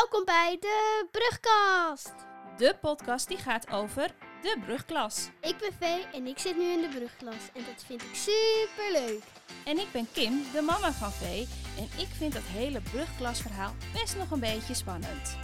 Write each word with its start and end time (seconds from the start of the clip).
Welkom 0.00 0.24
bij 0.24 0.56
de 0.60 1.06
Brugkast. 1.10 2.14
De 2.56 2.76
podcast 2.80 3.28
die 3.28 3.36
gaat 3.36 3.70
over 3.70 4.10
de 4.42 4.56
brugklas. 4.64 5.28
Ik 5.40 5.56
ben 5.58 5.72
Vee 5.78 6.04
en 6.12 6.26
ik 6.26 6.38
zit 6.38 6.56
nu 6.56 6.64
in 6.64 6.80
de 6.80 6.88
brugklas 6.88 7.50
en 7.54 7.64
dat 7.64 7.84
vind 7.86 8.02
ik 8.02 8.14
super 8.14 8.92
leuk. 8.92 9.22
En 9.64 9.78
ik 9.78 9.86
ben 9.92 10.08
Kim, 10.12 10.42
de 10.52 10.60
mama 10.60 10.92
van 10.92 11.12
Vee. 11.12 11.48
En 11.78 11.84
ik 12.00 12.08
vind 12.16 12.32
dat 12.32 12.42
hele 12.42 12.80
brugklasverhaal 12.80 13.74
best 13.92 14.16
nog 14.16 14.30
een 14.30 14.40
beetje 14.40 14.74
spannend. 14.74 15.36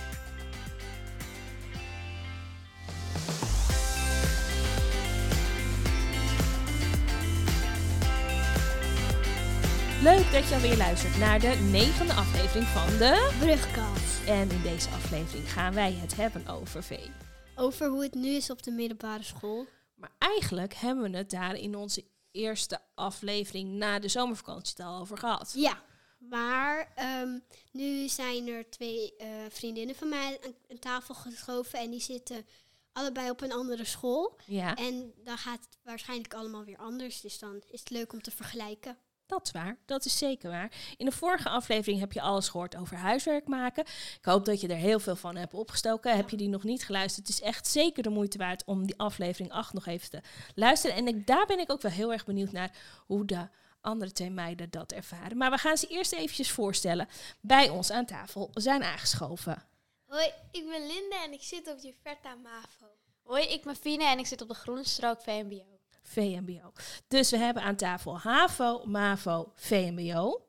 Leuk 10.02 10.32
dat 10.32 10.48
je 10.48 10.54
alweer 10.54 10.76
luistert 10.76 11.18
naar 11.18 11.40
de 11.40 11.68
negende 11.70 12.12
aflevering 12.12 12.66
van 12.66 12.98
de... 12.98 13.34
Brugkast. 13.38 14.11
En 14.26 14.50
in 14.50 14.62
deze 14.62 14.88
aflevering 14.88 15.52
gaan 15.52 15.74
wij 15.74 15.92
het 15.92 16.16
hebben 16.16 16.46
over 16.46 16.82
Vee. 16.82 17.10
Over 17.56 17.88
hoe 17.88 18.02
het 18.02 18.14
nu 18.14 18.28
is 18.28 18.50
op 18.50 18.62
de 18.62 18.70
middelbare 18.70 19.22
school. 19.22 19.66
Maar 19.94 20.10
eigenlijk 20.18 20.74
hebben 20.74 21.10
we 21.10 21.16
het 21.16 21.30
daar 21.30 21.54
in 21.54 21.76
onze 21.76 22.04
eerste 22.30 22.80
aflevering 22.94 23.70
na 23.72 23.98
de 23.98 24.08
zomervakantie 24.08 24.84
al 24.84 25.00
over 25.00 25.18
gehad. 25.18 25.52
Ja, 25.56 25.82
maar 26.18 26.92
ehm, 26.94 27.38
nu 27.72 28.08
zijn 28.08 28.48
er 28.48 28.70
twee 28.70 29.16
eh, 29.16 29.28
vriendinnen 29.48 29.94
van 29.96 30.08
mij 30.08 30.38
aan, 30.44 30.52
aan 30.70 30.78
tafel 30.78 31.14
geschoven 31.14 31.78
en 31.78 31.90
die 31.90 32.00
zitten 32.00 32.46
allebei 32.92 33.30
op 33.30 33.40
een 33.40 33.52
andere 33.52 33.84
school. 33.84 34.36
Ja, 34.46 34.76
En 34.76 35.12
dan 35.24 35.38
gaat 35.38 35.60
het 35.60 35.78
waarschijnlijk 35.82 36.34
allemaal 36.34 36.64
weer 36.64 36.78
anders, 36.78 37.20
dus 37.20 37.38
dan 37.38 37.62
is 37.70 37.80
het 37.80 37.90
leuk 37.90 38.12
om 38.12 38.22
te 38.22 38.30
vergelijken. 38.30 38.96
Dat 39.32 39.46
is 39.46 39.52
waar. 39.52 39.76
Dat 39.86 40.04
is 40.04 40.18
zeker 40.18 40.50
waar. 40.50 40.72
In 40.96 41.06
de 41.06 41.12
vorige 41.12 41.48
aflevering 41.48 42.00
heb 42.00 42.12
je 42.12 42.20
alles 42.20 42.48
gehoord 42.48 42.76
over 42.76 42.96
huiswerk 42.96 43.46
maken. 43.46 43.84
Ik 44.18 44.24
hoop 44.24 44.44
dat 44.44 44.60
je 44.60 44.68
er 44.68 44.76
heel 44.76 45.00
veel 45.00 45.16
van 45.16 45.36
hebt 45.36 45.54
opgestoken. 45.54 46.16
Heb 46.16 46.30
je 46.30 46.36
die 46.36 46.48
nog 46.48 46.62
niet 46.62 46.84
geluisterd? 46.84 47.26
Het 47.26 47.36
is 47.36 47.42
echt 47.42 47.66
zeker 47.66 48.02
de 48.02 48.10
moeite 48.10 48.38
waard 48.38 48.64
om 48.64 48.86
die 48.86 48.98
aflevering 48.98 49.52
8 49.52 49.72
nog 49.72 49.86
even 49.86 50.10
te 50.10 50.20
luisteren. 50.54 50.96
En 50.96 51.08
ik, 51.08 51.26
daar 51.26 51.46
ben 51.46 51.58
ik 51.58 51.70
ook 51.70 51.82
wel 51.82 51.92
heel 51.92 52.12
erg 52.12 52.24
benieuwd 52.24 52.52
naar 52.52 52.76
hoe 53.06 53.24
de 53.24 53.48
andere 53.80 54.12
twee 54.12 54.30
meiden 54.30 54.70
dat 54.70 54.92
ervaren. 54.92 55.36
Maar 55.36 55.50
we 55.50 55.58
gaan 55.58 55.76
ze 55.76 55.86
eerst 55.86 56.12
eventjes 56.12 56.50
voorstellen. 56.50 57.08
Bij 57.40 57.68
ons 57.68 57.90
aan 57.90 58.06
tafel 58.06 58.50
zijn 58.54 58.82
aangeschoven. 58.82 59.66
Hoi, 60.06 60.26
ik 60.50 60.68
ben 60.68 60.86
Linde 60.86 61.20
en 61.24 61.32
ik 61.32 61.42
zit 61.42 61.68
op 61.68 61.78
Juverta 61.78 62.34
MAVO. 62.34 62.86
Hoi, 63.22 63.44
ik 63.44 63.62
ben 63.62 63.76
Fine 63.76 64.04
en 64.04 64.18
ik 64.18 64.26
zit 64.26 64.42
op 64.42 64.48
de 64.48 64.54
groene 64.54 64.84
strook 64.84 65.22
VMBO. 65.22 65.71
VMBO. 66.02 66.72
Dus 67.08 67.30
we 67.30 67.36
hebben 67.36 67.62
aan 67.62 67.76
tafel 67.76 68.18
HAVO, 68.18 68.84
MAVO, 68.84 69.52
VMBO. 69.54 70.46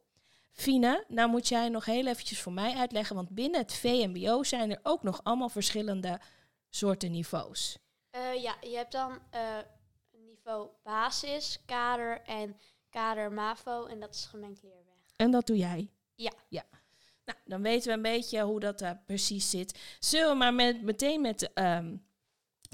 Fine, 0.51 1.05
nou 1.07 1.29
moet 1.29 1.47
jij 1.47 1.69
nog 1.69 1.85
heel 1.85 2.07
eventjes 2.07 2.41
voor 2.41 2.53
mij 2.53 2.73
uitleggen, 2.75 3.15
want 3.15 3.29
binnen 3.29 3.59
het 3.61 3.73
VMBO 3.73 4.43
zijn 4.43 4.71
er 4.71 4.79
ook 4.83 5.03
nog 5.03 5.23
allemaal 5.23 5.49
verschillende 5.49 6.19
soorten 6.69 7.11
niveaus. 7.11 7.77
Eh, 8.09 8.41
ja, 8.41 8.55
je 8.61 8.75
hebt 8.75 8.91
dan 8.91 9.19
eh, 9.29 9.57
niveau 10.11 10.67
basis, 10.83 11.59
kader 11.65 12.21
en 12.21 12.57
kader 12.89 13.31
MAVO 13.31 13.85
en 13.85 13.99
dat 13.99 14.15
is 14.15 14.25
gemengd 14.25 14.63
leerweg. 14.63 14.93
En 15.15 15.31
dat 15.31 15.47
doe 15.47 15.57
jij? 15.57 15.89
Ja. 16.15 16.31
ja. 16.47 16.63
Nou, 17.25 17.37
dan 17.45 17.61
weten 17.61 17.87
we 17.87 17.93
een 17.93 18.01
beetje 18.01 18.41
hoe 18.41 18.59
dat 18.59 18.79
daar 18.79 19.01
precies 19.05 19.49
zit. 19.49 19.97
Zullen 19.99 20.29
we 20.29 20.35
maar 20.35 20.53
met, 20.53 20.81
meteen 20.81 21.21
met 21.21 21.53
ehm, 21.53 21.95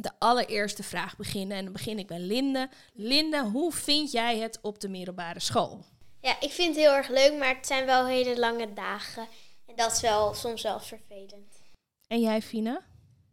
de 0.03 0.11
allereerste 0.19 0.83
vraag 0.83 1.17
beginnen? 1.17 1.57
En 1.57 1.63
dan 1.63 1.73
begin 1.73 1.99
ik 1.99 2.07
bij 2.07 2.19
Linde. 2.19 2.69
Linde, 2.93 3.43
hoe 3.43 3.71
vind 3.71 4.11
jij 4.11 4.37
het 4.37 4.59
op 4.61 4.79
de 4.79 4.89
middelbare 4.89 5.39
school? 5.39 5.85
Ja, 6.21 6.41
ik 6.41 6.51
vind 6.51 6.75
het 6.75 6.85
heel 6.85 6.93
erg 6.93 7.07
leuk, 7.07 7.37
maar 7.37 7.55
het 7.55 7.67
zijn 7.67 7.85
wel 7.85 8.05
hele 8.05 8.39
lange 8.39 8.73
dagen. 8.73 9.27
En 9.65 9.75
dat 9.75 9.91
is 9.91 10.01
wel 10.01 10.33
soms 10.33 10.61
wel 10.61 10.79
vervelend. 10.79 11.61
En 12.07 12.19
jij, 12.19 12.41
Fine? 12.41 12.81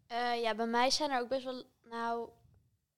Eh, 0.07 0.41
ja, 0.43 0.55
bij 0.55 0.67
mij 0.67 0.91
zijn 0.91 1.11
er 1.11 1.21
ook 1.21 1.29
best 1.29 1.45
wel, 1.45 1.65
nou, 1.83 2.29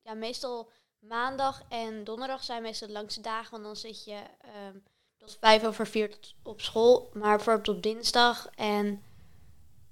ja, 0.03 0.15
meestal 0.15 0.71
maandag 0.99 1.63
en 1.69 2.05
donderdag 2.05 2.45
zijn 2.45 2.63
meestal 2.63 2.89
de 2.89 2.95
langste 2.95 3.21
dagen, 3.21 3.51
want 3.51 3.65
dan 3.65 3.77
zit 3.77 4.05
je 4.05 4.21
ehm 4.41 4.77
tot 5.19 5.37
vijf 5.41 5.65
over 5.65 5.87
vier 5.87 6.19
op 6.43 6.61
school. 6.61 7.11
Maar 7.13 7.37
bijvoorbeeld 7.37 7.77
op 7.77 7.83
dinsdag 7.83 8.49
en 8.55 9.03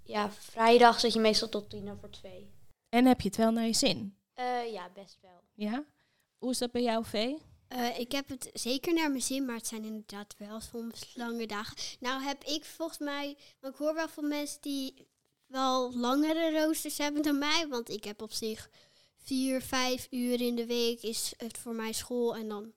ja, 0.03 0.31
vrijdag 0.31 1.01
zit 1.01 1.13
je 1.13 1.21
meestal 1.21 1.49
tot 1.49 1.71
tien 1.71 1.91
over 1.91 2.11
twee. 2.11 2.55
En 2.97 3.07
heb 3.07 3.21
je 3.21 3.29
het 3.29 3.37
wel 3.37 3.51
naar 3.51 3.67
je 3.67 3.73
zin? 3.73 4.17
Eh, 4.35 4.73
ja, 4.73 4.91
best 4.95 5.19
wel. 5.23 5.41
Ja? 5.55 5.85
Hoe 6.39 6.51
is 6.51 6.59
dat 6.59 6.71
bij 6.71 6.83
jou, 6.83 7.05
Vee? 7.05 7.39
Eh, 7.69 7.99
ik 7.99 8.13
heb 8.13 8.29
het 8.29 8.51
zeker 8.53 8.95
naar 8.95 9.11
mijn 9.11 9.23
zin, 9.23 9.45
maar 9.45 9.57
het 9.57 9.67
zijn 9.67 9.85
inderdaad 9.85 10.35
wel 10.39 10.61
soms 10.61 11.15
lange 11.15 11.47
dagen. 11.47 11.77
Nou 12.01 12.23
heb 12.23 12.45
ik 12.45 12.65
volgens 12.65 12.99
mij, 12.99 13.37
want 13.61 13.75
ik 13.75 13.81
hoor 13.81 13.95
wel 13.95 14.09
van 14.09 14.29
mensen 14.29 14.61
die 14.61 15.07
wel 15.47 15.97
langere 15.97 16.61
roosters 16.61 16.99
hebben 16.99 17.23
dan 17.23 17.39
mij. 17.39 17.67
Want 17.69 17.89
ik 17.91 18.05
heb 18.05 18.23
op 18.23 18.33
zich 18.33 18.71
vier, 19.17 19.63
vijf 19.63 20.07
uur 20.11 20.41
in 20.41 20.57
de 20.57 20.67
week 20.67 21.03
is 21.03 21.35
het 21.37 21.59
voor 21.59 21.75
mij 21.75 21.93
school 21.93 22.37
en 22.37 22.49
dan 22.49 22.73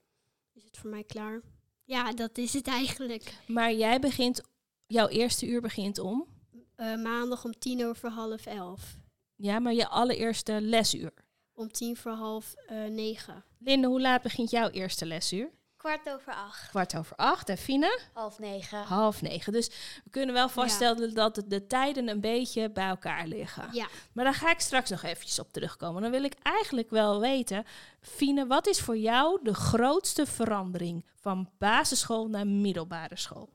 is 0.53 0.63
het 0.63 0.78
voor 0.78 0.90
mij 0.90 1.03
klaar. 1.03 1.41
Ja, 1.84 2.12
dat 2.12 2.38
is 2.38 2.53
het 2.53 2.68
eigenlijk. 2.68 3.34
Maar 3.47 3.74
jij 3.74 4.00
begint, 4.00 4.41
jouw 4.88 5.07
eerste 5.07 5.46
uur 5.46 5.62
begint 5.62 6.00
om? 6.00 6.28
Eh, 6.75 6.96
maandag 6.96 7.46
om 7.46 7.59
tien 7.59 7.86
over 7.86 8.09
half 8.09 8.46
elf. 8.46 8.99
Ja, 9.41 9.59
maar 9.59 9.73
je 9.73 9.88
allereerste 9.88 10.61
lesuur. 10.61 11.13
Om 11.53 11.72
tien 11.72 11.97
voor 11.97 12.11
half 12.11 12.53
eh, 12.67 12.83
negen. 12.83 13.44
Linde, 13.59 13.88
hoe 13.88 14.01
laat 14.01 14.22
begint 14.22 14.50
jouw 14.50 14.69
eerste 14.69 15.05
lesuur? 15.05 15.50
Kwart 15.77 16.09
over 16.09 16.33
acht. 16.33 16.69
Kwart 16.69 16.95
over 16.97 17.16
acht. 17.16 17.50
En 17.50 17.57
Fine? 17.57 18.00
Half 18.13 18.39
negen. 18.39 18.79
Half 18.83 19.22
negen. 19.22 19.53
Dus 19.53 19.67
we 20.03 20.09
kunnen 20.09 20.35
wel 20.35 20.50
vaststellen 20.50 21.13
dat 21.13 21.35
de- 21.35 21.47
de 21.47 21.67
tijden 21.67 22.07
een 22.07 22.22
beetje 22.22 22.69
bij 22.72 22.88
elkaar 22.88 23.27
liggen. 23.27 23.69
Ja. 23.72 23.88
Maar 24.13 24.23
daar 24.23 24.33
ga 24.33 24.51
ik 24.51 24.59
straks 24.59 24.89
nog 24.89 25.03
eventjes 25.03 25.39
op 25.39 25.51
terugkomen. 25.51 26.01
Dan 26.01 26.11
wil 26.11 26.23
ik 26.23 26.33
eigenlijk 26.41 26.89
wel 26.89 27.19
weten, 27.19 27.66
Fine, 28.01 28.47
wat 28.47 28.67
is 28.67 28.79
voor 28.81 28.97
jou 28.97 29.39
de 29.44 29.53
grootste 29.53 30.25
verandering 30.25 31.06
van 31.16 31.50
basisschool 31.57 32.27
naar 32.27 32.47
middelbare 32.47 33.16
school? 33.17 33.50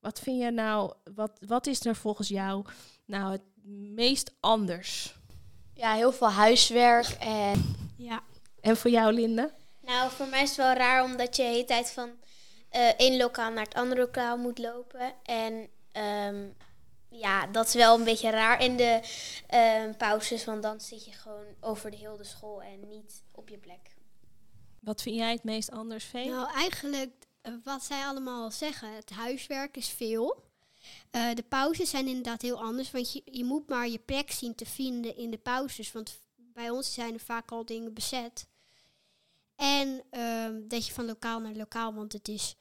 Wat 0.00 0.20
vind 0.20 0.40
je 0.42 0.50
nou, 0.50 0.92
wat, 1.14 1.38
wat 1.46 1.66
is 1.66 1.84
er 1.86 1.96
volgens 1.96 2.28
jou 2.28 2.64
nou 3.04 3.32
het 3.32 3.42
meest 3.94 4.34
anders? 4.40 5.14
Ja, 5.74 5.94
heel 5.94 6.12
veel 6.12 6.30
huiswerk 6.30 7.06
en 7.20 7.76
Ja. 7.96 8.22
En 8.60 8.76
voor 8.76 8.90
jou, 8.90 9.12
Linde? 9.12 9.52
Nou, 9.80 10.10
voor 10.10 10.26
mij 10.26 10.42
is 10.42 10.48
het 10.48 10.58
wel 10.58 10.72
raar 10.74 11.04
omdat 11.04 11.36
je 11.36 11.42
de 11.42 11.48
hele 11.48 11.64
tijd 11.64 11.90
van 11.90 12.10
eh 12.68 12.88
één 12.96 13.16
lokaal 13.16 13.50
naar 13.50 13.64
het 13.64 13.74
andere 13.74 14.00
lokaal 14.00 14.36
moet 14.36 14.58
lopen. 14.58 15.14
En 15.22 15.68
ehm, 15.92 16.46
ja, 17.08 17.46
dat 17.46 17.66
is 17.66 17.74
wel 17.74 17.98
een 17.98 18.04
beetje 18.04 18.30
raar 18.30 18.62
in 18.62 18.76
de 18.76 19.00
ehm, 19.46 19.96
pauzes, 19.96 20.44
want 20.44 20.62
dan 20.62 20.80
zit 20.80 21.04
je 21.04 21.12
gewoon 21.12 21.46
over 21.60 21.90
de 21.90 21.96
hele 21.96 22.24
school 22.24 22.62
en 22.62 22.88
niet 22.88 23.22
op 23.32 23.48
je 23.48 23.58
plek. 23.58 23.94
Wat 24.80 25.02
vind 25.02 25.16
jij 25.16 25.32
het 25.32 25.44
meest 25.44 25.70
anders, 25.70 26.04
Vee? 26.04 26.28
Nou, 26.28 26.52
eigenlijk 26.52 27.12
eh, 27.40 27.52
wat 27.64 27.84
zij 27.84 28.04
allemaal 28.04 28.42
al 28.42 28.50
zeggen, 28.50 28.94
het 28.94 29.10
huiswerk 29.10 29.76
is 29.76 29.88
veel. 29.88 30.42
Eh, 31.10 31.34
de 31.34 31.42
pauzes 31.42 31.90
zijn 31.90 32.06
inderdaad 32.06 32.42
heel 32.42 32.62
anders, 32.62 32.90
want 32.90 33.12
je, 33.12 33.22
je 33.24 33.44
moet 33.44 33.68
maar 33.68 33.88
je 33.88 33.98
plek 33.98 34.30
zien 34.30 34.54
te 34.54 34.66
vinden 34.66 35.16
in 35.16 35.30
de 35.30 35.38
pauzes. 35.38 35.92
Want 35.92 36.20
bij 36.36 36.70
ons 36.70 36.92
zijn 36.94 37.14
er 37.14 37.20
vaak 37.20 37.50
al 37.50 37.64
dingen 37.64 37.94
bezet. 37.94 38.46
En 39.56 40.04
ehm, 40.10 40.68
dat 40.68 40.86
je 40.86 40.92
van 40.92 41.04
lokaal 41.04 41.40
naar 41.40 41.54
lokaal, 41.54 41.94
want 41.94 42.12
het 42.12 42.28
is 42.28 42.54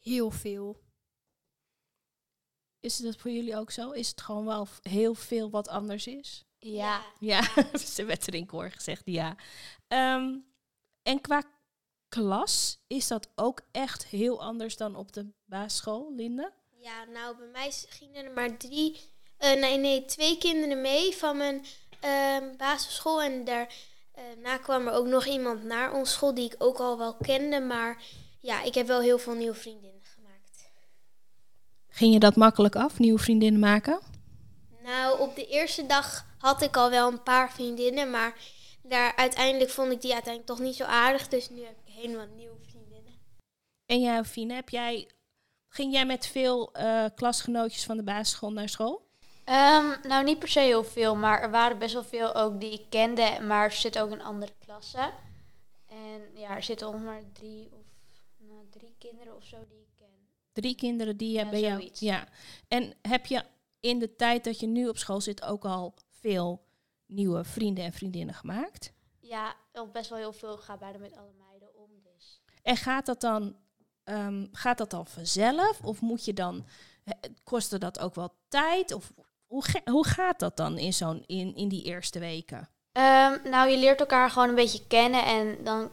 heel 0.00 0.30
veel. 0.30 0.82
Is 2.80 2.96
dat 2.96 3.16
voor 3.16 3.30
jullie 3.30 3.56
ook 3.56 3.70
zo? 3.70 3.90
Is 3.90 4.08
het 4.08 4.20
gewoon 4.20 4.44
wel 4.44 4.68
heel 4.82 5.14
veel 5.14 5.50
wat 5.50 5.68
anders 5.68 6.06
is? 6.06 6.44
ja. 6.64 7.04
Ja, 7.18 7.42
ze 7.94 8.04
werd 8.04 8.26
er 8.26 8.34
in 8.34 8.46
koor 8.46 8.70
gezegd, 8.70 9.02
ja. 9.04 9.36
Ehm, 9.88 10.38
en 11.02 11.20
qua 11.20 11.42
klas, 12.08 12.78
is 12.86 13.08
dat 13.08 13.30
ook 13.34 13.60
echt 13.70 14.06
heel 14.06 14.42
anders 14.42 14.76
dan 14.76 14.96
op 14.96 15.12
de 15.12 15.32
basisschool, 15.44 16.14
Linde? 16.14 16.52
Ja, 16.84 17.04
nou, 17.04 17.36
bij 17.36 17.46
mij 17.46 17.72
gingen 17.88 18.24
er 18.24 18.30
maar 18.30 18.56
drie, 18.56 19.00
eh, 19.36 19.60
nee, 19.60 19.78
nee, 19.78 20.04
twee 20.04 20.38
kinderen 20.38 20.80
mee 20.80 21.16
van 21.16 21.36
mijn 21.36 21.64
ehm, 22.00 22.56
basisschool. 22.56 23.22
En 23.22 23.44
daarna 23.44 24.58
kwam 24.62 24.86
er 24.86 24.92
ook 24.92 25.06
nog 25.06 25.26
iemand 25.26 25.62
naar 25.62 25.92
ons 25.92 26.12
school 26.12 26.34
die 26.34 26.44
ik 26.44 26.54
ook 26.58 26.78
al 26.78 26.98
wel 26.98 27.14
kende. 27.16 27.60
Maar 27.60 28.02
ja, 28.40 28.62
ik 28.62 28.74
heb 28.74 28.86
wel 28.86 29.00
heel 29.00 29.18
veel 29.18 29.34
nieuwe 29.34 29.54
vriendinnen 29.54 30.02
gemaakt. 30.02 30.70
Ging 31.88 32.12
je 32.12 32.18
dat 32.18 32.36
makkelijk 32.36 32.76
af, 32.76 32.98
nieuwe 32.98 33.18
vriendinnen 33.18 33.60
maken? 33.60 34.00
Nou, 34.82 35.20
op 35.20 35.36
de 35.36 35.46
eerste 35.46 35.86
dag 35.86 36.26
had 36.38 36.62
ik 36.62 36.76
al 36.76 36.90
wel 36.90 37.08
een 37.08 37.22
paar 37.22 37.52
vriendinnen, 37.52 38.10
maar 38.10 38.34
daar 38.82 39.16
uiteindelijk 39.16 39.70
vond 39.70 39.92
ik 39.92 40.00
die 40.00 40.12
uiteindelijk 40.12 40.52
toch 40.56 40.66
niet 40.66 40.76
zo 40.76 40.84
aardig. 40.84 41.28
Dus 41.28 41.50
nu 41.50 41.64
heb 41.64 41.76
ik 41.84 41.92
helemaal 41.92 42.26
nieuwe 42.36 42.56
vriendinnen. 42.68 43.12
En 43.86 44.00
jij, 44.00 44.24
Fine, 44.24 44.54
heb 44.54 44.68
jij, 44.68 45.08
ging 45.74 45.92
jij 45.92 46.06
met 46.06 46.26
veel 46.26 46.72
eh, 46.72 47.04
klasgenootjes 47.14 47.84
van 47.84 47.96
de 47.96 48.02
basisschool 48.02 48.52
naar 48.52 48.68
school? 48.68 49.06
Ehm, 49.44 50.08
nou, 50.08 50.24
niet 50.24 50.38
per 50.38 50.48
se 50.48 50.60
heel 50.60 50.84
veel, 50.84 51.16
maar 51.16 51.42
er 51.42 51.50
waren 51.50 51.78
best 51.78 51.94
wel 51.94 52.04
veel 52.04 52.34
ook 52.34 52.60
die 52.60 52.72
ik 52.72 52.84
kende, 52.88 53.38
maar 53.40 53.72
ze 53.72 53.80
zitten 53.80 54.02
ook 54.02 54.10
in 54.10 54.22
andere 54.22 54.52
klassen. 54.64 55.12
En 55.86 56.20
ja, 56.34 56.56
er 56.56 56.62
zitten 56.62 56.88
ongeveer 56.88 57.22
drie 57.32 57.68
of 57.72 57.86
nou, 58.36 58.66
drie 58.70 58.94
kinderen 58.98 59.36
of 59.36 59.44
zo 59.44 59.56
die 59.68 59.78
ik 59.78 59.88
ken. 59.96 60.28
Drie 60.52 60.74
kinderen 60.74 61.16
die 61.16 61.32
Ja, 61.32 61.50
bij 61.50 61.60
jou... 61.60 61.78
zoiets. 61.78 62.00
Ja. 62.00 62.28
En 62.68 62.94
heb 63.02 63.26
je 63.26 63.44
in 63.80 63.98
de 63.98 64.16
tijd 64.16 64.44
dat 64.44 64.60
je 64.60 64.66
nu 64.66 64.88
op 64.88 64.98
school 64.98 65.20
zit 65.20 65.42
ook 65.42 65.64
al 65.64 65.94
veel 66.10 66.64
nieuwe 67.06 67.44
vrienden 67.44 67.84
en 67.84 67.92
vriendinnen 67.92 68.34
gemaakt? 68.34 68.92
Ja, 69.20 69.54
al 69.72 69.88
best 69.88 70.10
wel 70.10 70.18
heel 70.18 70.32
veel. 70.32 70.54
Ik 70.54 70.60
ga 70.60 70.76
bijna 70.76 70.98
met 70.98 71.16
alle 71.16 71.32
meiden 71.48 71.74
om. 71.74 71.90
Dus. 72.02 72.40
En 72.62 72.76
gaat 72.76 73.06
dat 73.06 73.20
dan, 73.20 73.56
ehm, 74.04 74.46
gaat 74.52 74.78
dat 74.78 74.90
dan 74.90 75.06
vanzelf? 75.06 75.80
Of 75.82 76.00
moet 76.00 76.24
je 76.24 76.32
dan, 76.32 76.66
kostte 77.44 77.78
dat 77.78 77.98
ook 77.98 78.14
wel 78.14 78.34
tijd? 78.48 78.92
Of 78.92 79.12
hoe, 79.46 79.64
hoe 79.84 80.06
gaat 80.06 80.38
dat 80.38 80.56
dan 80.56 80.78
in, 80.78 80.92
zo'n, 80.92 81.24
in, 81.26 81.54
in 81.56 81.68
die 81.68 81.82
eerste 81.82 82.18
weken? 82.18 82.68
Ehm, 82.92 83.48
nou, 83.48 83.70
je 83.70 83.78
leert 83.78 84.00
elkaar 84.00 84.30
gewoon 84.30 84.48
een 84.48 84.54
beetje 84.54 84.86
kennen. 84.86 85.24
En 85.24 85.64
dan 85.64 85.90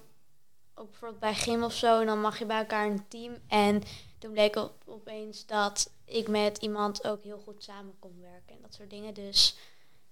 ook 0.75 0.90
bijvoorbeeld 0.90 1.19
bij 1.19 1.36
gym 1.36 1.63
of 1.63 1.74
zo. 1.74 2.00
En 2.00 2.06
dan 2.06 2.22
mag 2.22 2.40
je 2.40 2.46
bij 2.46 2.58
elkaar 2.58 2.86
een 2.86 3.08
team. 3.08 3.38
En 3.48 3.84
toen 4.19 4.31
bleek 4.31 4.56
op, 4.56 4.74
opeens 4.86 5.46
dat 5.46 5.92
ik 6.06 6.28
met 6.28 6.58
iemand 6.58 7.08
ook 7.08 7.24
heel 7.24 7.40
goed 7.40 7.63
samen 7.63 8.00
kon 8.00 8.19
werken. 8.22 8.56
En 8.56 8.62
dat 8.62 8.74
soort 8.74 8.90
dingen. 8.90 9.13
Dus 9.13 9.58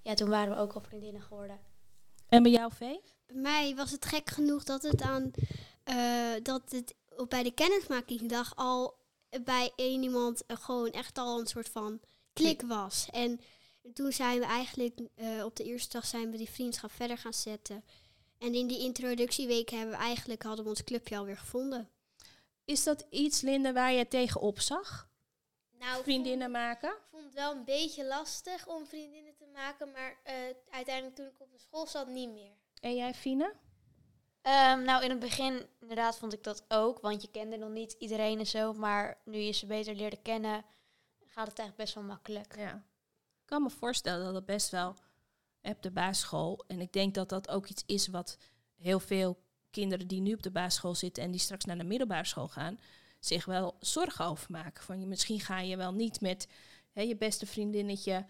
ja, 0.01 0.13
toen 0.13 0.29
waren 0.29 0.55
we 0.55 0.61
ook 0.61 0.73
al 0.73 0.81
vriendinnen 0.81 1.21
geworden. 1.21 1.59
En 2.29 2.43
bij 2.43 2.51
jou, 2.51 2.71
Vee? 2.73 3.01
Bij 3.25 3.35
mij 3.35 3.75
was 3.75 3.91
het 3.91 4.05
gek 4.05 4.29
genoeg 4.29 4.63
dat 4.63 4.81
het 4.81 5.01
aan 5.01 5.31
eh, 5.83 6.43
dat 6.43 6.61
het 6.69 6.95
bij 7.27 7.43
de 7.43 7.51
kennismakingsdag 7.51 8.55
al 8.55 8.97
bij 9.43 9.71
één 9.75 10.03
iemand 10.03 10.45
eh, 10.45 10.57
gewoon 10.57 10.91
echt 10.91 11.17
al 11.17 11.39
een 11.39 11.47
soort 11.47 11.69
van 11.69 12.01
klik 12.33 12.61
was. 12.61 13.07
En 13.11 13.39
toen 13.93 14.11
zijn 14.11 14.39
we 14.39 14.45
eigenlijk 14.45 14.99
eh, 15.15 15.45
op 15.45 15.55
de 15.55 15.63
eerste 15.63 15.89
dag 15.89 16.05
zijn 16.05 16.31
we 16.31 16.37
die 16.37 16.49
vriendschap 16.49 16.91
verder 16.91 17.17
gaan 17.17 17.33
zetten. 17.33 17.83
En 18.37 18.53
in 18.53 18.67
die 18.67 18.79
introductieweek 18.79 19.69
hebben 19.69 19.89
we 19.89 20.01
eigenlijk 20.01 20.43
hadden 20.43 20.63
we 20.63 20.69
ons 20.69 20.83
clubje 20.83 21.17
alweer 21.17 21.37
gevonden. 21.37 21.89
Is 22.65 22.83
dat 22.83 23.05
iets, 23.09 23.41
Linda, 23.41 23.73
waar 23.73 23.91
je 23.91 24.07
tegenop 24.07 24.59
zag? 24.59 25.09
Nou, 25.79 26.03
Vriendinnen 26.03 26.51
maken? 26.51 26.89
Ik 26.89 27.07
vond 27.11 27.23
het 27.23 27.33
wel 27.33 27.51
een 27.51 27.65
beetje 27.65 28.05
lastig 28.05 28.67
om 28.67 28.85
vriendinnen 28.85 29.35
te 29.35 29.45
maken, 29.53 29.91
maar 29.91 30.19
eh, 30.23 30.33
uiteindelijk 30.69 31.15
toen 31.15 31.25
ik 31.25 31.39
op 31.39 31.51
de 31.51 31.57
school 31.57 31.87
zat 31.87 32.07
niet 32.07 32.29
meer. 32.29 32.53
En 32.81 32.95
jij, 32.95 33.13
Fine? 33.13 33.53
Ehm, 34.49 34.83
nou, 34.83 35.03
in 35.03 35.09
het 35.09 35.19
begin 35.19 35.65
inderdaad 35.79 36.17
vond 36.17 36.33
ik 36.33 36.43
dat 36.43 36.65
ook. 36.67 36.99
Want 36.99 37.21
je 37.21 37.31
kende 37.31 37.57
nog 37.57 37.69
niet 37.69 37.95
iedereen 37.99 38.39
en 38.39 38.47
zo. 38.47 38.73
Maar 38.73 39.17
nu 39.25 39.37
je 39.37 39.51
ze 39.51 39.65
beter 39.65 39.95
leerde 39.95 40.21
kennen, 40.21 40.65
gaat 41.25 41.47
het 41.47 41.59
eigenlijk 41.59 41.75
best 41.75 41.93
wel 41.93 42.03
makkelijk. 42.03 42.55
Ja. 42.57 42.73
Ik 43.39 43.45
kan 43.45 43.63
me 43.63 43.69
voorstellen 43.69 44.25
dat 44.25 44.33
het 44.33 44.45
best 44.45 44.69
wel 44.69 44.95
op 45.61 45.81
de 45.81 45.91
basisschool. 45.91 46.63
En 46.67 46.79
ik 46.79 46.93
denk 46.93 47.13
dat 47.13 47.29
dat 47.29 47.49
ook 47.49 47.67
iets 47.67 47.83
is 47.85 48.07
wat 48.07 48.37
heel 48.75 48.99
veel 48.99 49.39
kinderen 49.69 50.07
die 50.07 50.21
nu 50.21 50.33
op 50.33 50.43
de 50.43 50.51
basisschool 50.51 50.95
zitten 50.95 51.23
en 51.23 51.31
die 51.31 51.39
straks 51.39 51.65
naar 51.65 51.77
de 51.77 51.83
middelbare 51.83 52.25
school 52.25 52.47
gaan, 52.47 52.79
zich 53.19 53.45
wel 53.45 53.75
zorgen 53.79 54.25
over 54.25 54.51
maken. 54.51 54.83
Van 54.83 54.99
je, 54.99 55.07
misschien 55.07 55.39
ga 55.39 55.59
je 55.59 55.77
wel 55.77 55.93
niet 55.93 56.21
met 56.21 56.47
hè, 56.91 57.01
je 57.01 57.15
beste 57.15 57.45
vriendinnetje 57.45 58.25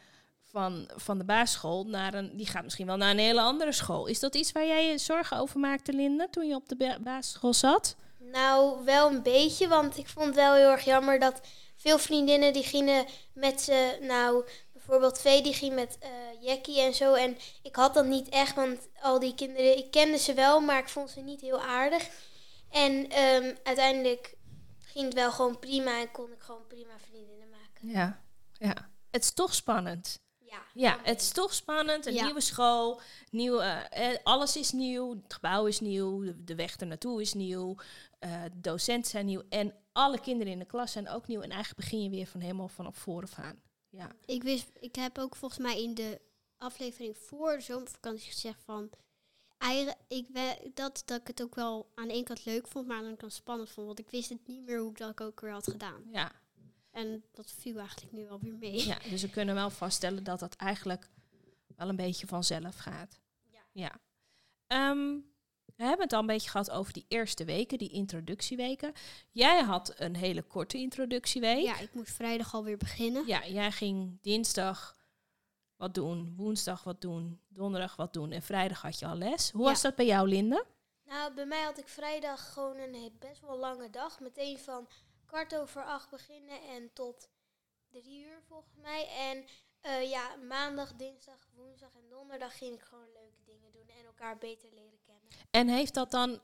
van, 0.51 0.89
van 0.95 1.17
de 1.17 1.23
basisschool 1.23 1.83
naar 1.83 2.13
een. 2.13 2.37
Die 2.37 2.47
gaat 2.47 2.63
misschien 2.63 2.85
wel 2.85 2.97
naar 2.97 3.11
een 3.11 3.17
hele 3.17 3.41
andere 3.41 3.71
school. 3.71 4.05
Is 4.05 4.19
dat 4.19 4.35
iets 4.35 4.51
waar 4.51 4.65
jij 4.65 4.85
je 4.85 4.97
zorgen 4.97 5.37
over 5.37 5.59
maakte, 5.59 5.93
Linde, 5.93 6.27
toen 6.31 6.47
je 6.47 6.55
op 6.55 6.69
de 6.69 6.75
ba- 6.75 6.99
basisschool 6.99 7.53
zat? 7.53 7.95
Nou, 8.17 8.83
wel 8.83 9.11
een 9.11 9.23
beetje, 9.23 9.67
want 9.67 9.97
ik 9.97 10.07
vond 10.07 10.25
het 10.25 10.35
wel 10.35 10.53
heel 10.53 10.69
erg 10.69 10.83
jammer 10.83 11.19
dat 11.19 11.41
veel 11.75 11.97
vriendinnen 11.97 12.53
die 12.53 12.63
gingen 12.63 13.05
met 13.33 13.61
ze, 13.61 13.97
nou, 14.01 14.45
bijvoorbeeld 14.73 15.19
Vee 15.19 15.41
die 15.41 15.53
ging 15.53 15.75
met 15.75 15.97
eh 15.99 16.09
Jackie 16.41 16.81
en 16.81 16.93
zo. 16.93 17.13
En 17.13 17.37
ik 17.61 17.75
had 17.75 17.93
dat 17.93 18.05
niet 18.05 18.29
echt, 18.29 18.55
want 18.55 18.87
al 19.01 19.19
die 19.19 19.35
kinderen, 19.35 19.77
ik 19.77 19.91
kende 19.91 20.17
ze 20.17 20.33
wel, 20.33 20.59
maar 20.59 20.79
ik 20.79 20.89
vond 20.89 21.09
ze 21.09 21.19
niet 21.21 21.41
heel 21.41 21.61
aardig. 21.61 22.09
En 22.69 23.09
ehm, 23.09 23.55
uiteindelijk 23.63 24.35
ging 24.85 25.05
het 25.05 25.13
wel 25.13 25.31
gewoon 25.31 25.59
prima 25.59 25.99
en 25.99 26.11
kon 26.11 26.31
ik 26.31 26.41
gewoon 26.41 26.67
prima 26.67 26.93
vriendinnen 27.09 27.49
maken. 27.49 27.87
Ja. 27.89 28.21
ja. 28.53 28.89
Het 29.11 29.23
is 29.23 29.33
toch 29.33 29.53
spannend. 29.53 30.19
Ja, 30.49 30.61
Ja, 30.73 30.99
het 31.03 31.21
is 31.21 31.31
toch 31.31 31.53
spannend. 31.53 32.05
Een 32.05 32.13
Ja. 32.13 32.23
nieuwe 32.23 32.41
school, 32.41 33.01
nieuw, 33.31 33.59
eh, 33.59 34.11
eh, 34.11 34.17
alles 34.23 34.55
is 34.57 34.71
nieuw. 34.71 35.09
Het 35.23 35.33
gebouw 35.33 35.65
is 35.65 35.79
nieuw, 35.79 36.33
de, 36.37 36.55
weg 36.55 36.75
ernaartoe 36.75 37.21
is 37.21 37.33
nieuw. 37.33 37.75
de 38.19 38.49
docenten 38.61 39.09
zijn 39.11 39.25
nieuw. 39.25 39.41
En 39.49 39.73
alle 39.91 40.19
kinderen 40.19 40.53
in 40.53 40.59
de 40.59 40.65
klas 40.65 40.91
zijn 40.91 41.09
ook 41.09 41.27
nieuw. 41.27 41.41
En 41.41 41.49
eigenlijk 41.49 41.79
begin 41.81 42.03
je 42.03 42.09
weer 42.09 42.27
van 42.27 42.39
helemaal 42.39 42.67
vanaf 42.67 42.95
vooraf 42.97 43.39
aan. 43.39 43.61
Ja, 43.89 44.11
Ik 44.25 44.43
wist, 44.43 44.67
ik 44.79 44.95
heb 44.95 45.17
ook 45.17 45.35
volgens 45.35 45.59
mij 45.61 45.81
in 45.83 45.93
de 45.93 46.21
aflevering 46.57 47.17
voor 47.17 47.55
de 47.55 47.61
zomervakantie 47.61 48.31
gezegd 48.31 48.59
van, 48.65 48.89
ik 50.07 50.27
we, 50.33 50.71
dat, 50.73 51.01
dat 51.05 51.19
ik 51.19 51.27
het 51.27 51.41
ook 51.41 51.55
wel 51.55 51.91
aan 51.95 52.07
de 52.07 52.13
ene 52.13 52.23
kant 52.23 52.45
leuk 52.45 52.67
vond, 52.67 52.87
maar 52.87 52.95
aan 52.95 53.01
de 53.01 53.07
andere 53.07 53.21
kant 53.27 53.33
spannend 53.33 53.69
vond, 53.69 53.87
want 53.87 53.99
ik 53.99 54.09
wist 54.09 54.29
het 54.29 54.47
niet 54.47 54.65
meer 54.65 54.79
hoe 54.79 54.89
ik 54.91 54.97
dat 54.97 55.21
ook 55.21 55.39
weer 55.39 55.51
had 55.51 55.67
gedaan. 55.71 56.03
ja, 56.11 56.31
En 56.99 57.23
dat 57.31 57.51
viel 57.51 57.77
eigenlijk 57.77 58.11
nu 58.11 58.29
alweer 58.29 58.55
mee. 58.55 58.85
ja. 58.87 58.97
Dus 59.09 59.21
we 59.21 59.29
kunnen 59.29 59.55
wel 59.55 59.69
vaststellen 59.69 60.23
dat 60.23 60.39
dat 60.39 60.55
eigenlijk 60.55 61.09
wel 61.75 61.89
een 61.89 61.95
beetje 61.95 62.27
vanzelf 62.27 62.75
gaat. 62.77 63.19
Ja. 63.45 63.59
ja. 63.71 63.99
Ehm, 64.67 65.15
we 65.75 65.83
hebben 65.85 66.03
het 66.05 66.13
al 66.13 66.19
een 66.19 66.25
beetje 66.25 66.49
gehad 66.49 66.71
over 66.71 66.93
die 66.93 67.05
eerste 67.07 67.45
weken, 67.45 67.77
die 67.77 67.89
introductieweken. 67.89 68.93
Jij 69.31 69.61
had 69.63 69.93
een 69.97 70.15
hele 70.15 70.41
korte 70.41 70.77
introductieweek. 70.77 71.63
Ja, 71.65 71.79
ik 71.79 71.93
moest 71.93 72.11
vrijdag 72.11 72.53
alweer 72.53 72.77
beginnen. 72.77 73.27
Ja, 73.27 73.47
jij 73.47 73.71
ging 73.71 74.21
dinsdag 74.21 74.97
wat 75.75 75.93
doen, 75.93 76.33
woensdag 76.35 76.83
wat 76.83 77.01
doen, 77.01 77.39
donderdag 77.47 77.95
wat 77.95 78.13
doen 78.13 78.31
en 78.31 78.41
vrijdag 78.41 78.81
had 78.81 78.99
je 78.99 79.05
al 79.05 79.15
les. 79.15 79.51
Hoe 79.51 79.61
Ja. 79.63 79.69
was 79.69 79.81
dat 79.81 79.95
bij 79.95 80.05
jou, 80.05 80.27
Linde? 80.27 80.65
Nou, 81.05 81.33
bij 81.33 81.45
mij 81.45 81.61
had 81.63 81.77
ik 81.77 81.87
vrijdag 81.87 82.53
gewoon 82.53 82.77
een 82.77 83.15
best 83.19 83.41
wel 83.41 83.57
lange 83.57 83.89
dag. 83.89 84.19
Meteen 84.19 84.57
van 84.59 84.87
kwart 85.29 85.55
over 85.55 85.83
acht 85.83 86.09
beginnen 86.09 86.61
en 86.61 86.93
tot 86.93 87.29
drie 87.89 88.25
uur 88.25 88.41
volgens 88.47 88.75
mij. 88.75 89.07
En 89.07 89.45
eh, 89.81 90.09
ja, 90.09 90.35
maandag, 90.35 90.93
dinsdag, 90.95 91.47
woensdag 91.55 91.95
en 91.95 92.09
donderdag 92.09 92.57
ging 92.57 92.73
ik 92.75 92.81
gewoon 92.81 93.11
leuke 93.13 93.43
dingen 93.45 93.71
doen 93.71 93.87
en 93.99 94.05
elkaar 94.05 94.37
beter 94.37 94.69
leren 94.73 94.99
kennen. 95.05 95.29
En 95.51 95.67
heeft 95.67 95.93
dat 95.93 96.11
dan, 96.11 96.39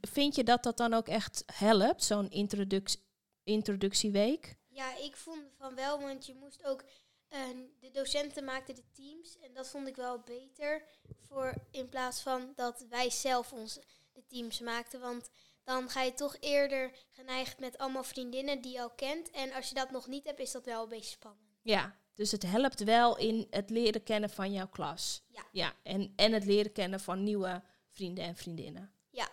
vind 0.00 0.34
je 0.34 0.44
dat 0.44 0.62
dat 0.62 0.76
dan 0.76 0.94
ook 0.94 1.08
echt 1.08 1.42
helpt, 1.52 2.04
zo'n 2.04 2.30
introduc 2.30 2.96
introductieweek? 3.44 4.56
Ja, 4.68 4.96
ik 4.96 5.16
vond 5.16 5.42
van 5.56 5.74
wel, 5.74 6.00
want 6.00 6.26
je 6.26 6.34
moest 6.34 6.64
ook. 6.64 6.84
eh, 7.28 7.40
de 7.80 7.90
docenten 7.90 8.44
maakten 8.44 8.74
de 8.74 8.90
teams 8.92 9.38
en 9.38 9.54
dat 9.54 9.68
vond 9.68 9.86
ik 9.88 9.96
wel 9.96 10.18
beter. 10.20 10.84
Voor, 11.20 11.54
in 11.70 11.88
plaats 11.88 12.20
van 12.20 12.52
dat 12.56 12.84
wij 12.88 13.10
zelf 13.10 13.52
ons 13.52 13.78
de 14.12 14.26
teams 14.26 14.60
maakten. 14.60 15.00
Want 15.00 15.30
dan 15.70 15.90
ga 15.90 16.02
je 16.02 16.14
toch 16.14 16.36
eerder 16.40 16.90
geneigd 17.10 17.58
met 17.58 17.78
allemaal 17.78 18.02
vriendinnen 18.02 18.60
die 18.60 18.72
je 18.72 18.80
al 18.80 18.90
kent. 18.90 19.30
En 19.30 19.52
als 19.52 19.68
je 19.68 19.74
dat 19.74 19.90
nog 19.90 20.06
niet 20.06 20.24
hebt, 20.24 20.40
is 20.40 20.52
dat 20.52 20.64
wel 20.64 20.82
een 20.82 20.88
beetje 20.88 21.10
spannend. 21.10 21.58
Ja, 21.62 21.96
dus 22.14 22.30
het 22.30 22.42
helpt 22.42 22.84
wel 22.84 23.18
in 23.18 23.46
het 23.50 23.70
leren 23.70 24.02
kennen 24.02 24.30
van 24.30 24.52
jouw 24.52 24.68
klas. 24.68 25.22
Ja. 25.28 25.42
ja 25.52 25.72
en, 25.82 26.12
en 26.16 26.32
het 26.32 26.44
leren 26.44 26.72
kennen 26.72 27.00
van 27.00 27.22
nieuwe 27.22 27.62
vrienden 27.92 28.24
en 28.24 28.36
vriendinnen. 28.36 28.92
Ja. 29.10 29.28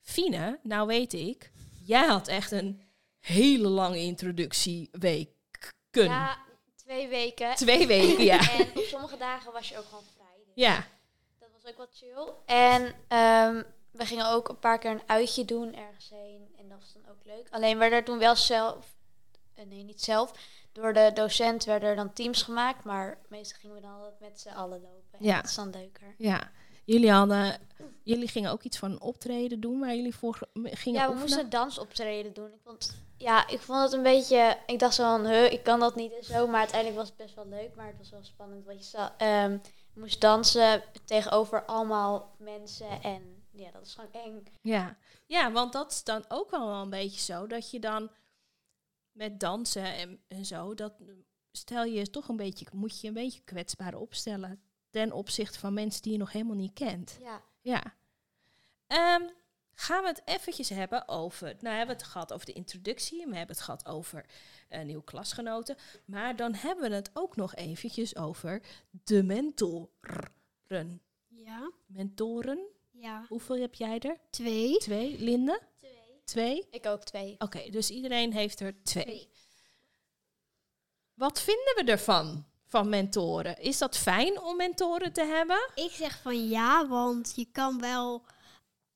Fine, 0.00 0.58
nou 0.62 0.86
weet 0.86 1.12
ik, 1.12 1.50
jij 1.84 2.06
had 2.06 2.28
echt 2.28 2.50
een 2.50 2.82
hele 3.18 3.68
lange 3.68 3.98
introductieweek. 3.98 5.30
Ja, 5.90 6.38
twee 6.76 7.08
weken. 7.08 7.54
Twee 7.54 7.86
weken, 7.86 8.24
ja. 8.24 8.50
En 8.58 8.70
op 8.74 8.84
sommige 8.84 9.16
dagen 9.16 9.52
was 9.52 9.68
je 9.68 9.78
ook 9.78 9.84
gewoon 9.84 10.04
vrij. 10.14 10.44
Dus 10.44 10.54
Ja, 10.54 10.86
Dat 11.38 11.48
was 11.52 11.72
ook 11.72 11.76
wat 11.76 11.90
chill. 11.92 12.32
En 12.46 12.94
ehm, 13.08 13.62
we 13.92 14.06
gingen 14.06 14.30
ook 14.30 14.48
een 14.48 14.58
paar 14.58 14.78
keer 14.78 14.90
een 14.90 15.02
uitje 15.06 15.44
doen 15.44 15.74
ergens 15.74 16.10
heen. 16.10 16.54
En 16.58 16.68
dat 16.68 16.78
was 16.78 16.92
dan 16.92 17.02
ook 17.10 17.24
leuk. 17.24 17.46
Alleen 17.50 17.78
werden 17.78 17.98
er 17.98 18.04
toen 18.04 18.18
wel 18.18 18.36
zelf... 18.36 18.94
eh, 19.54 19.64
nee, 19.66 19.82
niet 19.84 20.02
zelf. 20.02 20.32
Door 20.72 20.92
de 20.92 21.10
docent 21.14 21.64
werden 21.64 21.88
er 21.88 21.96
dan 21.96 22.12
teams 22.12 22.42
gemaakt. 22.42 22.84
Maar 22.84 23.18
meestal 23.28 23.58
gingen 23.60 23.76
we 23.76 23.82
dan 23.82 23.92
altijd 23.92 24.20
met 24.20 24.40
z'n 24.40 24.48
allen 24.48 24.80
lopen. 24.80 25.18
En 25.18 25.24
Ja. 25.24 25.36
Dat 25.36 25.44
is 25.44 25.54
dan 25.54 25.70
leuker. 25.70 26.14
ja. 26.18 26.50
Jullie, 26.84 27.10
hadden, 27.10 27.58
jullie 28.02 28.28
gingen 28.28 28.50
ook 28.50 28.62
iets 28.62 28.78
van 28.78 28.90
een 28.90 29.00
optreden 29.00 29.60
doen 29.60 29.80
waar 29.80 29.94
jullie 29.94 30.14
voor 30.14 30.38
gingen 30.54 31.00
Ja, 31.00 31.06
we 31.06 31.12
oefenen? 31.12 31.18
moesten 31.18 31.50
dansoptreden 31.50 32.32
doen. 32.32 32.46
Ik 32.52 32.60
vond, 32.64 32.94
ja, 33.16 33.48
ik 33.48 33.60
vond 33.60 33.82
het 33.82 33.92
een 33.92 34.02
beetje... 34.02 34.58
Ik 34.66 34.78
dacht 34.78 34.94
zo 34.94 35.02
van, 35.02 35.26
huh, 35.26 35.52
ik 35.52 35.62
kan 35.62 35.80
dat 35.80 35.94
niet 35.94 36.12
en 36.12 36.24
zo. 36.24 36.46
Maar 36.46 36.58
uiteindelijk 36.60 36.98
was 37.00 37.08
het 37.08 37.16
best 37.16 37.34
wel 37.34 37.46
leuk. 37.46 37.74
Maar 37.74 37.86
het 37.86 37.98
was 37.98 38.10
wel 38.10 38.22
spannend. 38.24 38.64
Want 38.66 38.90
je 38.90 39.08
ehm, 39.16 39.58
moest 39.94 40.20
dansen 40.20 40.82
tegenover 41.04 41.64
allemaal 41.64 42.34
mensen. 42.38 43.02
En 43.02 43.41
ja, 43.52 43.70
dat 43.70 43.86
is 43.86 43.94
gewoon 43.94 44.12
eng. 44.12 44.44
Ja. 44.62 44.98
ja, 45.26 45.52
want 45.52 45.72
dat 45.72 45.90
is 45.92 46.04
dan 46.04 46.24
ook 46.28 46.50
wel 46.50 46.68
een 46.68 46.90
beetje 46.90 47.20
zo 47.20 47.46
dat 47.46 47.70
je 47.70 47.80
dan 47.80 48.10
met 49.12 49.40
dansen 49.40 49.94
en, 49.94 50.22
en 50.28 50.44
zo, 50.44 50.74
dat 50.74 50.92
stel 51.52 51.84
je 51.84 52.10
toch 52.10 52.28
een 52.28 52.36
beetje, 52.36 52.66
moet 52.72 53.00
je 53.00 53.08
een 53.08 53.14
beetje 53.14 53.42
kwetsbaar 53.44 53.94
opstellen 53.94 54.62
ten 54.90 55.12
opzichte 55.12 55.58
van 55.58 55.74
mensen 55.74 56.02
die 56.02 56.12
je 56.12 56.18
nog 56.18 56.32
helemaal 56.32 56.56
niet 56.56 56.72
kent. 56.72 57.18
Ja. 57.20 57.42
Ja. 57.60 57.96
Ehm, 58.86 59.22
gaan 59.74 60.02
we 60.02 60.08
het 60.08 60.22
eventjes 60.24 60.68
hebben 60.68 61.08
over, 61.08 61.46
nou 61.46 61.76
hebben 61.76 61.96
we 61.96 62.02
het 62.02 62.10
gehad 62.10 62.32
over 62.32 62.46
de 62.46 62.52
introductie, 62.52 63.26
we 63.26 63.36
hebben 63.36 63.56
het 63.56 63.64
gehad 63.64 63.86
over 63.86 64.26
eh, 64.68 64.82
nieuwe 64.82 65.04
klasgenoten, 65.04 65.76
maar 66.04 66.36
dan 66.36 66.54
hebben 66.54 66.90
we 66.90 66.94
het 66.94 67.10
ook 67.12 67.36
nog 67.36 67.54
eventjes 67.54 68.16
over 68.16 68.62
de 69.04 69.22
mentoren. 69.22 71.00
Ja, 71.28 71.70
Mentoren, 71.86 72.66
ja. 73.02 73.24
hoeveel 73.28 73.56
heb 73.60 73.74
jij 73.74 73.98
er? 73.98 74.16
Twee. 74.30 74.78
Twee, 74.78 75.18
Linde? 75.18 75.60
Twee. 75.76 76.20
Twee? 76.24 76.66
Ik 76.70 76.86
ook 76.86 77.02
twee. 77.04 77.34
Oké, 77.38 77.70
dus 77.70 77.90
iedereen 77.90 78.32
heeft 78.32 78.60
er 78.60 78.82
twee. 78.82 79.04
Twee. 79.04 79.28
Wat 81.14 81.40
vinden 81.40 81.74
we 81.84 81.90
ervan, 81.90 82.44
van 82.66 82.88
mentoren? 82.88 83.58
Is 83.58 83.78
dat 83.78 83.96
fijn 83.96 84.40
om 84.40 84.56
mentoren 84.56 85.12
te 85.12 85.24
hebben? 85.24 85.70
Ik 85.74 85.90
zeg 85.90 86.20
van 86.22 86.48
ja, 86.48 86.88
want 86.88 87.32
je 87.36 87.46
kan 87.52 87.80
wel. 87.80 88.24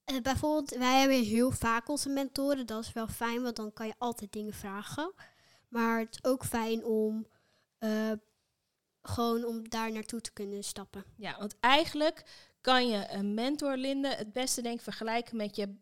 eh, 0.04 0.20
bijvoorbeeld, 0.22 0.70
wij 0.70 1.00
hebben 1.00 1.22
heel 1.24 1.50
vaak 1.50 1.88
onze 1.88 2.08
mentoren. 2.08 2.66
Dat 2.66 2.84
is 2.84 2.92
wel 2.92 3.08
fijn, 3.08 3.42
want 3.42 3.56
dan 3.56 3.72
kan 3.72 3.86
je 3.86 3.94
altijd 3.98 4.32
dingen 4.32 4.54
vragen. 4.54 5.12
Maar 5.68 5.98
het 5.98 6.10
is 6.14 6.24
ook 6.30 6.44
fijn 6.44 6.84
om 6.84 7.26
eh, 7.78 8.12
gewoon 9.02 9.44
om 9.44 9.68
daar 9.68 9.92
naartoe 9.92 10.20
te 10.20 10.32
kunnen 10.32 10.64
stappen. 10.64 11.04
Ja, 11.16 11.38
want 11.38 11.56
eigenlijk 11.60 12.24
kan 12.66 12.88
je 12.88 13.06
een 13.08 13.34
mentor, 13.34 13.76
Linde, 13.76 14.08
het 14.08 14.32
beste 14.32 14.62
denk 14.62 14.76
ik 14.76 14.82
vergelijken 14.82 15.36
met 15.36 15.56
je 15.56 15.74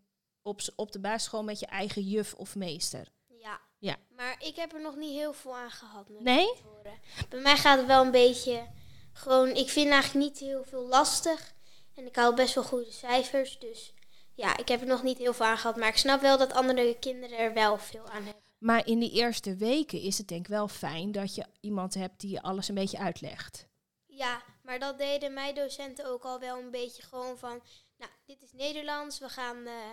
op, 0.43 0.61
op 0.77 0.93
de 0.93 1.01
basisschool 1.01 1.43
met 1.45 1.61
je 1.61 1.67
eigen 1.67 2.03
juf 2.03 2.35
of 2.35 2.55
meester. 2.55 3.09
Ja. 3.27 3.61
Ja. 3.79 3.97
Maar 4.17 4.37
ik 4.39 4.57
heb 4.57 4.73
er 4.73 4.81
nog 4.81 4.97
niet 4.97 5.13
heel 5.13 5.33
veel 5.33 5.57
aan 5.57 5.71
gehad. 5.71 6.09
Met 6.09 6.23
Nee? 6.23 6.47
mentoren. 6.47 6.99
Bij 7.29 7.41
mij 7.41 7.57
gaat 7.57 7.79
het 7.79 7.87
wel 7.87 8.05
een 8.05 8.11
beetje 8.11 8.67
gewoon. 9.13 9.49
Ik 9.49 9.69
vind 9.69 9.91
eigenlijk 9.91 10.25
niet 10.27 10.39
heel 10.39 10.65
veel 10.65 10.87
lastig. 10.87 11.55
En 11.95 12.07
ik 12.07 12.17
hou 12.17 12.35
best 12.35 12.55
wel 12.55 12.65
goede 12.65 12.93
cijfers. 12.93 13.59
Dus 13.59 13.95
ja, 14.35 14.57
ik 14.57 14.69
heb 14.69 14.81
er 14.81 14.87
nog 14.87 15.03
niet 15.03 15.19
heel 15.19 15.35
veel 15.35 15.47
aan 15.47 15.59
gehad. 15.59 15.77
Maar 15.77 15.89
ik 15.89 15.97
snap 15.97 16.21
wel 16.21 16.39
dat 16.39 16.53
andere 16.53 16.97
kinderen 16.99 17.39
er 17.39 17.53
wel 17.53 17.79
veel 17.79 18.09
aan 18.09 18.25
hebben. 18.25 18.43
Maar 18.59 18.87
in 18.87 18.99
die 18.99 19.13
eerste 19.13 19.57
weken 19.57 20.01
is 20.01 20.19
het 20.19 20.29
denk 20.29 20.41
ik 20.41 20.47
wel 20.47 20.69
fijn 20.69 21.13
dat 21.13 21.35
je 21.35 21.45
iemand 21.61 21.95
hebt 21.95 22.21
die 22.21 22.31
je 22.31 22.43
alles 22.43 22.69
een 22.69 22.75
beetje 22.75 22.99
uitlegt. 22.99 23.67
Ja, 24.07 24.43
maar 24.65 24.79
dat 24.79 24.99
deden 24.99 25.33
mijn 25.33 25.55
docenten 25.55 26.07
ook 26.07 26.25
al 26.25 26.41
wel 26.41 26.59
een 26.59 26.71
beetje 26.71 27.03
gewoon 27.03 27.39
van. 27.39 27.63
Nou, 27.97 28.11
dit 28.25 28.43
is 28.43 28.53
Nederlands. 28.53 29.19
We 29.19 29.29
gaan, 29.29 29.57
eh, 29.67 29.91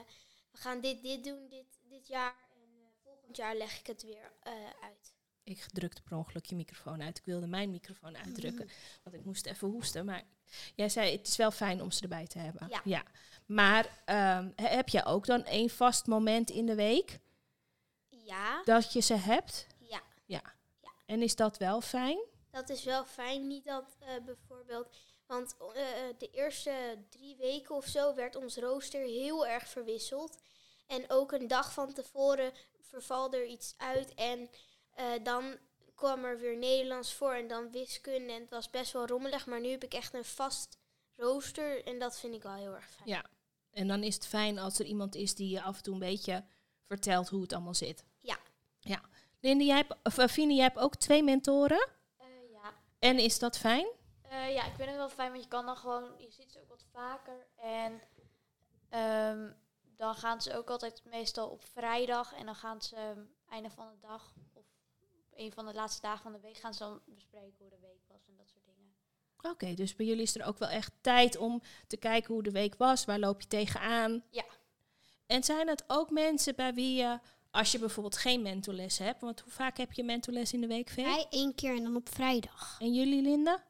we 0.52 0.58
gaan 0.58 0.82
dit, 0.82 1.02
dit 1.04 1.24
doen 1.24 1.48
dit, 1.50 1.80
dit 1.90 2.08
jaar. 2.08 2.36
En 2.54 2.70
eh, 2.80 2.86
volgend 3.04 3.38
jaar 3.38 3.56
leg 3.56 3.80
ik 3.80 3.88
het 3.88 4.04
weer 4.04 4.32
eh, 4.44 4.52
uit. 4.84 5.14
Ik 5.44 5.66
drukte 5.74 6.02
per 6.02 6.18
ongeluk 6.18 6.46
je 6.46 6.56
microfoon 6.56 7.02
uit. 7.04 7.18
Ik 7.18 7.26
wilde 7.26 7.48
mijn 7.48 7.70
microfoon 7.70 8.18
uitdrukken, 8.18 8.70
want 9.04 9.16
ik 9.16 9.26
moest 9.26 9.46
even 9.46 9.68
hoesten. 9.68 10.06
Maar 10.06 10.24
jij 10.76 10.90
zei, 10.90 11.12
het 11.18 11.28
is 11.28 11.36
wel 11.36 11.52
fijn 11.52 11.82
om 11.82 11.92
ze 11.92 12.02
erbij 12.02 12.28
te 12.28 12.40
hebben. 12.40 12.70
Ja. 12.84 13.04
Maar 13.46 14.02
ehm, 14.06 14.50
he- 14.56 14.68
heb 14.76 14.90
je 14.90 15.06
ook 15.06 15.26
dan 15.26 15.46
één 15.46 15.70
vast 15.70 16.06
moment 16.08 16.50
in 16.50 16.66
de 16.66 16.76
week 16.76 17.20
Ja, 18.10 18.62
dat 18.64 18.94
je 18.94 19.00
ze 19.02 19.14
hebt? 19.16 19.68
ja. 20.26 20.42
En 21.06 21.22
is 21.22 21.36
dat 21.36 21.58
wel 21.58 21.82
fijn? 21.82 22.20
Dat 22.52 22.70
is 22.70 22.84
wel 22.84 23.06
fijn. 23.06 23.48
Niet 23.48 23.66
dat 23.66 23.96
eh, 24.00 24.08
bijvoorbeeld. 24.26 24.88
Want 25.26 25.56
eh, 25.60 25.84
de 26.18 26.30
eerste 26.32 27.04
drie 27.10 27.36
weken 27.36 27.76
of 27.76 27.86
zo 27.86 28.16
werd 28.16 28.36
ons 28.36 28.56
rooster 28.56 29.02
heel 29.02 29.48
erg 29.48 29.68
verwisseld. 29.68 30.38
En 30.88 31.06
ook 31.08 31.32
een 31.32 31.48
dag 31.48 31.74
van 31.74 31.94
tevoren 31.94 32.52
vervalt 32.82 33.34
er 33.34 33.46
iets 33.46 33.74
uit. 33.78 34.14
En 34.14 34.50
eh, 34.94 35.06
dan 35.24 35.58
kwam 35.96 36.26
er 36.26 36.40
weer 36.40 36.58
Nederlands 36.58 37.14
voor 37.14 37.34
en 37.34 37.48
dan 37.48 37.72
wiskunde. 37.72 38.34
En 38.34 38.42
het 38.42 38.50
was 38.50 38.70
best 38.70 38.92
wel 38.92 39.08
rommelig. 39.08 39.46
Maar 39.46 39.62
nu 39.62 39.70
heb 39.70 39.84
ik 39.84 39.94
echt 39.94 40.14
een 40.14 40.26
vast 40.26 40.80
rooster. 41.16 41.86
En 41.86 42.00
dat 42.00 42.20
vind 42.20 42.34
ik 42.34 42.44
wel 42.44 42.56
heel 42.56 42.74
erg 42.74 42.90
fijn. 42.90 43.10
Ja. 43.10 43.26
En 43.72 43.88
dan 43.88 44.04
is 44.04 44.16
het 44.16 44.28
fijn 44.28 44.60
als 44.60 44.80
er 44.80 44.86
iemand 44.86 45.16
is 45.16 45.36
die 45.36 45.50
je 45.50 45.62
af 45.62 45.78
en 45.78 45.84
toe 45.84 45.94
een 45.94 46.00
beetje 46.00 46.44
vertelt 46.88 47.30
hoe 47.30 47.42
het 47.42 47.54
allemaal 47.54 47.74
zit. 47.74 48.04
Ja. 48.18 48.38
Ja. 48.80 49.02
Linde, 49.40 49.64
jij 49.64 49.76
hebt, 49.76 49.96
of, 50.04 50.18
eh, 50.18 50.28
Fine, 50.28 50.54
jij 50.54 50.64
hebt 50.64 50.78
ook 50.78 50.96
twee 50.96 51.24
mentoren. 51.24 51.88
En 53.02 53.20
is 53.20 53.40
dat 53.40 53.58
fijn? 53.58 53.88
Eh, 54.22 54.54
ja, 54.54 54.66
ik 54.66 54.74
vind 54.76 54.88
het 54.88 54.98
wel 54.98 55.10
fijn, 55.10 55.32
want 55.32 55.44
je 55.44 55.50
kan 55.50 55.66
dan 55.66 55.78
gewoon, 55.78 56.14
je 56.18 56.32
ziet 56.32 56.52
ze 56.52 56.62
ook 56.62 56.70
wat 56.70 56.86
vaker. 56.92 57.48
En 57.56 58.02
ehm, 58.90 59.52
dan 59.98 60.16
gaan 60.16 60.42
ze 60.42 60.58
ook 60.58 60.70
altijd 60.70 61.02
meestal 61.06 61.50
op 61.50 61.64
vrijdag. 61.64 62.34
En 62.34 62.46
dan 62.46 62.56
gaan 62.56 62.82
ze 62.82 62.96
ehm, 62.96 63.20
einde 63.50 63.70
van 63.70 63.90
de 63.90 64.08
dag 64.08 64.34
of 64.54 64.66
op 65.00 65.26
een 65.36 65.52
van 65.52 65.66
de 65.66 65.74
laatste 65.74 66.02
dagen 66.02 66.22
van 66.22 66.32
de 66.32 66.40
week 66.40 66.58
gaan 66.58 66.74
ze 66.74 66.80
dan 66.80 67.02
bespreken 67.06 67.56
hoe 67.58 67.70
de 67.70 67.80
week 67.82 68.02
was 68.08 68.28
en 68.28 68.36
dat 68.38 68.50
soort 68.50 68.66
dingen. 68.66 68.94
Oké, 69.42 69.74
dus 69.74 69.96
bij 69.96 70.06
jullie 70.06 70.24
is 70.24 70.36
er 70.36 70.46
ook 70.46 70.58
wel 70.58 70.70
echt 70.70 70.94
tijd 71.02 71.38
om 71.38 71.62
te 71.88 71.98
kijken 71.98 72.34
hoe 72.34 72.44
de 72.44 72.52
week 72.52 72.76
was. 72.76 73.06
Waar 73.06 73.20
loop 73.20 73.42
je 73.42 73.48
tegenaan? 73.48 74.24
Ja. 74.30 74.46
En 75.26 75.44
zijn 75.44 75.68
het 75.68 75.84
ook 75.88 76.10
mensen 76.10 76.56
bij 76.56 76.74
wie 76.74 76.98
je, 76.98 77.20
als 77.52 77.72
je 77.72 77.80
bijvoorbeeld 77.80 78.18
geen 78.18 78.42
mentorles 78.42 78.98
hebt, 78.98 79.22
want 79.22 79.40
hoe 79.40 79.52
vaak 79.52 79.78
heb 79.78 79.92
je 79.92 80.04
mentorles 80.04 80.54
in 80.54 80.62
de 80.62 80.68
week, 80.68 80.90
Vee? 80.90 81.06
Wij 81.06 81.26
één 81.30 81.56
keer 81.56 81.76
en 81.76 81.84
dan 81.84 81.96
op 81.96 82.10
vrijdag. 82.10 82.78
En 82.80 82.94
jullie, 82.94 83.22
Linda? 83.22 83.64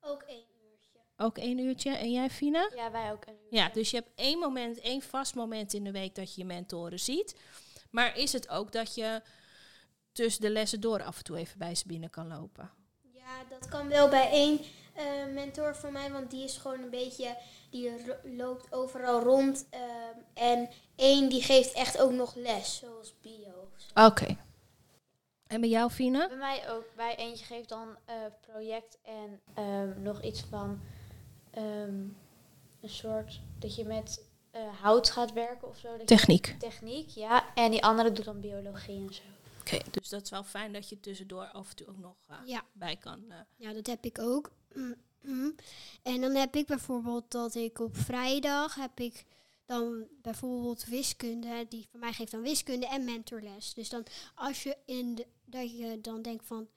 Ook 0.00 0.22
één 0.22 0.44
uurtje. 0.70 1.00
Ook 1.16 1.38
één 1.38 1.58
uurtje. 1.58 1.90
En 1.90 2.12
jij, 2.12 2.30
Fina? 2.30 2.70
Ja, 2.74 2.90
wij 2.90 3.12
ook. 3.12 3.26
Een 3.26 3.34
uurtje. 3.42 3.56
Ja, 3.56 3.68
dus 3.68 3.90
je 3.90 3.96
hebt 3.96 4.10
één 4.14 4.38
moment, 4.38 4.80
één 4.80 5.02
vast 5.02 5.34
moment 5.34 5.72
in 5.72 5.84
de 5.84 5.90
week 5.92 6.14
dat 6.14 6.34
je 6.34 6.40
je 6.40 6.46
mentoren 6.46 7.00
ziet. 7.00 7.36
Maar 7.90 8.16
is 8.16 8.32
het 8.32 8.48
ook 8.48 8.72
dat 8.72 8.94
je 8.94 9.22
tussen 10.12 10.42
de 10.42 10.50
lessen 10.50 10.80
door 10.80 11.02
af 11.02 11.18
en 11.18 11.24
toe 11.24 11.36
even 11.36 11.58
bij 11.58 11.74
ze 11.74 11.86
binnen 11.86 12.10
kan 12.10 12.28
lopen? 12.28 12.70
Ja, 13.12 13.44
dat 13.48 13.68
kan 13.68 13.88
wel 13.88 14.08
bij 14.08 14.30
één 14.30 14.60
eh, 14.96 15.32
mentor 15.34 15.76
van 15.76 15.92
mij, 15.92 16.10
want 16.12 16.30
die 16.30 16.44
is 16.44 16.56
gewoon 16.56 16.80
een 16.82 16.90
beetje, 16.90 17.36
die 17.70 17.92
loopt 18.22 18.72
overal 18.72 19.22
rond. 19.22 19.66
ehm, 19.70 20.18
en 20.34 20.68
één 20.96 21.28
die 21.28 21.42
geeft 21.42 21.72
echt 21.72 21.98
ook 21.98 22.10
nog 22.12 22.34
les, 22.34 22.76
zoals 22.76 23.14
bio. 23.20 23.68
zo. 23.76 24.04
Oké. 24.06 24.36
En 25.46 25.60
bij 25.60 25.68
jou, 25.70 25.90
Fina? 25.90 26.28
Bij 26.28 26.36
mij 26.36 26.70
ook. 26.70 26.84
Bij 26.96 27.16
eentje 27.16 27.44
geeft 27.44 27.68
dan 27.68 27.96
eh, 28.04 28.14
project 28.40 28.98
en 29.02 29.40
ehm, 29.54 30.02
nog 30.02 30.22
iets 30.22 30.40
van 30.50 30.80
ehm, 31.50 31.98
een 32.80 32.88
soort 32.88 33.40
dat 33.58 33.74
je 33.76 33.84
met 33.84 34.24
eh, 34.50 34.80
hout 34.80 35.10
gaat 35.10 35.32
werken 35.32 35.68
of 35.68 35.78
zo. 35.78 35.88
Dat 35.90 36.00
je- 36.00 36.04
Techniek. 36.06 36.56
Techniek, 36.58 37.08
ja. 37.08 37.54
En 37.54 37.70
die 37.70 37.84
andere 37.84 38.12
doet 38.12 38.24
dan 38.24 38.40
biologie 38.40 39.06
en 39.06 39.14
zo. 39.14 39.22
Oké, 39.60 39.78
dus 39.90 40.08
dat 40.08 40.22
is 40.22 40.30
wel 40.30 40.44
fijn 40.44 40.72
dat 40.72 40.88
je 40.88 41.00
tussendoor 41.00 41.44
af 41.46 41.68
en 41.70 41.76
toe 41.76 41.86
ook 41.88 41.98
nog 41.98 42.14
eh, 42.26 42.36
Ja. 42.44 42.62
bij 42.72 42.96
kan. 42.96 43.24
eh. 43.28 43.36
Ja, 43.56 43.72
dat 43.72 43.86
heb 43.86 44.04
ik 44.04 44.18
ook. 44.18 44.50
En 46.02 46.20
dan 46.20 46.34
heb 46.34 46.56
ik 46.56 46.66
bijvoorbeeld 46.66 47.30
dat 47.30 47.54
ik 47.54 47.78
op 47.78 47.96
vrijdag 47.96 48.74
heb 48.74 49.00
ik 49.00 49.24
dan 49.64 50.06
bijvoorbeeld 50.22 50.84
wiskunde. 50.84 51.66
Die 51.68 51.86
van 51.90 52.00
mij 52.00 52.12
geeft 52.12 52.30
dan 52.30 52.42
wiskunde 52.42 52.86
en 52.86 53.04
mentorles. 53.04 53.74
Dus 53.74 53.88
dan 53.88 54.06
als 54.34 54.62
je 54.62 54.76
in 54.84 55.14
de, 55.14 55.26
dat 55.44 55.78
je 55.78 56.00
dan 56.00 56.22
denkt 56.22 56.46
van 56.46 56.68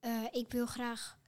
eh, 0.00 0.24
ik 0.30 0.52
wil 0.52 0.66
graag 0.66 1.18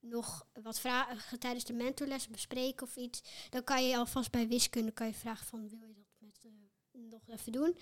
nog 0.00 0.46
wat 0.62 0.80
vragen 0.80 1.38
tijdens 1.38 1.64
de 1.64 1.72
mentorles 1.72 2.28
bespreken 2.28 2.86
of 2.86 2.96
iets, 2.96 3.22
dan 3.50 3.64
kan 3.64 3.88
je 3.88 3.96
alvast 3.96 4.30
bij 4.30 4.48
wiskunde 4.48 4.92
kan 4.92 5.06
je 5.06 5.14
vragen 5.14 5.46
van 5.46 5.68
wil 5.68 5.88
je 5.88 5.94
dat 5.94 6.16
met 6.18 6.38
eh, 6.44 7.00
nog 7.10 7.38
even 7.38 7.52
doen. 7.52 7.76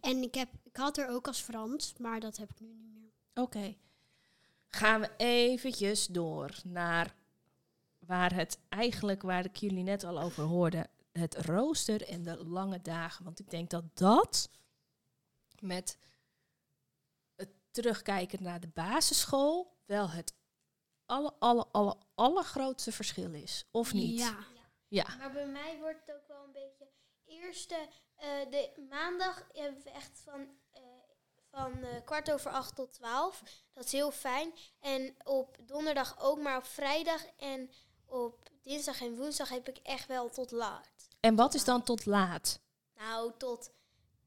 En 0.00 0.22
ik 0.22 0.34
heb 0.34 0.48
ik 0.62 0.76
had 0.76 0.98
er 0.98 1.08
ook 1.08 1.26
als 1.26 1.40
Frans, 1.40 1.92
maar 1.98 2.20
dat 2.20 2.36
heb 2.36 2.50
ik 2.50 2.60
nu 2.60 2.74
niet 2.74 2.94
meer. 2.94 3.12
Oké. 3.34 3.76
Gaan 4.76 5.00
we 5.00 5.10
eventjes 5.16 6.06
door 6.06 6.50
naar 6.64 7.14
waar 7.98 8.34
het 8.34 8.58
eigenlijk, 8.68 9.22
waar 9.22 9.44
ik 9.44 9.56
jullie 9.56 9.82
net 9.82 10.04
al 10.04 10.20
over 10.20 10.44
hoorde, 10.44 10.86
het 11.12 11.36
rooster 11.36 12.08
en 12.08 12.22
de 12.22 12.44
lange 12.44 12.82
dagen. 12.82 13.24
Want 13.24 13.38
ik 13.38 13.50
denk 13.50 13.70
dat 13.70 13.84
dat 13.94 14.50
met 15.60 15.98
het 17.36 17.50
terugkijken 17.70 18.42
naar 18.42 18.60
de 18.60 18.68
basisschool 18.68 19.76
wel 19.84 20.10
het 20.10 20.34
alle, 21.06 21.32
alle, 21.38 21.66
alle, 21.70 21.96
allergrootste 22.14 22.92
verschil 22.92 23.34
is. 23.34 23.64
Of 23.70 23.92
niet? 23.92 24.18
Ja. 24.18 24.38
Ja. 24.88 25.16
Maar 25.18 25.32
bij 25.32 25.46
mij 25.46 25.78
wordt 25.78 26.06
het 26.06 26.16
ook 26.16 26.28
wel 26.28 26.44
een 26.44 26.52
beetje. 26.52 26.88
Eerste, 27.24 27.88
eh, 28.14 28.50
de 28.50 28.86
maandag 28.88 29.48
hebben 29.52 29.82
we 29.82 29.90
echt 29.90 30.20
van, 30.24 30.48
eh, 30.70 30.82
van 31.52 31.84
eh, 31.84 32.04
kwart 32.04 32.32
over 32.32 32.50
acht 32.50 32.74
tot 32.74 32.92
twaalf. 32.92 33.42
Dat 33.72 33.84
is 33.84 33.92
heel 33.92 34.10
fijn. 34.10 34.52
En 34.80 35.14
op 35.24 35.56
donderdag 35.60 36.20
ook, 36.20 36.38
maar 36.38 36.56
op 36.56 36.66
vrijdag 36.66 37.24
en 37.36 37.70
op 38.06 38.50
dinsdag 38.62 39.00
en 39.00 39.16
woensdag 39.16 39.48
heb 39.48 39.68
ik 39.68 39.78
echt 39.82 40.06
wel 40.06 40.28
tot 40.30 40.50
laat. 40.50 41.08
En 41.20 41.34
wat 41.34 41.54
is 41.54 41.64
dan 41.64 41.82
tot 41.82 42.06
laat? 42.06 42.60
Nou, 42.96 43.32
tot 43.38 43.70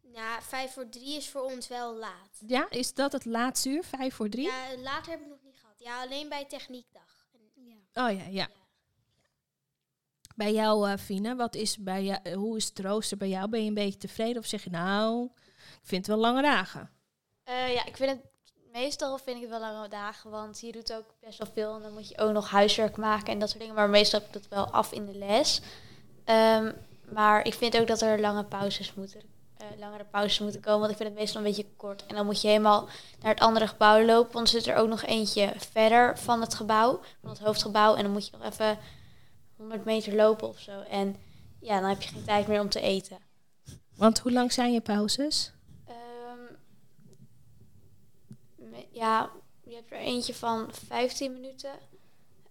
ja, 0.01 0.41
vijf 0.41 0.73
voor 0.73 0.89
drie 0.89 1.17
is 1.17 1.29
voor 1.29 1.41
ons 1.41 1.67
wel 1.67 1.95
laat. 1.95 2.41
Ja, 2.47 2.69
is 2.69 2.93
dat 2.93 3.11
het 3.11 3.25
laatste 3.25 3.69
uur? 3.69 3.83
Vijf 3.83 4.15
voor 4.15 4.29
drie? 4.29 4.45
Ja, 4.45 4.77
later 4.77 5.11
heb 5.11 5.21
ik 5.21 5.27
nog 5.27 5.43
niet 5.43 5.57
gehad. 5.59 5.79
Ja, 5.79 6.01
alleen 6.01 6.29
bij 6.29 6.45
techniekdag. 6.45 7.27
En, 7.33 7.51
Ja. 7.63 8.07
Oh 8.07 8.17
ja, 8.17 8.25
ja. 8.25 8.47
Bij 10.35 10.53
jou, 10.53 10.89
eh 10.89 10.97
Fine, 10.97 11.35
wat 11.35 11.55
is 11.55 11.77
bij 11.77 12.03
jou, 12.03 12.19
eh, 12.23 12.33
hoe 12.33 12.57
is 12.57 12.65
het 12.65 12.79
rooster 12.79 13.17
bij 13.17 13.29
jou? 13.29 13.49
Ben 13.49 13.61
je 13.61 13.67
een 13.67 13.73
beetje 13.73 13.99
tevreden 13.99 14.41
of 14.41 14.47
zeg 14.47 14.63
je 14.63 14.69
nou, 14.69 15.25
ik 15.55 15.87
vind 15.87 16.07
het 16.07 16.15
wel 16.15 16.25
lange 16.25 16.41
dagen? 16.41 16.94
Eh, 17.45 17.73
ja, 17.73 17.85
ik 17.85 17.97
vind 17.97 18.09
het 18.11 18.19
meestal 18.71 19.17
vind 19.17 19.35
ik 19.35 19.41
het 19.41 19.51
wel 19.51 19.59
lange 19.59 19.87
dagen, 19.87 20.29
want 20.31 20.59
je 20.59 20.71
doet 20.71 20.93
ook 20.93 21.05
best 21.21 21.37
wel 21.37 21.47
veel 21.53 21.75
en 21.75 21.81
dan 21.81 21.93
moet 21.93 22.09
je 22.09 22.17
ook 22.17 22.31
nog 22.31 22.49
huiswerk 22.49 22.97
maken 22.97 23.33
en 23.33 23.39
dat 23.39 23.47
soort 23.49 23.59
dingen. 23.61 23.75
Maar 23.75 23.89
meestal 23.89 24.19
heb 24.19 24.27
ik 24.27 24.33
dat 24.33 24.47
wel 24.47 24.69
af 24.71 24.91
in 24.91 25.05
de 25.05 25.17
les. 25.17 25.61
Ehm, 26.23 26.71
maar 27.13 27.45
ik 27.45 27.53
vind 27.53 27.77
ook 27.77 27.87
dat 27.87 28.01
er 28.01 28.19
lange 28.19 28.43
pauzes 28.43 28.93
moeten, 28.93 29.21
eh, 29.57 29.67
langere 29.77 30.03
pauzes 30.05 30.39
moeten 30.39 30.61
komen, 30.61 30.79
want 30.79 30.91
ik 30.91 30.97
vind 30.97 31.09
het 31.09 31.17
meestal 31.19 31.41
een 31.41 31.47
beetje 31.47 31.67
kort. 31.77 32.05
En 32.05 32.15
dan 32.15 32.25
moet 32.25 32.41
je 32.41 32.47
helemaal 32.47 32.87
naar 33.21 33.31
het 33.33 33.43
andere 33.43 33.67
gebouw 33.67 34.01
lopen, 34.05 34.33
want 34.33 34.49
zit 34.49 34.65
er 34.67 34.75
ook 34.75 34.87
nog 34.89 35.03
eentje 35.03 35.53
verder 35.57 36.17
van 36.17 36.41
het 36.41 36.53
gebouw, 36.53 36.99
van 37.21 37.29
het 37.29 37.39
hoofdgebouw. 37.39 37.95
En 37.95 38.03
dan 38.03 38.11
moet 38.11 38.25
je 38.25 38.37
nog 38.37 38.47
even 38.47 38.77
100 39.57 39.85
meter 39.85 40.15
lopen 40.15 40.47
of 40.47 40.59
zo. 40.59 40.81
En 40.81 41.15
ja, 41.59 41.79
dan 41.79 41.89
heb 41.89 42.01
je 42.01 42.09
geen 42.09 42.23
tijd 42.25 42.47
meer 42.47 42.61
om 42.61 42.69
te 42.69 42.79
eten. 42.81 43.17
Want 43.95 44.19
hoe 44.19 44.31
lang 44.31 44.53
zijn 44.53 44.73
je 44.73 44.81
pauzes? 44.81 45.51
Ehm, 45.87 46.53
me- 48.55 48.84
ja, 48.95 49.31
je 49.63 49.75
hebt 49.75 49.91
er 49.91 49.97
eentje 49.97 50.33
van 50.33 50.67
15 50.73 51.33
minuten. 51.33 51.71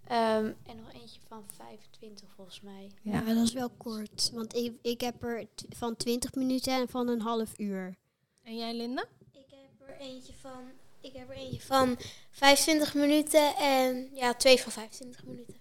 ehm, 0.07 0.53
en 0.67 0.77
nog 0.77 0.93
eentje 0.93 1.21
van 1.29 1.45
25 1.57 2.29
volgens 2.35 2.61
mij. 2.61 2.91
Ja, 3.03 3.21
dat 3.21 3.37
is 3.37 3.53
wel 3.53 3.71
kort. 3.71 4.31
Want 4.33 4.55
ik, 4.57 4.73
ik 4.83 5.01
heb 5.01 5.23
er 5.23 5.47
van 5.69 5.97
20 5.97 6.35
minuten 6.35 6.73
en 6.73 6.89
van 6.89 7.09
een 7.09 7.21
half 7.21 7.59
uur. 7.59 7.97
En 8.43 8.57
jij, 8.57 8.75
Linda? 8.75 9.05
Ik 9.33 9.45
heb 9.51 9.89
er 9.89 9.97
eentje 10.01 10.33
van, 10.41 10.61
ik 11.01 11.13
heb 11.13 11.29
er 11.31 11.37
eentje 11.37 11.61
van 11.61 11.97
25 12.31 12.95
minuten 12.95 13.57
en 13.57 14.11
ja, 14.15 14.35
twee 14.35 14.61
van 14.61 14.73
25 14.73 15.25
minuten. 15.25 15.57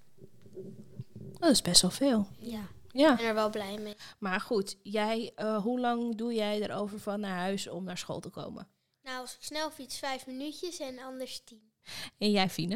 Dat 1.40 1.52
is 1.52 1.62
best 1.62 1.82
wel 1.82 1.92
veel. 1.92 2.28
Ja, 2.40 2.68
Ja. 2.92 3.12
ik 3.12 3.18
ben 3.18 3.26
er 3.26 3.34
wel 3.34 3.50
blij 3.50 3.78
mee. 3.78 3.96
Maar 4.20 4.40
goed, 4.42 4.78
jij, 4.82 5.32
eh, 5.36 5.58
hoe 5.64 5.80
lang 5.80 6.16
doe 6.16 6.34
jij 6.34 6.62
erover 6.62 7.00
van 7.00 7.20
naar 7.20 7.38
huis 7.40 7.68
om 7.68 7.84
naar 7.84 7.98
school 7.98 8.20
te 8.20 8.30
komen? 8.30 8.68
Nou, 9.04 9.20
als 9.20 9.36
ik 9.36 9.44
snel 9.44 9.72
fiets, 9.72 9.98
vijf 9.98 10.26
minuutjes 10.28 10.80
en 10.80 11.00
anders 11.00 11.40
tien. 11.44 11.72
En 12.18 12.32
jij, 12.32 12.50
Fine? 12.50 12.76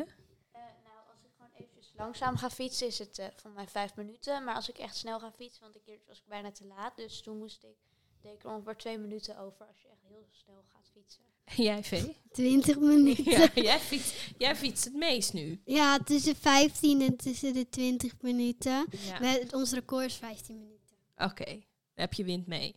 Eh, 0.52 0.62
nou, 0.84 0.98
als 1.14 1.24
ik 1.24 1.30
gewoon 1.36 1.52
eventjes 1.56 1.92
langzaam 1.96 2.38
ga 2.38 2.50
fietsen, 2.50 2.88
is 2.88 3.00
het 3.00 3.20
eh 3.20 3.28
voor 3.36 3.52
mij 3.52 3.68
5 3.68 3.96
minuten. 3.96 4.44
Maar 4.44 4.56
als 4.56 4.70
ik 4.70 4.78
echt 4.78 4.96
snel 4.96 5.20
ga 5.20 5.32
fietsen, 5.32 5.62
want 5.62 5.76
een 5.76 5.82
keer 5.82 6.00
was 6.08 6.18
ik 6.18 6.26
bijna 6.28 6.52
te 6.52 6.66
laat. 6.66 6.96
Dus 6.96 7.22
toen 7.22 7.38
moest 7.38 7.64
ik, 7.64 7.76
deed 8.22 8.34
ik 8.34 8.44
er 8.44 8.50
ongeveer 8.50 8.76
2 8.78 8.98
minuten 8.98 9.38
over 9.40 9.66
als 9.68 9.82
je 9.82 9.88
echt 9.88 10.02
heel 10.08 10.28
snel 10.32 10.64
gaat 10.74 10.90
fietsen. 10.94 11.24
En 11.44 11.64
jij, 11.70 11.84
Vee? 11.84 12.18
20 12.32 12.80
minuten. 12.94 13.24
Ja, 13.32 13.50
jij 13.70 13.80
fietst, 13.80 14.16
jij 14.38 14.56
fietst 14.56 14.84
het 14.84 14.94
meest 14.94 15.34
nu. 15.34 15.62
Ja, 15.66 15.98
tussen 16.00 16.36
15 16.36 17.02
en 17.02 17.16
tussen 17.18 17.54
de 17.54 17.70
20 17.70 18.22
minuten. 18.22 18.86
Ja. 18.92 19.20
We- 19.20 19.48
ons 19.52 19.72
record 19.72 20.06
is 20.06 20.16
15 20.16 20.60
minuten. 20.60 20.96
Oké, 21.18 21.64
heb 21.94 22.14
je 22.14 22.24
wind 22.24 22.48
mee. 22.48 22.76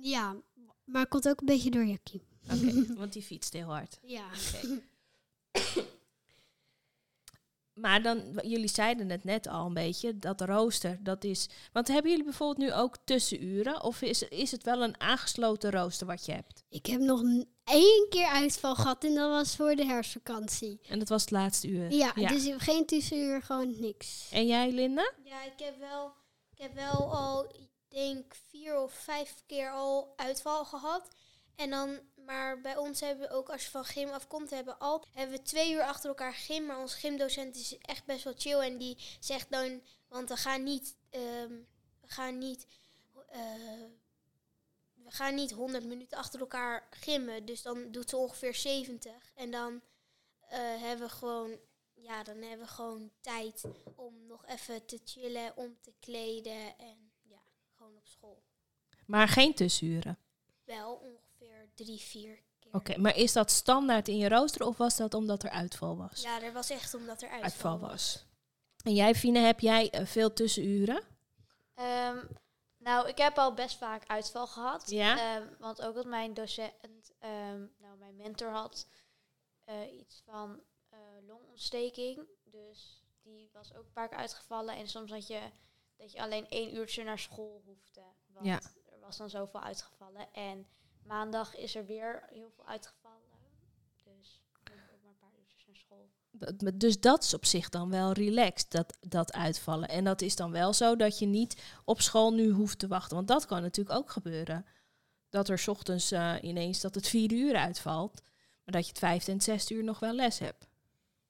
Ja, 0.00 0.36
maar 0.84 1.00
het 1.00 1.10
komt 1.10 1.28
ook 1.28 1.40
een 1.40 1.46
beetje 1.46 1.70
door 1.70 1.84
Jackie. 1.84 2.22
Oké, 2.52 2.86
want 2.98 3.12
die 3.12 3.22
fietst 3.22 3.52
heel 3.52 3.68
hard. 3.68 3.98
Ja. 4.02 4.26
Maar 7.76 8.02
dan, 8.02 8.40
jullie 8.42 8.68
zeiden 8.68 9.10
het 9.10 9.24
net 9.24 9.48
al 9.48 9.66
een 9.66 9.74
beetje, 9.74 10.18
dat 10.18 10.40
rooster, 10.40 10.98
dat 11.00 11.24
is... 11.24 11.48
Want 11.72 11.88
hebben 11.88 12.10
jullie 12.10 12.24
bijvoorbeeld 12.24 12.68
nu 12.68 12.74
ook 12.74 12.96
tussenuren? 13.04 13.82
Of 13.82 14.02
is, 14.02 14.22
is 14.22 14.50
het 14.50 14.62
wel 14.62 14.82
een 14.82 15.00
aangesloten 15.00 15.70
rooster 15.70 16.06
wat 16.06 16.26
je 16.26 16.32
hebt? 16.32 16.64
Ik 16.68 16.86
heb 16.86 17.00
nog 17.00 17.22
één 17.64 18.06
keer 18.08 18.26
uitval 18.26 18.74
gehad 18.74 19.04
en 19.04 19.14
dat 19.14 19.30
was 19.30 19.56
voor 19.56 19.74
de 19.74 19.84
herfstvakantie. 19.84 20.80
En 20.88 20.98
dat 20.98 21.08
was 21.08 21.20
het 21.20 21.30
laatste 21.30 21.68
uur? 21.68 21.92
Ja, 21.92 22.12
dus 22.12 22.50
geen 22.56 22.86
tussenuur, 22.86 23.42
gewoon 23.42 23.80
niks. 23.80 24.28
En 24.32 24.46
jij, 24.46 24.72
Linda? 24.72 25.12
Ja, 25.24 25.44
ik 25.44 25.58
heb 25.58 25.78
wel, 25.78 26.12
ik 26.50 26.58
heb 26.58 26.74
wel 26.74 27.14
al, 27.14 27.44
ik 27.44 27.68
denk 27.88 28.34
vier 28.48 28.82
of 28.82 28.92
vijf 28.92 29.42
keer 29.46 29.70
al 29.70 30.12
uitval 30.16 30.64
gehad. 30.64 31.08
En 31.56 31.70
dan, 31.70 31.98
maar 32.26 32.60
bij 32.60 32.76
ons 32.76 33.00
hebben 33.00 33.28
we 33.28 33.34
ook, 33.34 33.50
als 33.50 33.64
je 33.64 33.70
van 33.70 33.84
gym 33.84 34.08
afkomt, 34.08 34.50
hebben 34.50 34.74
we 34.74 34.80
al, 34.80 35.04
hebben 35.12 35.36
we 35.36 35.42
twee 35.42 35.72
uur 35.72 35.82
achter 35.82 36.08
elkaar 36.08 36.34
gym. 36.34 36.66
Maar 36.66 36.78
onze 36.78 36.96
gymdocent 36.96 37.56
is 37.56 37.78
echt 37.78 38.04
best 38.04 38.24
wel 38.24 38.34
chill 38.36 38.58
en 38.58 38.78
die 38.78 38.96
zegt 39.20 39.50
dan, 39.50 39.82
want 40.08 40.28
we 40.28 40.36
gaan 40.36 40.62
niet, 40.62 40.96
ehm, 41.10 41.52
we 42.00 42.08
gaan 42.08 42.38
niet, 42.38 42.66
eh, 43.28 43.40
we 44.94 45.10
gaan 45.10 45.34
niet 45.34 45.52
100 45.52 45.84
minuten 45.84 46.18
achter 46.18 46.40
elkaar 46.40 46.86
gymmen. 46.90 47.44
Dus 47.44 47.62
dan 47.62 47.90
doet 47.90 48.10
ze 48.10 48.16
ongeveer 48.16 48.54
70. 48.54 49.32
En 49.34 49.50
dan 49.50 49.82
eh, 50.40 50.58
hebben 50.58 51.06
we 51.06 51.12
gewoon 51.12 51.58
ja, 51.96 52.22
dan 52.22 52.36
hebben 52.36 52.66
we 52.66 52.72
gewoon 52.72 53.10
tijd 53.20 53.64
om 53.94 54.26
nog 54.26 54.46
even 54.46 54.86
te 54.86 55.00
chillen, 55.04 55.56
om 55.56 55.76
te 55.80 55.92
kleden 56.00 56.78
en 56.78 57.12
ja, 57.22 57.40
gewoon 57.76 57.96
op 57.96 58.06
school. 58.06 58.42
Maar 59.06 59.28
geen 59.28 59.54
tussenuren? 59.54 60.18
Wel 60.64 60.94
ongeveer 60.94 61.25
drie, 61.76 61.98
vier 62.00 62.42
keer. 62.58 62.72
Oké, 62.74 62.98
maar 62.98 63.16
is 63.16 63.32
dat 63.32 63.50
standaard 63.50 64.08
in 64.08 64.16
je 64.16 64.28
rooster 64.28 64.66
of 64.66 64.76
was 64.76 64.96
dat 64.96 65.14
omdat 65.14 65.42
er 65.42 65.50
uitval 65.50 65.96
was? 65.96 66.22
Ja, 66.22 66.42
er 66.42 66.52
was 66.52 66.70
echt 66.70 66.94
omdat 66.94 67.22
er 67.22 67.28
uitval, 67.28 67.42
uitval 67.50 67.78
was. 67.78 67.90
was. 67.90 68.24
En 68.84 68.94
jij, 68.94 69.14
Fine, 69.14 69.38
heb 69.38 69.60
jij 69.60 69.90
eh, 69.90 70.06
veel 70.06 70.32
tussenuren? 70.32 71.02
Ehm, 71.74 72.16
nou, 72.78 73.08
ik 73.08 73.18
heb 73.18 73.38
al 73.38 73.54
best 73.54 73.76
vaak 73.76 74.06
uitval 74.06 74.46
gehad. 74.46 74.90
Ja? 74.90 75.36
Ehm, 75.36 75.46
want 75.58 75.82
ook 75.82 75.94
dat 75.94 76.06
mijn 76.06 76.34
docent, 76.34 76.72
ehm, 77.18 77.64
nou 77.78 77.98
mijn 77.98 78.16
mentor 78.16 78.50
had 78.50 78.86
eh, 79.64 79.98
iets 79.98 80.22
van 80.24 80.60
eh, 80.88 80.98
longontsteking. 81.26 82.26
Dus 82.44 83.02
die 83.22 83.50
was 83.52 83.74
ook 83.74 83.84
een 83.84 83.92
paar 83.92 84.08
keer 84.08 84.18
uitgevallen. 84.18 84.76
En 84.76 84.88
soms 84.88 85.10
had 85.10 85.26
je 85.26 85.40
dat 85.96 86.12
je 86.12 86.22
alleen 86.22 86.48
één 86.48 86.74
uurtje 86.76 87.04
naar 87.04 87.18
school 87.18 87.62
hoefde. 87.64 88.02
Want 88.26 88.46
Ja. 88.46 88.60
er 88.92 89.00
was 89.00 89.16
dan 89.16 89.30
zoveel 89.30 89.60
uitgevallen. 89.60 90.32
En 90.32 90.66
maandag 91.06 91.56
is 91.56 91.74
er 91.74 91.86
weer 91.86 92.22
heel 92.30 92.50
veel 92.54 92.66
uitgevallen. 92.66 93.16
Dus 94.04 94.40
ik 94.64 94.72
ook 94.94 95.02
maar 95.02 95.10
een 95.12 95.18
paar 95.18 95.32
uurtjes 95.40 95.66
naar 95.66 95.76
school. 95.76 96.10
Dat- 96.30 96.80
Dus 96.80 97.00
dat 97.00 97.22
is 97.24 97.34
op 97.34 97.44
zich 97.44 97.68
dan 97.68 97.90
wel 97.90 98.12
relaxed, 98.12 98.70
dat, 98.70 98.96
dat 99.00 99.32
uitvallen. 99.32 99.88
En 99.88 100.04
dat 100.04 100.20
is 100.20 100.36
dan 100.36 100.50
wel 100.52 100.72
zo 100.72 100.96
dat 100.96 101.18
je 101.18 101.26
niet 101.26 101.62
op 101.84 102.00
school 102.00 102.32
nu 102.32 102.50
hoeft 102.50 102.78
te 102.78 102.86
wachten. 102.88 103.16
Want 103.16 103.28
dat 103.28 103.46
kan 103.46 103.62
natuurlijk 103.62 103.98
ook 103.98 104.10
gebeuren. 104.10 104.66
Dat 105.28 105.48
er 105.48 105.58
's 105.58 105.68
ochtends 105.68 106.10
eh, 106.10 106.34
ineens 106.40 106.80
dat 106.80 106.94
het 106.94 107.08
vier 107.08 107.32
uur 107.32 107.56
uitvalt. 107.56 108.22
Maar 108.64 108.74
dat 108.74 108.82
je 108.82 108.88
het 108.88 108.98
vijfde 108.98 109.30
en 109.30 109.36
het 109.36 109.46
zesde 109.46 109.74
uur 109.74 109.84
nog 109.84 109.98
wel 109.98 110.12
les 110.12 110.38
hebt. 110.38 110.68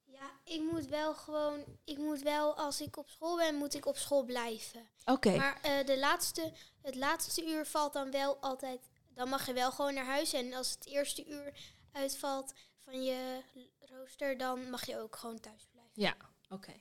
Ja, 0.05 0.31
ik 0.45 0.61
moet 0.73 0.87
wel 0.87 1.15
gewoon, 1.15 1.65
ik 1.85 1.99
moet 1.99 2.23
wel, 2.23 2.57
als 2.57 2.81
ik 2.81 2.97
op 2.97 3.09
school 3.11 3.37
ben, 3.37 3.55
moet 3.55 3.75
ik 3.75 3.87
op 3.87 3.97
school 3.97 4.25
blijven. 4.25 4.81
Oké, 5.05 5.37
Maar 5.37 5.59
eh, 5.63 5.87
de 5.87 5.99
laatste, 5.99 6.53
het 6.83 6.95
laatste 6.95 7.47
uur 7.47 7.67
valt 7.67 7.93
dan 7.93 8.11
wel 8.11 8.37
altijd, 8.37 8.89
dan 9.17 9.29
mag 9.29 9.47
je 9.47 9.53
wel 9.53 9.73
gewoon 9.73 9.95
naar 9.95 10.05
huis. 10.05 10.33
En 10.33 10.53
als 10.53 10.71
het 10.71 10.87
eerste 10.87 11.27
uur 11.29 11.53
uitvalt 11.93 12.53
van 12.85 13.05
je 13.05 13.43
rooster, 13.79 14.39
dan 14.39 14.71
mag 14.71 14.87
je 14.87 14.99
ook 14.99 15.17
gewoon 15.17 15.41
thuis 15.41 15.67
blijven. 15.73 15.93
oké. 16.49 16.73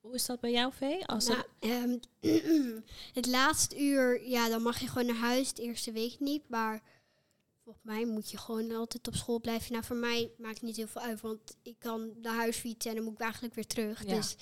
Hoe 0.00 0.14
is 0.14 0.26
dat 0.26 0.40
bij 0.40 0.50
jou, 0.50 0.72
Vee? 0.72 1.06
Als 1.06 1.28
Nou, 1.28 1.44
ehm, 1.58 1.98
het 3.18 3.26
laatste 3.26 3.80
uur, 3.80 4.28
ja, 4.28 4.48
dan 4.48 4.62
mag 4.62 4.78
je 4.78 4.88
gewoon 4.88 5.06
naar 5.06 5.16
huis. 5.16 5.52
De 5.52 5.62
eerste 5.62 5.92
week 5.92 6.20
niet, 6.20 6.48
maar 6.48 6.82
volgens 7.62 7.84
mij 7.84 8.06
moet 8.06 8.30
je 8.30 8.38
gewoon 8.38 8.72
altijd 8.72 9.08
op 9.08 9.14
school 9.14 9.40
blijven. 9.40 9.72
Nou, 9.72 9.84
voor 9.84 9.96
mij 9.96 10.30
maakt 10.38 10.54
het 10.54 10.62
niet 10.62 10.76
heel 10.76 10.86
veel 10.86 11.02
uit, 11.02 11.20
want 11.20 11.56
ik 11.62 11.78
kan 11.78 12.12
naar 12.20 12.34
huis 12.34 12.56
fietsen 12.56 12.90
en 12.90 12.96
dan 12.96 13.04
moet 13.04 13.14
ik 13.14 13.20
eigenlijk 13.20 13.54
weer 13.54 13.66
terug. 13.66 14.04
Ja. 14.04 14.14
Dus 14.14 14.36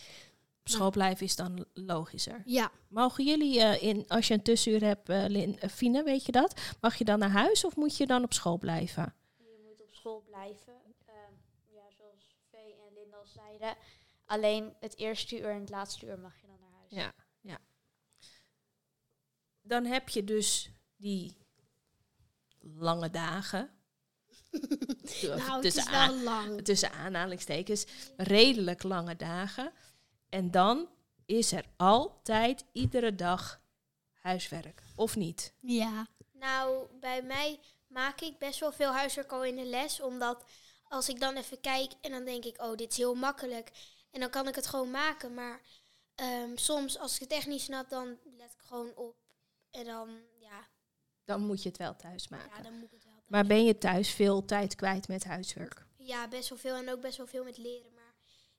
school 0.64 0.90
blijven 0.90 1.26
is 1.26 1.36
dan 1.36 1.66
logischer. 1.72 2.42
ja, 2.44 2.70
Mogen 2.88 3.24
jullie, 3.24 3.60
eh, 3.60 3.82
in, 3.82 4.04
als 4.08 4.28
je 4.28 4.34
een 4.34 4.42
tussenuur 4.42 4.80
hebt, 4.84 5.08
eh, 5.08 5.24
Lin, 5.28 5.58
eh, 5.60 5.68
Fine, 5.70 6.02
weet 6.02 6.26
je 6.26 6.32
dat? 6.32 6.60
Mag 6.80 6.96
je 6.96 7.04
dan 7.04 7.18
naar 7.18 7.30
huis 7.30 7.64
of 7.64 7.76
moet 7.76 7.96
je 7.96 8.06
dan 8.06 8.24
op 8.24 8.32
school 8.32 8.58
blijven? 8.58 9.14
Je 9.36 9.60
moet 9.68 9.80
op 9.82 9.94
school 9.94 10.22
blijven. 10.26 10.72
Ehm, 11.06 11.32
ja, 11.74 11.82
zoals 11.96 12.36
Vee 12.50 12.74
en 12.86 12.92
Linda 12.94 13.16
al 13.16 13.26
zeiden. 13.26 13.76
Alleen 14.26 14.74
het 14.80 14.96
eerste 14.98 15.38
uur 15.38 15.50
en 15.50 15.60
het 15.60 15.70
laatste 15.70 16.06
uur 16.06 16.18
mag 16.18 16.40
je 16.40 16.46
dan 16.46 16.56
naar 16.60 16.78
huis. 16.78 16.90
Ja, 16.92 17.12
ja. 17.40 17.58
Dan 19.62 19.84
heb 19.84 20.08
je 20.08 20.24
dus 20.24 20.70
die 20.96 21.36
lange 22.60 23.10
dagen. 23.10 23.70
nou, 25.22 25.40
het 25.52 25.62
tussen, 25.62 25.82
is 25.82 25.88
aan- 25.88 26.14
wel 26.14 26.22
lang. 26.22 26.64
tussen 26.64 26.92
aanhalingstekens, 26.92 27.86
redelijk 28.16 28.82
lange 28.82 29.16
dagen. 29.16 29.72
En 30.34 30.50
dan 30.50 30.88
is 31.26 31.52
er 31.52 31.64
altijd 31.76 32.64
iedere 32.72 33.14
dag 33.14 33.60
huiswerk, 34.12 34.82
of 34.96 35.16
niet? 35.16 35.52
Ja, 35.60 36.06
Nou, 36.32 36.86
bij 37.00 37.22
mij 37.22 37.60
maak 37.86 38.20
ik 38.20 38.38
best 38.38 38.60
wel 38.60 38.72
veel 38.72 38.92
huiswerk 38.92 39.32
al 39.32 39.44
in 39.44 39.56
de 39.56 39.64
les. 39.64 40.00
Omdat 40.00 40.44
als 40.88 41.08
ik 41.08 41.20
dan 41.20 41.36
even 41.36 41.60
kijk 41.60 41.92
en 42.00 42.10
dan 42.10 42.24
denk 42.24 42.44
ik, 42.44 42.62
oh, 42.62 42.76
dit 42.76 42.90
is 42.90 42.96
heel 42.96 43.14
makkelijk. 43.14 43.70
En 44.10 44.20
dan 44.20 44.30
kan 44.30 44.48
ik 44.48 44.54
het 44.54 44.66
gewoon 44.66 44.90
maken. 44.90 45.34
Maar 45.34 45.60
ehm, 46.14 46.56
soms, 46.56 46.98
als 46.98 47.14
ik 47.14 47.20
het 47.20 47.32
echt 47.32 47.46
niet 47.46 47.60
snap, 47.60 47.88
dan 47.88 48.18
let 48.36 48.52
ik 48.52 48.60
gewoon 48.60 48.96
op. 48.96 49.16
En 49.70 49.84
dan, 49.84 50.18
ja, 50.38 50.68
Dan 51.24 51.46
moet 51.46 51.62
je 51.62 51.68
het 51.68 51.78
wel 51.78 51.96
thuis 51.96 52.28
maken. 52.28 52.50
ja 52.56 52.62
dan 52.62 52.72
moet 52.72 52.84
ik 52.84 52.90
het 52.90 53.04
wel. 53.04 53.12
thuis 53.12 53.28
Maar 53.28 53.46
ben 53.46 53.64
je 53.64 53.78
thuis 53.78 54.10
veel 54.10 54.44
tijd 54.44 54.74
kwijt 54.74 55.08
met 55.08 55.24
huiswerk? 55.24 55.86
Ja, 55.96 56.28
best 56.28 56.48
wel 56.48 56.58
veel 56.58 56.74
en 56.76 56.90
ook 56.90 57.00
best 57.00 57.16
wel 57.16 57.26
veel 57.26 57.44
met 57.44 57.56
leren. 57.56 57.92
Maar 57.94 58.14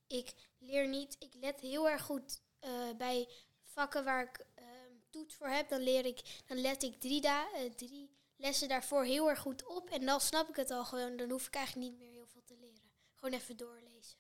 ik 0.08 0.34
leer 0.66 0.88
niet, 0.88 1.16
ik 1.20 1.34
let 1.34 1.60
heel 1.60 1.90
erg 1.90 2.02
goed 2.02 2.42
eh, 2.60 2.72
bij 2.98 3.30
vakken 3.64 4.04
waar 4.04 4.24
ik 4.24 4.46
ehm, 4.56 4.66
toets 5.10 5.36
voor 5.36 5.48
heb. 5.48 5.70
Dan 5.70 5.82
leer 5.82 6.06
ik, 6.06 6.44
dan 6.46 6.62
let 6.62 6.84
ik 6.84 7.00
drie, 7.00 7.22
da 7.22 7.48
eh, 7.54 7.72
drie 7.72 8.10
lessen 8.36 8.68
daarvoor 8.68 9.04
heel 9.04 9.30
erg 9.30 9.40
goed 9.40 9.66
op. 9.66 9.90
En 9.90 10.06
dan 10.06 10.22
snap 10.22 10.50
ik 10.50 10.56
het 10.56 10.72
al 10.72 10.86
gewoon. 10.86 11.18
Dan 11.18 11.30
hoef 11.30 11.48
ik 11.48 11.56
eigenlijk 11.56 11.90
niet 11.90 12.00
meer 12.00 12.12
heel 12.12 12.28
veel 12.28 12.44
te 12.46 12.56
leren. 12.60 12.92
Gewoon 13.16 13.40
even 13.40 13.58
doorlezen. 13.58 14.18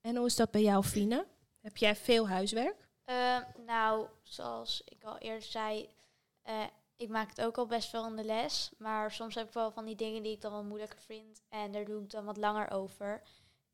En 0.00 0.16
hoe 0.16 0.26
is 0.26 0.36
dat 0.36 0.50
bij 0.50 0.62
jou, 0.62 0.84
Fine? 0.84 1.26
Heb 1.60 1.76
jij 1.76 1.96
veel 1.96 2.28
huiswerk? 2.28 2.88
Ehm, 3.04 3.42
nou, 3.64 4.08
zoals 4.22 4.82
ik 4.84 5.04
al 5.04 5.18
eerder 5.18 5.42
zei, 5.42 5.88
eh, 6.42 6.64
ik 6.96 7.08
maak 7.08 7.28
het 7.28 7.40
ook 7.40 7.58
al 7.58 7.66
best 7.66 7.88
veel 7.88 8.06
in 8.06 8.16
de 8.16 8.24
les. 8.24 8.70
Maar 8.78 9.12
soms 9.12 9.34
heb 9.34 9.46
ik 9.46 9.52
wel 9.52 9.70
van 9.70 9.84
die 9.84 9.96
dingen 9.96 10.22
die 10.22 10.32
ik 10.32 10.40
dan 10.40 10.52
wel 10.52 10.64
moeilijker 10.64 11.00
vind. 11.00 11.42
En 11.48 11.72
daar 11.72 11.84
doe 11.84 12.02
ik 12.02 12.10
dan 12.10 12.24
wat 12.24 12.36
langer 12.36 12.70
over. 12.70 13.22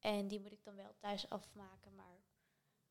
En 0.04 0.28
die 0.28 0.40
moet 0.40 0.52
ik 0.52 0.64
dan 0.64 0.76
wel 0.76 0.94
thuis 0.98 1.28
afmaken. 1.28 1.94
Maar 1.94 2.22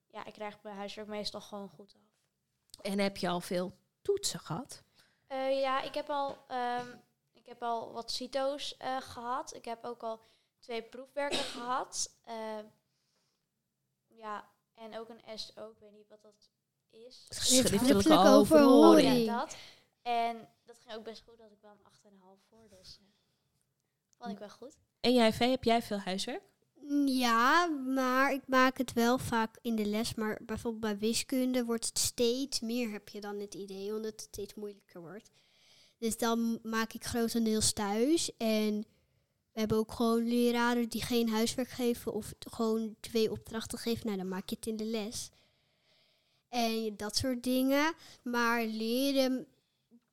ja, 0.08 0.26
ik 0.26 0.34
krijg 0.34 0.64
mijn 0.64 0.76
huiswerk 0.76 1.08
meestal 1.08 1.42
gewoon 1.42 1.70
goed 1.70 1.96
af. 1.96 2.82
En 2.82 3.00
heb 3.00 3.18
je 3.18 3.30
al 3.30 3.42
veel 3.42 3.78
toetsen 4.02 4.40
gehad? 4.40 4.84
Eh, 5.28 5.60
ja, 5.60 5.82
ik 5.82 5.94
heb 5.94 6.10
al, 6.10 6.38
ehm, 6.48 6.96
ik 7.34 7.46
heb 7.46 7.64
al 7.64 7.92
wat 7.92 8.12
CITO's 8.12 8.78
eh, 8.78 9.02
gehad. 9.02 9.54
Ik 9.54 9.66
heb 9.66 9.84
ook 9.84 10.04
al 10.04 10.22
twee 10.60 10.82
proefwerken 10.82 11.44
gehad. 11.58 12.18
Eh, 12.24 12.60
ja, 14.08 14.50
en 14.74 14.98
ook 15.00 15.10
een 15.10 15.40
SO, 15.40 15.70
ik 15.70 15.80
weet 15.80 15.92
niet 15.92 16.10
wat 16.10 16.22
dat 16.22 16.50
is. 16.90 17.26
Schriftelijke 17.30 18.14
overhoring. 18.14 18.36
overhoring. 18.36 19.26
Ja, 19.26 19.40
dat. 19.40 19.58
En 20.02 20.50
dat 20.64 20.80
ging 20.80 20.96
ook 20.96 21.04
best 21.04 21.24
goed, 21.24 21.38
dat 21.38 21.52
ik 21.52 21.62
wel 21.62 21.72
een 21.72 21.84
8,5 21.84 22.44
voor, 22.50 22.70
dus 22.70 22.98
eh, 23.00 23.06
vond 24.18 24.32
ik 24.32 24.40
wel 24.40 24.50
goed. 24.50 24.78
En 25.00 25.14
jij, 25.14 25.34
Vee, 25.34 25.50
heb 25.50 25.64
jij 25.64 25.82
veel 25.82 26.00
huiswerk? 26.00 26.53
Ja, 27.06 27.68
maar 27.68 28.34
ik 28.34 28.48
maak 28.48 28.78
het 28.78 28.94
wel 28.94 29.18
vaak 29.18 29.58
in 29.62 29.76
de 29.76 29.86
les. 29.86 30.14
Maar 30.16 30.40
bijvoorbeeld 30.46 30.82
bij 30.82 30.98
wiskunde 31.10 31.66
wordt 31.66 31.86
het 31.86 32.00
steeds 32.00 32.60
meer, 32.60 32.92
heb 32.92 33.10
je 33.10 33.22
dan 33.22 33.40
het 33.40 33.54
idee, 33.54 33.96
omdat 33.96 34.12
het 34.12 34.22
steeds 34.22 34.54
moeilijker 34.54 35.02
wordt. 35.02 35.30
Dus 35.98 36.18
dan 36.18 36.60
maak 36.64 36.94
ik 36.94 37.06
grotendeels 37.06 37.74
thuis. 37.74 38.38
En 38.38 38.86
we 39.52 39.60
hebben 39.60 39.78
ook 39.78 39.92
gewoon 39.92 40.28
leraren 40.28 40.90
die 40.90 41.04
geen 41.04 41.30
huiswerk 41.30 41.70
geven 41.70 42.14
of 42.14 42.34
gewoon 42.40 42.96
twee 43.00 43.32
opdrachten 43.32 43.78
geven. 43.80 44.06
Nou, 44.06 44.18
dan 44.18 44.28
maak 44.28 44.50
je 44.50 44.56
het 44.56 44.66
in 44.66 44.78
de 44.78 44.86
les. 44.86 45.30
En 46.50 46.98
dat 46.98 47.16
soort 47.16 47.44
dingen. 47.44 47.94
Maar 48.24 48.66
leren, 48.66 49.48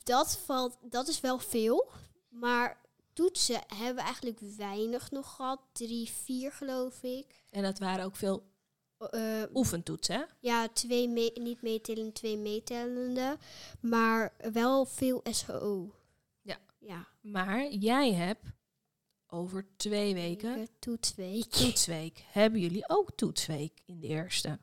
dat, 0.03 0.39
valt, 0.39 0.77
dat 0.83 1.09
is 1.09 1.21
wel 1.21 1.39
veel. 1.39 1.91
Maar 2.29 2.80
toetsen 3.21 3.61
hebben 3.75 3.95
we 3.95 4.01
eigenlijk 4.03 4.39
weinig 4.41 5.11
nog 5.11 5.35
gehad. 5.35 5.61
Drie, 5.73 6.09
vier 6.11 6.53
geloof 6.53 7.03
ik. 7.03 7.45
En 7.51 7.63
dat 7.63 7.79
waren 7.79 8.05
ook 8.05 8.17
veel 8.17 8.49
Eh, 9.11 9.43
oefentoetsen, 9.55 10.15
hè? 10.17 10.25
ja, 10.41 10.69
twee 10.69 11.09
me- 11.09 11.31
niet 11.35 11.63
meetellende, 11.63 12.13
twee 12.13 12.37
meetellende. 12.39 13.39
Maar 13.81 14.35
wel 14.53 14.85
veel 14.87 15.23
SHO. 15.31 15.95
Ja. 16.43 16.59
Ja. 16.79 17.09
Maar 17.21 17.69
jij 17.73 18.13
hebt 18.13 18.45
over 19.27 19.67
twee 19.77 20.15
weken 20.15 20.55
Weken, 20.55 20.79
Toetsweek. 20.79 21.45
toetsweek. 21.45 22.25
Hebben 22.27 22.61
jullie 22.61 22.89
ook 22.89 23.11
toetsweek 23.17 23.81
in 23.85 24.01
de 24.01 24.07
eerste? 24.07 24.59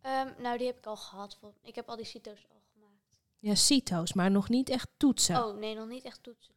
Ehm, 0.00 0.42
nou, 0.42 0.58
die 0.58 0.66
heb 0.66 0.78
ik 0.78 0.86
al 0.86 0.96
gehad. 0.96 1.38
Ik 1.62 1.74
heb 1.74 1.88
al 1.88 1.96
die 1.96 2.04
CITO's 2.06 2.46
al 2.50 2.62
gemaakt. 2.72 3.16
Ja, 3.38 3.54
CITO's, 3.54 4.12
maar 4.12 4.30
nog 4.30 4.48
niet 4.48 4.68
echt 4.68 4.88
toetsen. 4.96 5.44
Oh, 5.46 5.56
nee, 5.58 5.74
nog 5.74 5.88
niet 5.88 6.04
echt 6.04 6.22
toetsen. 6.22 6.54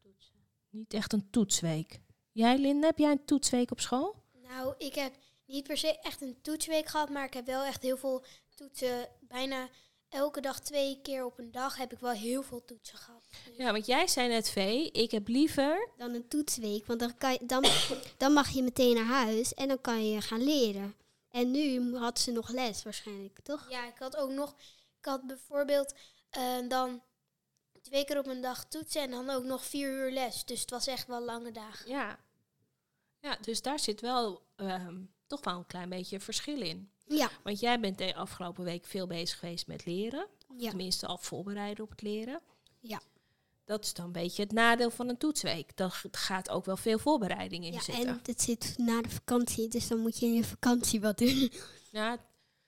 Niet 0.76 0.94
echt 0.94 1.14
een 1.14 1.30
toetsweek. 1.30 2.00
Jij, 2.32 2.58
Linde, 2.58 2.86
heb 2.86 2.98
jij 2.98 3.12
een 3.12 3.26
toetsweek 3.26 3.72
op 3.72 3.80
school? 3.80 4.16
Nou, 4.48 4.74
ik 4.78 4.96
heb 4.96 5.14
niet 5.46 5.68
per 5.68 5.78
se 5.78 6.00
echt 6.00 6.22
een 6.22 6.42
toetsweek 6.42 6.88
gehad, 6.88 7.10
maar 7.10 7.26
ik 7.26 7.34
heb 7.34 7.46
wel 7.46 7.64
echt 7.64 7.82
heel 7.82 7.98
veel 7.98 8.24
toetsen. 8.56 9.10
Bijna 9.20 9.70
elke 10.10 10.42
dag 10.42 10.60
twee 10.60 11.00
keer 11.02 11.26
op 11.26 11.40
een 11.40 11.52
dag 11.52 11.78
heb 11.78 11.94
ik 11.94 12.00
wel 12.00 12.12
heel 12.12 12.44
veel 12.44 12.66
toetsen 12.66 12.98
gehad. 12.98 13.28
Dus- 13.46 13.58
Ja, 13.58 13.72
want 13.72 13.86
jij 13.86 14.08
zei 14.08 14.28
net, 14.28 14.50
Vee, 14.50 14.92
ik 14.92 15.12
heb 15.12 15.28
liever... 15.28 15.90
Dan 15.98 16.14
een 16.14 16.28
toetsweek. 16.28 16.86
Want 16.86 17.00
dan, 17.00 17.18
kan 17.18 17.32
je, 17.32 17.40
dan, 17.46 17.66
dan 18.18 18.34
mag 18.34 18.50
je 18.50 18.64
meteen 18.64 18.96
naar 18.96 19.24
huis 19.24 19.54
en 19.54 19.68
dan 19.68 19.82
kan 19.82 20.10
je 20.10 20.22
gaan 20.22 20.44
leren. 20.44 20.96
En 21.30 21.52
nu 21.52 21.96
had 21.98 22.20
ze 22.20 22.32
nog 22.32 22.50
les 22.50 22.84
waarschijnlijk, 22.84 23.40
toch? 23.44 23.70
Ja, 23.70 23.88
ik 23.88 23.98
had 24.00 24.18
ook 24.18 24.32
nog, 24.32 24.56
ik 25.00 25.06
had 25.06 25.28
bijvoorbeeld 25.28 25.94
eh, 26.30 26.68
dan 26.68 27.02
twee 27.86 28.06
keer 28.06 28.18
op 28.18 28.28
een 28.28 28.42
dag 28.42 28.66
toetsen 28.66 29.02
en 29.02 29.12
dan 29.12 29.30
ook 29.30 29.44
nog 29.44 29.66
vier 29.66 29.90
uur 29.92 30.12
les. 30.12 30.46
Dus 30.46 30.62
het 30.62 30.70
was 30.70 30.88
echt 30.88 31.08
wel 31.08 31.24
lange 31.26 31.52
dagen. 31.52 31.90
Ja. 31.90 32.20
Ja, 33.20 33.38
dus 33.42 33.62
daar 33.62 33.80
zit 33.80 34.02
wel 34.02 34.42
ehm, 34.56 35.02
toch 35.28 35.44
wel 35.44 35.58
een 35.58 35.66
klein 35.66 35.90
beetje 35.90 36.20
verschil 36.20 36.62
in. 36.62 36.90
Ja. 37.08 37.30
Want 37.44 37.60
jij 37.60 37.80
bent 37.80 37.98
de 37.98 38.16
afgelopen 38.16 38.64
week 38.64 38.86
veel 38.86 39.08
bezig 39.08 39.40
geweest 39.40 39.68
met 39.68 39.86
leren. 39.86 40.28
Ja. 40.58 40.68
Tenminste, 40.70 41.06
al 41.08 41.18
voorbereiden 41.18 41.84
op 41.84 41.90
het 41.90 42.02
leren. 42.02 42.42
Ja. 42.80 43.02
Dat 43.66 43.84
is 43.84 43.94
dan 43.94 44.06
een 44.06 44.12
beetje 44.12 44.44
het 44.44 44.52
nadeel 44.52 44.90
van 44.92 45.10
een 45.10 45.18
toetsweek. 45.18 45.78
Daar 45.78 45.90
g- 45.92 46.06
gaat 46.12 46.50
ook 46.50 46.66
wel 46.66 46.78
veel 46.78 47.00
voorbereiding 47.00 47.66
in 47.66 47.74
ja 47.74 47.80
zitten. 47.82 48.08
en 48.08 48.20
het 48.24 48.42
zit 48.42 48.74
na 48.78 49.02
de 49.02 49.10
vakantie, 49.10 49.68
dus 49.68 49.88
dan 49.88 50.00
moet 50.00 50.20
je 50.20 50.26
in 50.26 50.34
je 50.34 50.44
vakantie 50.44 51.02
wat 51.02 51.18
doen. 51.18 51.52
Ja, 51.92 52.12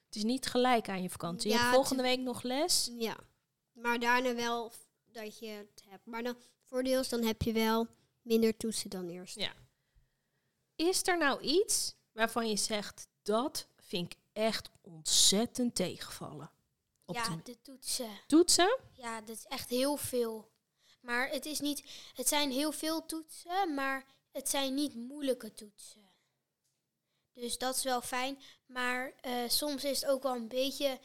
het 0.05 0.15
is 0.15 0.23
niet 0.23 0.45
gelijk 0.45 0.89
aan 0.89 1.01
je 1.01 1.09
vakantie. 1.09 1.49
je 1.49 1.55
Ja, 1.55 1.61
hebt 1.61 1.75
het 1.75 1.75
volgende 1.87 2.03
week 2.03 2.19
nog 2.19 2.41
les. 2.43 2.91
Ja, 2.97 3.17
maar 3.73 3.99
daarna 3.99 4.35
wel 4.35 4.71
dat 5.23 5.39
je 5.39 5.47
het 5.47 5.83
hebt. 5.89 6.05
Maar 6.05 6.23
dan 6.23 6.37
voordeels 6.63 7.09
dan 7.09 7.23
heb 7.23 7.41
je 7.41 7.51
wel 7.51 7.87
minder 8.21 8.57
toetsen 8.57 8.89
dan 8.89 9.09
eerst. 9.09 9.35
Ja. 9.35 9.53
Is 10.75 11.07
er 11.07 11.17
nou 11.17 11.41
iets 11.41 11.95
waarvan 12.11 12.49
je 12.49 12.57
zegt, 12.57 13.07
dat 13.21 13.67
vind 13.75 14.13
ik 14.13 14.19
echt 14.33 14.69
ontzettend 14.81 15.75
tegenvallen? 15.75 16.51
Op 17.05 17.15
ja, 17.15 17.29
de 17.29 17.41
de 17.43 17.61
toetsen. 17.61 18.09
toetsen? 18.27 18.79
Ja, 18.91 19.21
dat 19.21 19.37
is 19.37 19.45
echt 19.45 19.69
heel 19.69 19.97
veel. 19.97 20.51
Maar 21.01 21.29
het 21.29 21.45
is 21.45 21.59
niet, 21.59 21.83
het 22.13 22.27
zijn 22.27 22.51
heel 22.51 22.71
veel 22.71 23.05
toetsen, 23.05 23.73
maar 23.73 24.05
het 24.31 24.49
zijn 24.49 24.73
niet 24.73 24.95
moeilijke 24.95 25.53
toetsen. 25.53 26.11
Dus 27.33 27.57
dat 27.57 27.75
is 27.75 27.83
wel 27.83 28.01
fijn. 28.01 28.41
Maar 28.65 29.13
eh, 29.21 29.49
soms 29.49 29.83
is 29.83 30.01
het 30.01 30.09
ook 30.09 30.23
wel 30.23 30.35
een 30.35 30.47
beetje, 30.47 30.99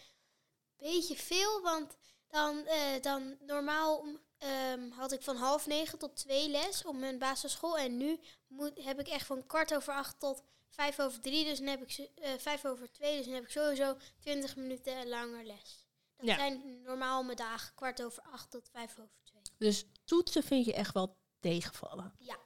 beetje 0.77 1.17
veel. 1.17 1.63
Want 1.63 1.97
dan, 2.33 2.67
eh, 2.67 3.01
dan 3.03 3.37
normaal 3.41 4.05
ehm, 4.39 4.91
had 4.91 5.13
ik 5.13 5.23
van 5.23 5.37
half 5.37 5.67
negen 5.67 5.99
tot 5.99 6.17
twee 6.17 6.49
les 6.49 6.85
op 6.85 6.95
mijn 6.97 7.19
basisschool. 7.19 7.79
En 7.79 7.97
nu 7.97 8.21
moet, 8.47 8.85
heb 8.85 9.01
ik 9.01 9.09
echt 9.09 9.27
van 9.27 9.47
kwart 9.47 9.75
over 9.75 9.93
acht 9.93 10.19
tot 10.21 10.43
vijf 10.69 11.01
over 11.01 11.21
drie. 11.21 11.45
Dus 11.45 11.59
dan 11.59 11.67
heb 11.67 11.83
ik 11.83 12.09
eh, 12.15 12.33
vijf 12.39 12.65
over 12.65 12.93
twee. 12.93 13.17
Dus 13.17 13.25
dan 13.25 13.35
heb 13.35 13.45
ik 13.45 13.51
sowieso 13.51 13.97
twintig 14.21 14.57
minuten 14.57 15.09
langer 15.09 15.45
les. 15.45 15.87
Dat 16.17 16.27
Ja. 16.27 16.35
zijn 16.37 16.83
normaal 16.83 17.23
mijn 17.23 17.37
dagen 17.37 17.75
kwart 17.75 18.03
over 18.03 18.23
acht 18.23 18.51
tot 18.51 18.69
vijf 18.73 18.99
over 18.99 19.19
twee. 19.25 19.43
Dus 19.59 19.85
toetsen 20.05 20.43
vind 20.43 20.65
je 20.65 20.75
echt 20.75 20.95
wel 20.95 21.17
tegenvallen. 21.41 22.15
Ja. 22.19 22.39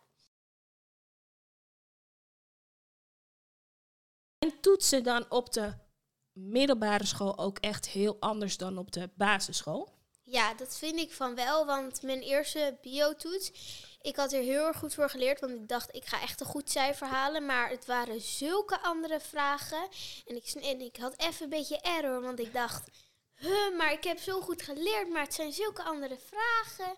En 4.38 4.60
toetsen 4.60 5.02
dan 5.04 5.30
op 5.30 5.52
de 5.52 5.74
middelbare 6.36 7.06
school 7.06 7.38
ook 7.38 7.58
echt 7.58 7.88
heel 7.88 8.16
anders 8.20 8.56
dan 8.56 8.78
op 8.78 8.92
de 8.92 9.10
basisschool? 9.14 9.94
Ja, 10.22 10.54
dat 10.54 10.78
vind 10.78 10.98
ik 10.98 11.12
van 11.12 11.34
wel, 11.34 11.66
want 11.66 12.02
mijn 12.02 12.20
eerste 12.20 12.78
biotoets, 12.82 13.52
ik 14.00 14.16
had 14.16 14.32
er 14.32 14.42
heel 14.42 14.66
erg 14.66 14.78
goed 14.78 14.94
voor 14.94 15.10
geleerd, 15.10 15.40
want 15.40 15.52
ik 15.52 15.68
dacht, 15.68 15.94
ik 15.94 16.04
ga 16.04 16.20
echt 16.20 16.40
een 16.40 16.46
goed 16.46 16.70
cijfer 16.70 17.06
halen, 17.06 17.46
maar 17.46 17.68
het 17.68 17.86
waren 17.86 18.20
zulke 18.20 18.80
andere 18.80 19.20
vragen. 19.20 19.88
En 20.26 20.36
ik, 20.36 20.52
en 20.54 20.80
ik 20.80 20.96
had 20.96 21.20
even 21.20 21.44
een 21.44 21.50
beetje 21.50 21.80
error, 21.80 22.20
want 22.22 22.38
ik 22.38 22.52
dacht, 22.52 22.88
huh, 23.34 23.76
maar 23.76 23.92
ik 23.92 24.04
heb 24.04 24.18
zo 24.18 24.40
goed 24.40 24.62
geleerd, 24.62 25.08
maar 25.08 25.22
het 25.22 25.34
zijn 25.34 25.52
zulke 25.52 25.82
andere 25.82 26.18
vragen. 26.18 26.96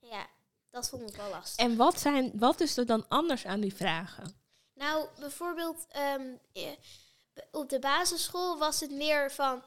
Ja, 0.00 0.26
dat 0.70 0.88
vond 0.88 1.10
ik 1.10 1.16
wel 1.16 1.30
lastig. 1.30 1.64
En 1.64 1.76
wat, 1.76 2.00
zijn, 2.00 2.32
wat 2.34 2.60
is 2.60 2.76
er 2.76 2.86
dan 2.86 3.08
anders 3.08 3.46
aan 3.46 3.60
die 3.60 3.74
vragen? 3.74 4.40
Nou, 4.74 5.08
bijvoorbeeld 5.18 5.86
ehm, 5.88 6.34
eh, 6.52 6.70
op 7.50 7.68
de 7.68 7.78
basisschool 7.78 8.58
was 8.58 8.80
het 8.80 8.90
meer 8.90 9.32
van 9.32 9.62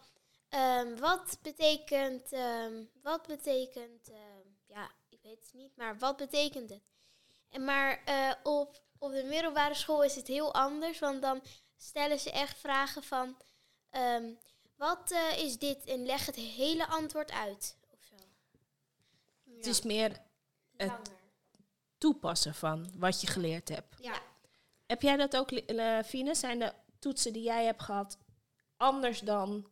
ehm, 0.50 0.96
wat 0.96 1.38
betekent, 1.42 2.32
ehm, 2.32 2.84
wat 3.02 3.28
betekent, 3.28 4.10
ehm, 4.10 4.48
ja, 4.68 4.92
ik 5.10 5.20
weet 5.22 5.44
het 5.44 5.54
niet, 5.54 5.76
maar 5.76 5.98
wat 5.98 6.18
betekent 6.18 6.70
het? 6.70 6.82
En 7.50 7.64
maar 7.66 8.02
eh, 8.06 8.32
op, 8.44 8.82
op 8.98 9.12
de 9.12 9.24
middelbare 9.24 9.74
school 9.74 10.04
is 10.04 10.16
het 10.16 10.28
heel 10.28 10.54
anders, 10.54 11.00
want 11.00 11.22
dan 11.22 11.42
stellen 11.78 12.20
ze 12.20 12.32
echt 12.32 12.58
vragen 12.58 13.04
van 13.04 13.38
ehm, 13.90 14.32
wat 14.76 15.12
eh, 15.12 15.44
is 15.44 15.58
dit 15.58 15.86
en 15.86 16.06
leg 16.06 16.26
het 16.26 16.36
hele 16.36 16.88
antwoord 16.88 17.32
uit 17.32 17.78
of 17.92 18.00
zo. 18.04 18.16
Het 19.56 19.66
is 19.66 19.82
meer 19.82 20.10
het 20.78 20.88
Langer. 20.88 21.02
toepassen 21.98 22.54
van 22.56 22.92
wat 22.98 23.22
je 23.22 23.28
geleerd 23.28 23.70
hebt. 23.70 23.96
Ja. 24.02 24.22
Heb 24.86 25.02
jij 25.02 25.18
dat 25.18 25.38
ook, 25.38 25.52
eh, 25.52 26.04
Fine? 26.04 26.36
Zijn 26.36 26.60
de 26.60 26.74
toetsen 27.00 27.34
die 27.34 27.44
jij 27.44 27.66
hebt 27.66 27.84
gehad 27.84 28.18
anders 28.78 29.20
dan, 29.20 29.68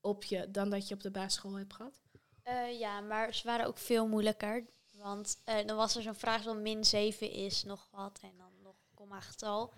op 0.00 0.24
je, 0.24 0.50
dan 0.50 0.70
dat 0.70 0.88
je 0.88 0.94
op 0.94 1.02
de 1.02 1.10
basisschool 1.10 1.58
hebt 1.58 1.74
gehad? 1.74 2.00
Eh, 2.42 2.78
ja, 2.78 3.00
maar 3.00 3.34
ze 3.34 3.46
waren 3.46 3.66
ook 3.66 3.78
veel 3.78 4.06
moeilijker. 4.06 4.64
Want 4.92 5.40
eh, 5.44 5.66
dan 5.66 5.76
was 5.76 5.96
er 5.96 6.02
zo'n 6.02 6.14
vraag 6.14 6.42
van 6.42 6.62
min 6.62 6.84
7 6.84 7.30
is 7.30 7.64
nog 7.64 7.88
wat 7.90 8.18
en 8.22 8.36
dan 8.36 8.52
nog 8.62 8.76
komma 8.94 9.20
getal. 9.20 9.72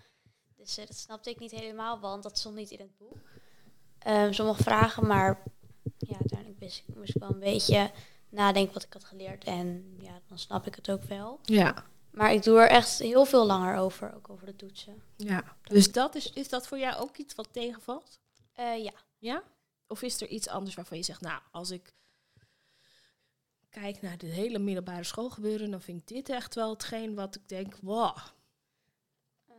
Dus 0.55 0.77
eh, 0.77 0.85
dat 0.85 0.95
snapte 0.95 1.29
ik 1.29 1.39
niet 1.39 1.51
helemaal, 1.51 1.99
want 1.99 2.23
dat 2.23 2.37
stond 2.37 2.55
niet 2.55 2.71
in 2.71 2.79
het 2.79 2.97
boek. 2.97 3.17
Ehm 3.99 4.31
sommige 4.31 4.63
vragen, 4.63 5.07
maar 5.07 5.43
ja, 5.97 6.17
uiteindelijk 6.19 6.59
wist 6.59 6.83
ik, 6.87 6.95
moest 6.95 7.15
ik 7.15 7.21
wel 7.21 7.29
een 7.29 7.39
beetje 7.39 7.91
nadenken 8.29 8.73
wat 8.73 8.83
ik 8.83 8.93
had 8.93 9.03
geleerd. 9.03 9.43
En 9.43 9.95
ja, 9.99 10.21
dan 10.27 10.39
snap 10.39 10.67
ik 10.67 10.75
het 10.75 10.91
ook 10.91 11.03
wel. 11.03 11.39
Ja. 11.43 11.85
Maar 12.15 12.33
ik 12.33 12.43
doe 12.43 12.59
er 12.59 12.69
echt 12.69 12.99
heel 12.99 13.25
veel 13.25 13.45
langer 13.45 13.77
over, 13.77 14.15
ook 14.15 14.29
over 14.29 14.45
de 14.45 14.55
toetsen. 14.55 15.03
ja. 15.15 15.57
Dus 15.63 15.91
dat 15.91 16.15
is, 16.15 16.31
is 16.31 16.49
dat 16.49 16.67
voor 16.67 16.77
jou 16.77 16.95
ook 17.01 17.17
iets 17.17 17.35
wat 17.35 17.47
tegenvalt? 17.51 18.19
Eh, 18.53 18.83
ja. 18.83 18.93
Ja? 19.17 19.43
Of 19.87 20.01
is 20.01 20.21
er 20.21 20.27
iets 20.27 20.47
anders 20.47 20.75
waarvan 20.75 20.97
je 20.97 21.03
zegt, 21.03 21.21
nou, 21.21 21.41
als 21.51 21.69
ik 21.71 21.93
kijk 23.69 24.01
naar 24.01 24.17
de 24.17 24.25
hele 24.27 24.59
middelbare 24.59 25.03
school 25.03 25.29
gebeuren, 25.29 25.71
dan 25.71 25.81
vind 25.81 26.01
ik 26.01 26.07
dit 26.07 26.29
echt 26.29 26.55
wel 26.55 26.69
hetgeen 26.69 27.15
wat 27.15 27.35
ik 27.35 27.49
denk, 27.49 27.75
wow, 27.81 28.17
Ehm, 29.47 29.57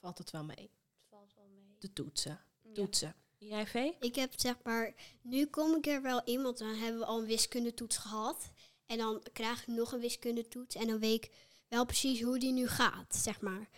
valt 0.00 0.18
het 0.18 0.30
wel 0.30 0.44
mee. 0.44 0.56
het 0.56 1.06
valt 1.10 1.34
wel 1.36 1.48
mee. 1.48 1.76
De 1.78 1.92
toetsen. 1.92 2.40
Ja. 2.62 2.72
Toetsen. 2.72 3.14
Jij, 3.38 3.66
Vee? 3.66 3.96
Ik 4.00 4.14
heb 4.14 4.32
zeg 4.36 4.54
maar, 4.62 4.94
nu 5.22 5.46
kom 5.46 5.74
ik 5.74 5.86
er 5.86 6.02
wel 6.02 6.24
in, 6.24 6.42
want 6.42 6.58
dan 6.58 6.74
hebben 6.74 7.00
we 7.00 7.06
al 7.06 7.18
een 7.18 7.26
wiskundetoets 7.26 7.96
gehad. 7.96 8.50
En 8.86 8.98
dan 8.98 9.22
krijg 9.32 9.60
ik 9.60 9.66
nog 9.66 9.92
een 9.92 10.00
wiskundetoets. 10.00 10.74
En 10.74 10.86
dan 10.86 10.98
week 10.98 11.30
wel 11.68 11.84
precies 11.84 12.22
hoe 12.22 12.38
die 12.38 12.52
nu 12.52 12.68
gaat, 12.68 13.16
zeg 13.16 13.40
maar. 13.40 13.68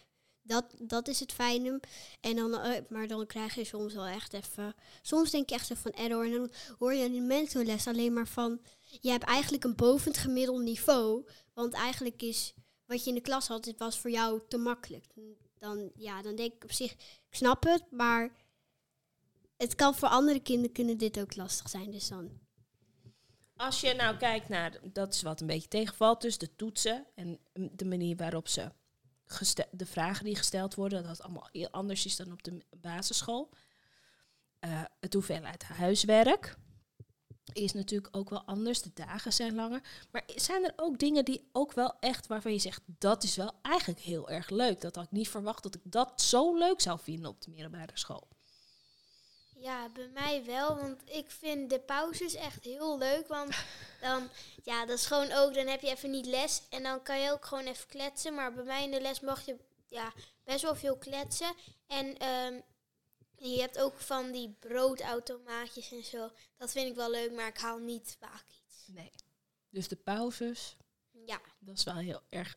Dat, 0.43 0.75
dat 0.79 1.09
is 1.09 1.21
het 1.21 1.33
fijne. 1.33 1.81
En 2.21 2.37
dan, 2.37 2.59
eh, 2.59 2.83
maar 2.89 3.09
dan 3.09 3.27
krijg 3.27 3.55
je 3.55 3.65
soms 3.65 3.95
wel 3.95 4.07
echt 4.07 4.33
even... 4.33 4.75
Soms 5.03 5.31
denk 5.31 5.49
je 5.49 5.55
echt 5.55 5.67
zo 5.67 5.75
van 5.75 5.93
error. 5.93 6.25
En 6.25 6.33
dan 6.33 6.51
hoor 6.79 6.95
je 6.95 7.05
in 7.05 7.13
de 7.13 7.21
mentorles 7.21 7.87
alleen 7.87 8.13
maar 8.13 8.29
van... 8.29 8.61
Je 9.01 9.11
hebt 9.11 9.25
eigenlijk 9.25 9.65
een 9.65 9.77
bovend 9.77 10.17
gemiddeld 10.17 10.63
niveau. 10.63 11.29
Want 11.55 11.73
eigenlijk 11.73 12.23
is 12.23 12.55
wat 12.89 13.05
je 13.05 13.09
in 13.09 13.15
de 13.15 13.21
klas 13.21 13.47
had, 13.47 13.65
het 13.65 13.79
was 13.79 13.99
voor 13.99 14.11
jou 14.11 14.41
te 14.49 14.57
makkelijk. 14.57 15.05
Dan, 15.59 15.91
ja, 15.95 16.23
dan 16.23 16.37
denk 16.37 16.53
ik 16.53 16.65
op 16.65 16.73
zich, 16.73 16.93
ik 16.93 17.27
snap 17.31 17.65
het, 17.65 17.91
maar 17.91 18.37
het 19.57 19.75
kan 19.75 19.95
voor 19.95 20.09
andere 20.09 20.41
kinderen 20.41 20.73
kunnen 20.73 20.99
dit 20.99 21.21
ook 21.21 21.37
lastig 21.37 21.69
zijn. 21.69 21.91
Dus 21.91 22.09
dan. 22.09 22.47
Als 23.59 23.81
je 23.81 23.95
nou 23.95 24.17
kijkt 24.17 24.49
naar, 24.49 24.79
dat 24.83 25.15
is 25.15 25.23
wat 25.23 25.41
een 25.41 25.47
beetje 25.47 25.69
tegenvalt, 25.69 26.21
dus 26.21 26.39
de 26.39 26.57
toetsen 26.57 27.07
en 27.15 27.39
de 27.53 27.85
manier 27.85 28.17
waarop 28.17 28.49
ze 28.49 28.71
de 29.71 29.87
vragen 29.87 30.25
die 30.25 30.37
gesteld 30.37 30.75
worden, 30.75 31.03
dat 31.03 31.11
het 31.11 31.23
allemaal 31.23 31.49
heel 31.53 31.71
anders 31.71 32.05
is 32.05 32.17
dan 32.17 32.33
op 32.33 32.43
de 32.43 32.65
basisschool. 32.77 33.51
Eh, 34.59 34.83
het 35.01 35.15
hoeveelheid 35.15 35.63
huiswerk 35.63 36.57
is 37.53 37.73
natuurlijk 37.73 38.17
ook 38.17 38.31
wel 38.31 38.45
anders. 38.45 38.83
De 38.83 38.91
dagen 38.95 39.33
zijn 39.33 39.55
langer. 39.55 39.81
Maar 40.11 40.23
zijn 40.35 40.65
er 40.65 40.73
ook 40.77 40.99
dingen 40.99 41.25
die 41.25 41.49
ook 41.53 41.73
wel 41.73 41.99
echt 42.01 42.27
waarvan 42.27 42.53
je 42.53 42.59
zegt, 42.59 42.83
dat 42.87 43.23
is 43.23 43.37
wel 43.37 43.53
eigenlijk 43.63 44.01
heel 44.01 44.29
erg 44.31 44.51
leuk. 44.51 44.81
Dat 44.81 44.95
had 44.95 45.05
ik 45.05 45.11
niet 45.11 45.29
verwacht 45.29 45.63
dat 45.63 45.75
ik 45.75 45.81
dat 45.85 46.21
zo 46.21 46.57
leuk 46.57 46.81
zou 46.81 46.99
vinden 47.01 47.31
op 47.31 47.43
de 47.43 47.51
middelbare 47.51 47.99
school. 47.99 48.29
Ja, 49.61 49.89
bij 49.89 50.09
mij 50.09 50.45
wel, 50.45 50.77
want 50.77 51.03
ik 51.05 51.31
vind 51.31 51.71
de 51.71 51.81
pauzes 51.81 52.35
echt 52.35 52.65
heel 52.65 52.99
leuk. 52.99 53.29
Want 53.29 53.57
dan, 54.01 54.29
ja, 54.65 54.87
dat 54.87 54.99
is 54.99 55.07
gewoon 55.07 55.33
ook, 55.33 55.55
dan 55.55 55.67
heb 55.67 55.81
je 55.81 55.91
even 55.91 56.11
niet 56.11 56.27
les 56.27 56.63
en 56.71 56.83
dan 56.83 57.03
kan 57.03 57.21
je 57.21 57.33
ook 57.33 57.45
gewoon 57.45 57.65
even 57.65 57.89
kletsen. 57.89 58.35
Maar 58.35 58.53
bij 58.53 58.65
mij 58.65 58.85
in 58.85 58.91
de 58.91 59.01
les 59.01 59.21
mag 59.21 59.47
je 59.47 59.57
ja, 59.87 60.13
best 60.45 60.63
wel 60.63 60.75
veel 60.75 60.97
kletsen. 60.97 61.55
En 61.87 62.19
ehm, 62.19 62.61
je 63.37 63.61
hebt 63.61 63.79
ook 63.79 63.99
van 63.99 64.33
die 64.33 64.57
broodautomaatjes 64.59 65.93
en 65.93 66.05
zo. 66.05 66.31
Dat 66.57 66.73
vind 66.73 66.91
ik 66.91 66.95
wel 66.95 67.11
leuk, 67.11 67.33
maar 67.33 67.49
ik 67.49 67.59
haal 67.59 67.79
niet 67.79 68.17
vaak 68.21 68.45
iets. 68.65 68.87
Nee. 68.87 69.11
Dus 69.71 69.89
de 69.89 69.97
pauzes, 69.97 70.77
Ja, 71.27 71.41
dat 71.59 71.77
is 71.77 71.85
wel 71.85 71.97
heel 71.97 72.23
erg. 72.29 72.57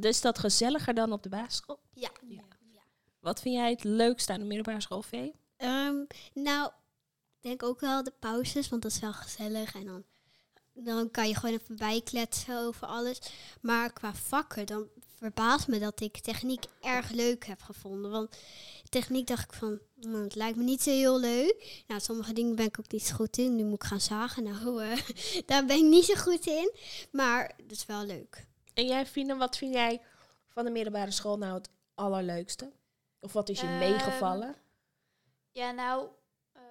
Is 0.00 0.20
dat 0.20 0.38
gezelliger 0.38 0.94
dan 0.94 1.12
op 1.12 1.22
de 1.22 1.28
basisschool? 1.28 1.80
ja. 1.92 2.10
Ja. 2.28 2.42
ja. 2.72 2.82
Wat 3.20 3.40
vind 3.40 3.54
jij 3.54 3.70
het 3.70 3.84
leukste 3.84 4.32
aan 4.32 4.38
de 4.38 4.44
middelbare 4.44 4.80
school, 4.80 5.02
Vee? 5.02 5.34
Ehm, 5.58 5.96
nou, 6.34 6.66
ik 7.36 7.42
denk 7.48 7.62
ook 7.62 7.80
wel 7.80 8.02
de 8.02 8.12
pauzes, 8.18 8.68
want 8.68 8.82
dat 8.82 8.90
is 8.90 8.98
wel 9.00 9.12
gezellig. 9.12 9.74
En 9.74 9.84
dan, 9.86 10.04
dan 10.72 11.10
kan 11.10 11.28
je 11.28 11.34
gewoon 11.34 11.54
even 11.54 11.76
bijkletsen 11.76 12.58
over 12.58 12.86
alles. 12.86 13.18
Maar 13.60 13.92
qua 13.92 14.14
vakken, 14.14 14.66
dan 14.66 14.88
verbaast 15.16 15.68
me 15.68 15.78
dat 15.78 16.00
ik 16.00 16.18
techniek 16.18 16.64
erg 16.80 17.10
leuk 17.10 17.46
heb 17.46 17.60
gevonden. 17.62 18.10
Want 18.10 18.36
techniek 18.88 19.26
dacht 19.26 19.44
ik 19.44 19.52
van, 19.52 19.78
nou, 19.94 20.24
het 20.24 20.34
lijkt 20.34 20.56
me 20.56 20.62
niet 20.62 20.82
zo 20.82 20.90
heel 20.90 21.20
leuk. 21.20 21.82
Nou, 21.86 22.00
sommige 22.00 22.32
dingen 22.32 22.56
ben 22.56 22.66
ik 22.66 22.78
ook 22.78 22.92
niet 22.92 23.06
zo 23.06 23.14
goed 23.14 23.38
in. 23.38 23.56
Nu 23.56 23.64
moet 23.64 23.82
ik 23.82 23.88
gaan 23.88 24.00
zagen. 24.00 24.42
Nou, 24.42 24.82
eh, 24.84 24.98
daar 25.46 25.64
ben 25.64 25.76
ik 25.76 25.84
niet 25.84 26.04
zo 26.04 26.14
goed 26.14 26.46
in. 26.46 26.72
Maar 27.12 27.52
dat 27.56 27.70
is 27.76 27.86
wel 27.86 28.04
leuk. 28.04 28.46
En 28.74 28.86
jij, 28.86 29.06
Fine, 29.06 29.36
wat 29.36 29.56
vind 29.56 29.74
jij 29.74 30.00
van 30.48 30.64
de 30.64 30.70
middelbare 30.70 31.10
school 31.10 31.38
nou 31.38 31.54
het 31.54 31.68
allerleukste? 31.94 32.72
Of 33.20 33.32
wat 33.32 33.48
is 33.48 33.60
je 33.60 33.66
Ehm, 33.66 33.78
meegevallen? 33.78 34.56
Ja, 35.58 35.70
nou, 35.70 36.08
ehm, 36.52 36.62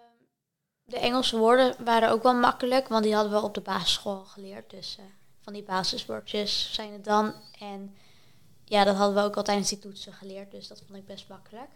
de 0.84 1.00
Engelse 1.00 1.38
woorden 1.38 1.84
waren 1.84 2.10
ook 2.10 2.24
wel 2.24 2.34
makkelijk, 2.36 2.88
want 2.88 3.04
die 3.04 3.14
hadden 3.16 3.32
we 3.34 3.42
op 3.42 3.54
de 3.54 3.62
basisschool 3.62 4.26
geleerd. 4.26 4.70
Dus 4.70 4.98
eh, 5.00 5.06
van 5.40 5.54
die 5.54 5.64
basiswoordjes 5.64 6.74
zijn 6.74 6.94
het 6.94 7.04
dan. 7.04 7.34
En 7.60 7.96
ja, 8.66 8.84
dat 8.84 8.96
hadden 8.96 9.16
we 9.16 9.22
ook 9.30 9.36
al 9.38 9.44
tijdens 9.44 9.70
die 9.70 9.80
toetsen 9.80 10.14
geleerd, 10.14 10.52
dus 10.52 10.68
dat 10.68 10.82
vond 10.86 10.98
ik 11.00 11.06
best 11.06 11.28
makkelijk. 11.28 11.70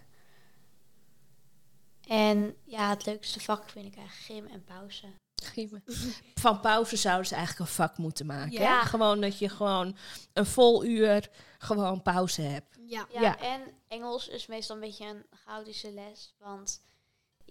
En 2.07 2.55
ja, 2.63 2.89
het 2.89 3.05
leukste 3.05 3.39
vak 3.39 3.69
vind 3.69 3.85
ik 3.85 3.95
eigenlijk 3.97 4.25
gym 4.25 4.53
en 4.53 4.63
pauze. 4.63 5.07
Van 6.41 6.59
pauze 6.59 6.95
zouden 6.95 7.25
ze 7.27 7.35
eigenlijk 7.35 7.69
een 7.69 7.75
vak 7.75 7.97
moeten 7.97 8.25
maken. 8.25 8.57
hè? 8.57 8.63
Ja. 8.63 8.83
Gewoon 8.83 9.21
dat 9.21 9.39
je 9.39 9.49
gewoon 9.49 9.97
een 10.33 10.45
vol 10.45 10.85
uur 10.85 11.29
gewoon 11.57 12.01
pauze 12.01 12.41
hebt. 12.41 12.77
Ja. 12.85 13.07
Ja, 13.11 13.21
Ja. 13.21 13.39
en 13.39 13.61
Engels 13.87 14.27
is 14.27 14.47
meestal 14.47 14.75
een 14.75 14.81
beetje 14.81 15.05
een 15.05 15.25
chaotische 15.29 15.91
les. 15.91 16.33
Want 16.37 16.81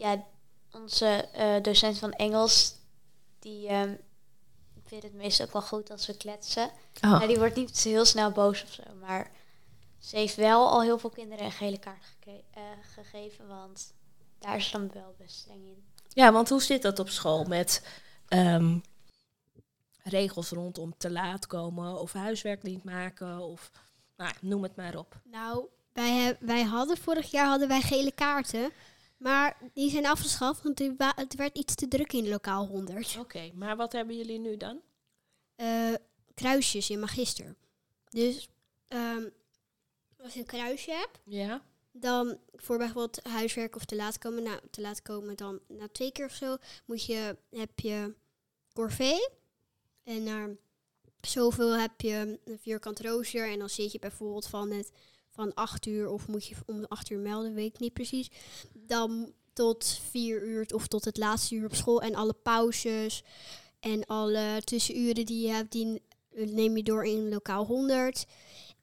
ja, 0.01 0.25
onze 0.73 1.07
eh, 1.07 1.63
docent 1.63 1.99
van 1.99 2.13
Engels, 2.13 2.75
die 3.39 3.69
ehm 3.69 3.95
vindt 4.85 5.05
het 5.05 5.15
meestal 5.15 5.47
ook 5.47 5.53
wel 5.53 5.63
goed 5.63 5.91
als 5.91 6.07
we 6.07 6.17
kletsen. 6.17 6.71
Oh. 7.05 7.11
Maar 7.11 7.27
die 7.27 7.39
wordt 7.39 7.57
niet 7.57 7.81
heel 7.83 8.05
snel 8.05 8.31
boos 8.31 8.63
of 8.63 8.73
zo. 8.73 8.83
Maar 9.01 9.31
ze 9.99 10.17
heeft 10.17 10.35
wel 10.37 10.69
al 10.71 10.83
heel 10.83 10.99
veel 10.99 11.11
kinderen 11.11 11.45
een 11.45 11.53
gele 11.53 11.79
kaart 11.79 12.05
geke- 12.05 12.45
eh, 12.51 12.63
gegeven. 12.95 13.47
Want 13.49 13.93
daar 14.39 14.57
is 14.57 14.71
dan 14.71 14.91
wel 14.93 15.15
best 15.19 15.37
streng 15.37 15.65
in. 15.65 15.85
Ja, 16.09 16.33
want 16.33 16.49
hoe 16.49 16.63
zit 16.63 16.83
dat 16.83 16.99
op 16.99 17.09
school 17.09 17.45
met 17.45 17.87
ehm, 18.29 18.79
regels 20.03 20.51
rondom 20.51 20.95
te 20.99 21.11
laat 21.11 21.47
komen 21.47 22.01
of 22.01 22.13
huiswerk 22.13 22.63
niet 22.63 22.85
maken 22.85 23.39
of 23.39 23.71
nou, 24.17 24.33
noem 24.41 24.63
het 24.63 24.77
maar 24.77 24.97
op. 24.97 25.21
Nou, 25.25 25.65
wij, 25.93 26.11
heb- 26.17 26.41
wij 26.41 26.63
hadden 26.63 26.97
vorig 26.97 27.31
jaar 27.31 27.47
hadden 27.47 27.69
wij 27.69 27.81
gele 27.81 28.13
kaarten. 28.13 28.71
Maar 29.21 29.57
die 29.75 29.91
zijn 29.91 30.07
afgeschaft, 30.07 30.63
want 30.63 30.79
het 31.17 31.35
werd 31.35 31.59
iets 31.59 31.75
te 31.75 31.89
druk 31.89 32.13
in 32.13 32.29
lokaal 32.29 32.67
100. 32.67 33.17
Oké, 33.19 33.51
maar 33.55 33.77
wat 33.77 33.93
hebben 33.93 34.17
jullie 34.17 34.39
nu 34.39 34.57
dan? 34.57 34.81
Eh, 35.55 35.95
kruisjes 36.35 36.91
in 36.91 36.99
magister. 37.01 37.57
Dus 38.11 38.49
ehm, 38.89 39.29
als 40.23 40.33
je 40.35 40.41
een 40.41 40.47
kruisje 40.47 40.91
hebt, 40.91 41.19
Ja. 41.25 41.63
dan 41.93 42.39
voor 42.55 42.79
bijvoorbeeld 42.79 43.25
huiswerk 43.27 43.77
of 43.77 43.85
te 43.85 43.97
laat 43.97 44.19
komen, 44.19 44.43
nou, 44.43 44.61
te 44.71 44.81
laat 44.81 45.03
komen 45.03 45.37
dan 45.37 45.61
na 45.69 45.89
twee 45.89 46.13
keer 46.13 46.25
of 46.27 46.35
zo, 46.35 46.57
moet 46.85 47.05
je, 47.05 47.37
heb 47.51 47.79
je 47.81 48.15
corvée. 48.73 49.29
En 50.03 50.23
na 50.23 50.49
zoveel 51.21 51.77
heb 51.79 52.01
je 52.01 52.39
een 52.45 52.59
vierkant 52.59 53.01
rooster. 53.01 53.49
En 53.51 53.59
dan 53.59 53.71
zit 53.71 53.93
je 53.93 53.99
bijvoorbeeld 53.99 54.47
van 54.47 54.71
het 54.71 54.91
van 55.41 55.55
acht 55.55 55.87
uur, 55.87 56.09
of 56.09 56.29
moet 56.29 56.47
je 56.47 56.55
om 56.67 56.85
acht 56.85 57.11
uur 57.11 57.19
melden, 57.19 57.55
weet 57.55 57.75
ik 57.75 57.81
niet 57.81 57.93
precies. 57.93 58.31
Dan 58.73 59.33
tot 59.53 60.01
vier 60.11 60.43
uur 60.43 60.67
of 60.75 60.87
tot 60.87 61.05
het 61.05 61.17
laatste 61.17 61.55
uur 61.55 61.65
op 61.65 61.75
school. 61.75 62.03
En 62.03 62.15
alle 62.15 62.33
pauzes 62.33 63.23
en 63.81 64.07
alle 64.07 64.63
tussenuren 64.65 65.27
die 65.27 65.47
je 65.47 65.53
hebt, 65.53 65.73
die 65.73 66.03
neem 66.31 66.77
je 66.77 66.83
door 66.83 67.05
in 67.05 67.29
lokaal 67.29 67.65
100. 67.65 68.27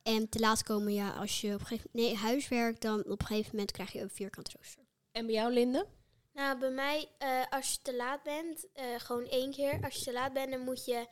En 0.04 0.30
te 0.30 0.39
laat 0.39 0.63
komen, 0.63 0.93
ja, 0.93 1.10
als 1.10 1.41
je 1.41 1.54
op 1.54 1.60
een 1.60 1.65
gegeven 1.65 1.89
moment, 1.93 2.13
nee, 2.13 2.22
huiswerk, 2.22 2.82
dan 2.82 3.00
op 3.00 3.22
een 3.22 3.28
gegeven 3.28 3.52
moment 3.52 3.72
krijg 3.72 3.91
je 3.91 4.02
een 4.02 4.10
vierkant 4.10 4.52
rooster. 4.52 4.84
En 5.12 5.26
bij 5.26 5.36
jou, 5.36 5.54
Linde? 5.54 5.86
Nou, 6.34 6.60
bij 6.60 6.72
mij, 6.72 7.10
eh, 7.17 7.43
als 7.50 7.72
je 7.72 7.78
te 7.82 7.96
laat 7.96 8.24
bent, 8.24 8.67
eh, 8.74 8.86
gewoon 8.98 9.26
één 9.26 9.52
keer. 9.52 9.80
Als 9.84 9.96
je 9.96 10.04
te 10.04 10.13
laat 10.13 10.34
bent, 10.34 10.52
dan 10.52 10.62
moet 10.62 10.86
je 10.86 11.08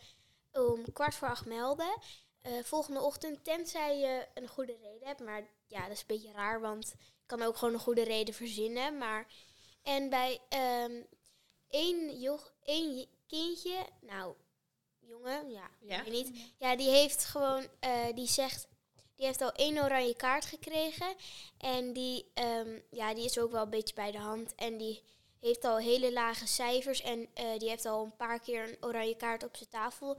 om 0.52 0.92
kwart 0.94 1.16
voor 1.16 1.28
acht 1.28 1.46
melden. 1.46 1.98
Eh, 2.46 2.64
volgende 2.64 3.02
ochtend, 3.02 3.44
tenzij 3.44 3.98
je 4.00 4.28
een 4.34 4.48
goede 4.48 4.78
reden 4.82 5.08
hebt. 5.08 5.20
Maar 5.20 5.48
ja, 5.68 5.82
dat 5.82 5.92
is 5.92 6.00
een 6.00 6.08
beetje 6.08 6.32
raar, 6.32 6.62
want 6.62 6.90
je 6.98 7.26
kan 7.26 7.42
ook 7.42 7.58
gewoon 7.58 7.74
een 7.74 7.80
goede 7.80 8.04
reden 8.04 8.34
verzinnen. 8.34 8.98
Maar, 8.98 9.28
en 9.84 10.10
bij 10.10 10.40
ehm, 10.50 11.02
één, 11.68 12.20
joch, 12.20 12.54
één 12.64 13.06
kindje, 13.28 13.86
nou, 14.02 14.36
jongen, 15.00 15.52
ja, 15.52 15.70
Ja. 15.82 15.98
ik 15.98 16.04
weet 16.04 16.14
niet. 16.32 16.54
Ja, 16.58 16.76
die 16.76 16.90
heeft 16.90 17.26
gewoon, 17.26 17.68
eh, 17.80 18.06
die 18.16 18.28
zegt, 18.28 18.68
die 19.16 19.26
heeft 19.26 19.42
al 19.42 19.52
één 19.52 19.78
oranje 19.84 20.16
kaart 20.16 20.46
gekregen. 20.46 21.16
En 21.58 21.94
die, 21.94 22.32
ehm, 22.34 22.80
ja, 22.92 23.14
die 23.14 23.26
is 23.26 23.40
ook 23.40 23.52
wel 23.52 23.64
een 23.64 23.70
beetje 23.70 23.96
bij 23.96 24.12
de 24.12 24.18
hand. 24.20 24.56
En 24.56 24.78
die 24.78 25.04
heeft 25.40 25.64
al 25.64 25.78
hele 25.78 26.12
lage 26.14 26.48
cijfers. 26.48 27.02
En 27.02 27.28
eh, 27.34 27.58
die 27.60 27.70
heeft 27.70 27.86
al 27.86 28.04
een 28.04 28.16
paar 28.16 28.40
keer 28.40 28.64
een 28.70 28.78
oranje 28.84 29.16
kaart 29.16 29.44
op 29.44 29.56
zijn 29.56 29.70
tafel. 29.70 30.18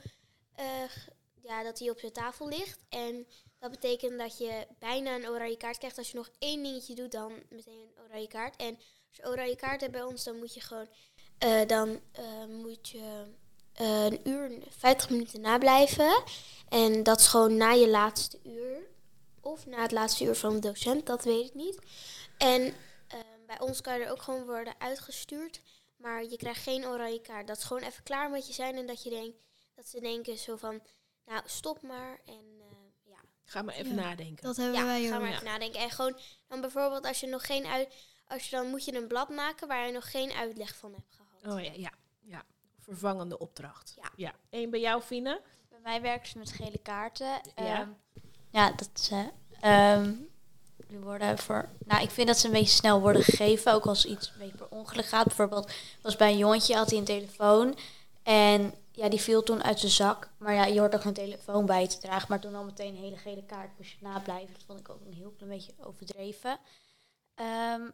g- 0.88 1.08
ja, 1.46 1.62
dat 1.62 1.76
die 1.76 1.90
op 1.90 1.98
zijn 1.98 2.12
tafel 2.12 2.48
ligt. 2.48 2.85
En 2.88 3.26
dat 3.59 3.70
betekent 3.70 4.18
dat 4.18 4.38
je 4.38 4.66
bijna 4.78 5.14
een 5.14 5.28
oranje 5.28 5.56
kaart 5.56 5.78
krijgt. 5.78 5.98
Als 5.98 6.11
je 6.11 6.16
nog 6.16 6.30
één 6.38 6.62
dingetje 6.62 6.94
doet, 6.94 7.12
dan 7.12 7.32
meteen 7.50 7.74
een 7.96 8.02
oranje 8.04 8.28
kaart. 8.28 8.56
En 8.56 8.74
als 8.76 9.16
je 9.16 9.26
oranje 9.26 9.56
kaart 9.56 9.80
hebt 9.80 9.92
bij 9.92 10.02
ons, 10.02 10.24
dan 10.24 10.38
moet 10.38 10.54
je 10.54 10.61
gewoon... 10.61 10.88
eh, 11.38 11.66
dan 11.66 12.00
eh, 12.12 12.44
moet 12.44 12.88
je 12.88 13.24
eh, 13.72 14.04
een 14.04 14.28
uur, 14.28 14.59
50 14.68 15.11
minuten 15.11 15.40
nablijven. 15.40 16.22
En 16.68 17.02
dat 17.02 17.20
is 17.20 17.26
gewoon 17.26 17.56
na 17.56 17.70
je 17.70 17.88
laatste 17.88 18.38
uur. 18.42 18.78
Of 19.40 19.66
na 19.66 19.82
het 19.82 19.92
laatste 19.92 20.24
uur 20.24 20.35
van 20.35 20.54
de 20.54 20.61
docent, 20.61 21.06
dat 21.06 21.24
weet 21.24 21.46
ik 21.46 21.54
niet. 21.54 21.78
En 22.38 22.74
bij 23.46 23.61
ons 23.61 23.80
kan 23.80 23.98
je 23.98 24.04
er 24.04 24.11
ook 24.11 24.22
gewoon 24.22 24.44
worden 24.44 24.74
uitgestuurd. 24.78 25.61
Maar 25.96 26.24
je 26.24 26.37
krijgt 26.37 26.62
geen 26.62 26.87
oranje 26.87 27.20
kaart. 27.20 27.46
Dat 27.46 27.56
is 27.56 27.64
gewoon 27.64 27.82
even 27.82 28.02
klaar 28.02 28.30
met 28.30 28.46
je 28.46 28.52
zijn. 28.52 28.76
En 28.76 28.87
dat, 28.87 29.02
je 29.02 29.11
denkt, 29.11 29.37
dat 29.74 29.87
ze 29.88 30.00
denken 30.00 30.38
zo 30.38 30.56
van, 30.56 30.80
nou 31.26 31.42
stop 31.44 31.82
maar. 31.82 32.20
En 32.26 32.44
eh, 32.60 32.76
ja, 33.04 33.16
Ga 33.44 33.62
maar 33.62 33.74
even 33.74 33.94
Ja. 33.94 34.00
nadenken. 34.02 34.44
Dat 34.44 34.56
hebben 34.56 34.74
ja 34.74 34.84
wij 34.84 35.06
ga 35.06 35.14
ook. 35.14 35.20
maar 35.22 35.30
even 35.32 35.44
nadenken. 35.44 35.80
En 35.80 35.90
gewoon 35.90 36.18
dan 36.48 36.60
bijvoorbeeld 36.60 37.06
als 37.06 37.20
je 37.20 37.26
nog 37.26 37.46
geen 37.46 37.66
uit... 37.66 37.94
Als 38.28 38.44
je 38.48 38.56
dan 38.56 38.66
moet 38.66 38.84
je 38.84 38.94
een 38.96 39.06
blad 39.06 39.28
maken 39.28 39.68
waar 39.68 39.86
je 39.86 39.92
nog 39.92 40.10
geen 40.10 40.32
uitleg 40.32 40.76
van 40.76 40.92
hebt 40.92 41.14
gehad. 41.14 41.56
Oh 41.58 41.64
ja, 41.64 41.72
ja, 41.74 41.90
ja. 42.22 42.42
Vervangende 42.80 43.38
opdracht. 43.38 43.94
Ja. 44.02 44.10
ja. 44.16 44.34
En 44.50 44.70
bij 44.70 44.80
jou, 44.80 45.02
Fine? 45.02 45.40
Bij 45.68 45.78
mij 45.82 46.00
werken 46.00 46.28
ze 46.28 46.38
met 46.38 46.52
gele 46.52 46.78
kaarten. 46.78 47.40
Ja. 47.56 47.80
Ehm, 47.80 47.88
Ja, 48.50 48.72
dat 48.72 48.90
ze. 49.00 49.30
ehm 49.60 50.12
die 50.88 50.98
worden 50.98 51.38
voor. 51.38 51.68
Nou, 51.84 52.02
ik 52.02 52.10
vind 52.10 52.26
dat 52.26 52.38
ze 52.38 52.46
een 52.46 52.52
beetje 52.52 52.74
snel 52.74 53.00
worden 53.00 53.22
gegeven. 53.22 53.72
Ook 53.72 53.86
als 53.86 54.04
iets 54.06 54.28
een 54.28 54.38
beetje 54.38 54.56
per 54.56 54.68
ongeluk 54.68 55.06
gaat. 55.06 55.26
Bijvoorbeeld, 55.26 55.72
was 56.02 56.16
bij 56.16 56.30
een 56.30 56.38
jongetje 56.38 56.76
had 56.76 56.90
hij 56.90 56.98
een 56.98 57.04
telefoon. 57.04 57.78
En 58.22 58.74
ja, 58.96 59.09
die 59.09 59.20
viel 59.20 59.42
toen 59.42 59.62
uit 59.62 59.78
zijn 59.80 59.92
zak. 59.92 60.30
Maar 60.38 60.54
ja, 60.54 60.64
je 60.64 60.78
hoort 60.78 60.94
ook 60.94 61.00
geen 61.00 61.12
telefoon 61.12 61.66
bij 61.66 61.88
te 61.88 61.98
dragen. 61.98 62.26
Maar 62.28 62.40
toen 62.40 62.54
al 62.54 62.64
meteen 62.64 62.94
een 62.94 63.02
hele 63.02 63.16
gele 63.16 63.44
kaart 63.44 63.78
moest 63.78 63.90
je 63.90 63.96
nablijven. 64.00 64.52
Dat 64.52 64.62
vond 64.66 64.80
ik 64.80 64.88
ook 64.88 65.00
een 65.06 65.12
heel 65.12 65.30
klein 65.37 65.52
beetje 65.52 65.72
overdreven. 65.80 66.59
Ehm, 67.35 67.90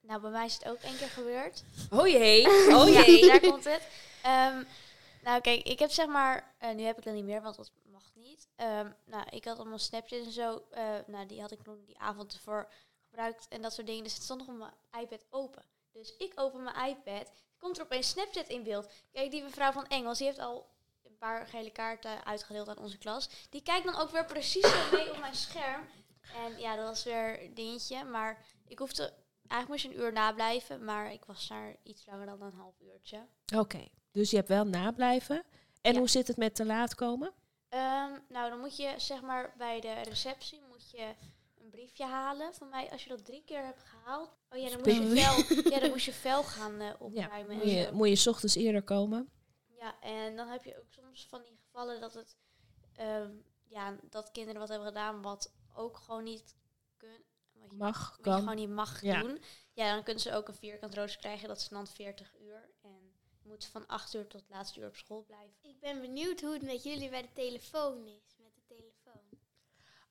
nou, 0.00 0.20
bij 0.20 0.30
mij 0.30 0.44
is 0.46 0.54
het 0.54 0.68
ook 0.68 0.78
één 0.80 0.96
keer 0.96 1.08
gebeurd. 1.08 1.64
Oh 1.90 2.06
jee, 2.06 2.46
oh 2.76 2.88
Ja, 2.88 3.04
jee. 3.04 3.26
daar 3.26 3.40
komt 3.40 3.64
het. 3.64 3.88
Ehm, 4.22 4.62
nou, 5.22 5.40
kijk, 5.40 5.62
ik 5.62 5.78
heb 5.78 5.90
zeg 5.90 6.06
maar, 6.06 6.54
eh, 6.58 6.74
nu 6.74 6.82
heb 6.82 6.98
ik 6.98 7.04
dat 7.04 7.14
niet 7.14 7.24
meer, 7.24 7.42
want 7.42 7.56
dat 7.56 7.70
mag 7.82 8.10
niet. 8.14 8.48
Ehm, 8.56 8.90
nou, 9.04 9.24
ik 9.30 9.44
had 9.44 9.58
allemaal 9.58 9.78
Snapchat 9.78 10.24
en 10.24 10.32
zo. 10.32 10.62
eh, 10.70 10.82
nou, 11.06 11.26
die 11.26 11.40
had 11.40 11.50
ik 11.50 11.64
nog 11.66 11.76
die 11.86 11.98
avond 11.98 12.32
ervoor 12.34 12.68
gebruikt 13.08 13.48
en 13.48 13.62
dat 13.62 13.72
soort 13.72 13.86
dingen. 13.86 14.04
Dus 14.04 14.14
het 14.14 14.22
stond 14.22 14.40
nog 14.40 14.48
op 14.48 14.56
mijn 14.58 15.02
iPad 15.04 15.24
open. 15.30 15.62
Dus 15.92 16.14
ik 16.18 16.32
open 16.34 16.62
mijn 16.62 16.88
iPad. 16.88 17.30
Komt 17.64 17.78
er 17.78 17.84
opeens 17.84 18.08
Snapchat 18.08 18.48
in 18.48 18.62
beeld. 18.62 18.88
Kijk, 19.12 19.30
die 19.30 19.42
mevrouw 19.42 19.72
van 19.72 19.86
Engels, 19.86 20.18
die 20.18 20.26
heeft 20.26 20.38
al 20.38 20.66
een 21.04 21.16
paar 21.18 21.46
gele 21.46 21.70
kaarten 21.70 22.24
uitgedeeld 22.24 22.68
aan 22.68 22.78
onze 22.78 22.98
klas. 22.98 23.28
Die 23.50 23.62
kijkt 23.62 23.84
dan 23.84 23.96
ook 23.96 24.10
weer 24.10 24.24
precies 24.24 24.70
zo 24.70 24.90
mee 24.92 25.10
op 25.10 25.18
mijn 25.18 25.34
scherm. 25.34 25.86
En 26.34 26.58
ja, 26.58 26.76
dat 26.76 26.86
was 26.86 27.04
weer 27.04 27.42
een 27.42 27.54
dingetje. 27.54 28.04
Maar 28.04 28.44
ik 28.66 28.78
hoefde, 28.78 29.02
eigenlijk 29.48 29.68
moest 29.68 29.82
je 29.82 29.88
een 29.88 30.04
uur 30.06 30.12
nablijven. 30.12 30.84
Maar 30.84 31.12
ik 31.12 31.24
was 31.24 31.48
daar 31.48 31.76
iets 31.82 32.06
langer 32.06 32.26
dan 32.26 32.42
een 32.42 32.52
half 32.52 32.80
uurtje. 32.80 33.26
Oké, 33.56 33.88
dus 34.12 34.30
je 34.30 34.36
hebt 34.36 34.48
wel 34.48 34.64
nablijven. 34.64 35.44
En 35.80 35.92
Ja. 35.92 35.98
hoe 35.98 36.08
zit 36.08 36.28
het 36.28 36.36
met 36.36 36.54
te 36.54 36.64
laat 36.64 36.94
komen? 36.94 37.32
Ehm, 37.68 38.12
nou, 38.28 38.50
dan 38.50 38.60
moet 38.60 38.76
je 38.76 38.94
zeg 38.96 39.20
maar 39.22 39.54
bij 39.56 39.80
de 39.80 39.92
receptie 40.02 40.60
moet 40.68 40.90
je 40.90 41.14
briefje 41.74 42.04
halen 42.04 42.54
van 42.54 42.68
mij. 42.68 42.90
Als 42.90 43.02
je 43.02 43.08
dat 43.08 43.24
drie 43.24 43.44
keer 43.44 43.64
hebt 43.64 43.82
gehaald, 43.82 44.36
oh 44.50 44.58
ja, 44.58 44.68
dan 44.68 44.80
moest 44.80 44.96
je 45.16 45.20
vel, 45.22 45.72
ja, 45.72 45.80
dan 45.80 45.90
moest 45.90 46.04
je 46.04 46.12
vel 46.12 46.42
gaan 46.42 46.80
eh, 46.80 46.86
Ja, 46.86 46.94
opruimen. 46.98 47.56
moet 47.56 47.62
en 47.64 47.70
je, 47.70 47.82
zo. 47.84 47.92
moet 47.92 48.08
je 48.08 48.16
's 48.16 48.26
ochtends 48.26 48.54
eerder 48.54 48.82
komen? 48.82 49.30
Ja, 49.78 50.00
en 50.00 50.36
dan 50.36 50.48
heb 50.48 50.64
je 50.64 50.78
ook 50.78 50.92
soms 50.92 51.26
van 51.28 51.42
die 51.42 51.56
gevallen 51.64 52.00
dat 52.00 52.14
het, 52.14 52.36
ehm, 52.92 53.30
ja, 53.68 53.96
dat 54.10 54.30
kinderen 54.30 54.60
wat 54.60 54.68
hebben 54.68 54.86
gedaan 54.88 55.22
wat 55.22 55.52
ook 55.74 55.96
gewoon 55.96 56.24
niet 56.24 56.56
kunnen, 56.96 57.22
wat 57.52 57.70
je, 57.70 57.76
Mag, 57.76 58.08
wat 58.08 58.16
je 58.16 58.22
kan. 58.22 58.38
gewoon 58.38 58.56
niet 58.56 58.68
mag 58.70 59.02
Ja. 59.02 59.20
doen. 59.22 59.42
Ja, 59.72 59.94
dan 59.94 60.02
kunnen 60.04 60.22
ze 60.22 60.34
ook 60.34 60.48
een 60.48 60.54
vierkant 60.54 60.94
rooster 60.94 61.20
krijgen. 61.20 61.48
Dat 61.48 61.56
is 61.58 61.68
dan 61.68 61.86
40 61.86 62.34
uur 62.40 62.70
en 62.82 63.12
moeten 63.42 63.70
van 63.70 63.86
8 63.86 64.14
uur 64.14 64.26
tot 64.26 64.40
het 64.40 64.50
laatste 64.50 64.80
uur 64.80 64.86
op 64.86 64.96
school 64.96 65.22
blijven. 65.22 65.54
Ik 65.62 65.80
ben 65.80 66.00
benieuwd 66.00 66.40
hoe 66.40 66.52
het 66.52 66.62
met 66.62 66.82
jullie 66.82 67.10
bij 67.10 67.22
de 67.22 67.32
telefoon 67.32 68.06
is. 68.06 68.33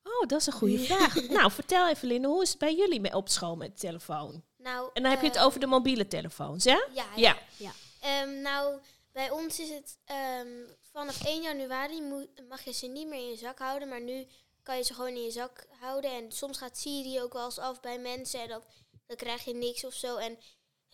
Met. 0.04 0.12
Oh, 0.12 0.28
dat 0.28 0.40
is 0.40 0.46
een 0.46 0.52
goede 0.52 0.78
vraag. 0.78 1.28
nou, 1.38 1.50
vertel 1.50 1.88
even, 1.88 2.08
Linde, 2.08 2.28
hoe 2.28 2.42
is 2.42 2.48
het 2.48 2.58
bij 2.58 2.74
jullie 2.74 3.00
mee 3.00 3.14
op 3.14 3.28
school 3.28 3.56
met 3.56 3.72
de 3.72 3.78
telefoon? 3.80 4.44
Nou, 4.56 4.90
En 4.92 5.02
dan 5.02 5.10
heb 5.10 5.20
je 5.20 5.26
het 5.26 5.36
eh, 5.36 5.44
over 5.44 5.60
de 5.60 5.66
mobiele 5.66 6.08
telefoons, 6.08 6.64
hè? 6.64 6.84
Ja, 6.92 7.36
Ja. 7.56 7.72
Ehm, 8.00 8.40
nou, 8.40 8.80
bij 9.12 9.30
ons 9.30 9.60
is 9.60 9.68
het 9.68 9.98
ehm, 10.04 10.48
vanaf 10.92 11.24
1 11.24 11.42
januari 11.42 12.26
mag 12.48 12.64
je 12.64 12.72
ze 12.72 12.86
niet 12.86 13.08
meer 13.08 13.20
in 13.20 13.28
je 13.28 13.36
zak 13.36 13.58
houden, 13.58 13.88
maar 13.88 14.00
nu 14.00 14.26
kan 14.62 14.76
je 14.76 14.82
ze 14.82 14.94
gewoon 14.94 15.14
in 15.14 15.22
je 15.22 15.30
zak 15.30 15.66
houden. 15.80 16.10
En 16.10 16.32
soms 16.32 16.58
gaat 16.58 16.78
Siri 16.78 17.22
ook 17.22 17.32
wel 17.32 17.44
eens 17.44 17.58
af 17.58 17.80
bij 17.80 17.98
mensen 17.98 18.40
en 18.40 18.48
dan, 18.48 18.62
dan 19.06 19.16
krijg 19.16 19.44
je 19.44 19.54
niks 19.54 19.84
of 19.84 19.94
zo. 19.94 20.16
En 20.16 20.38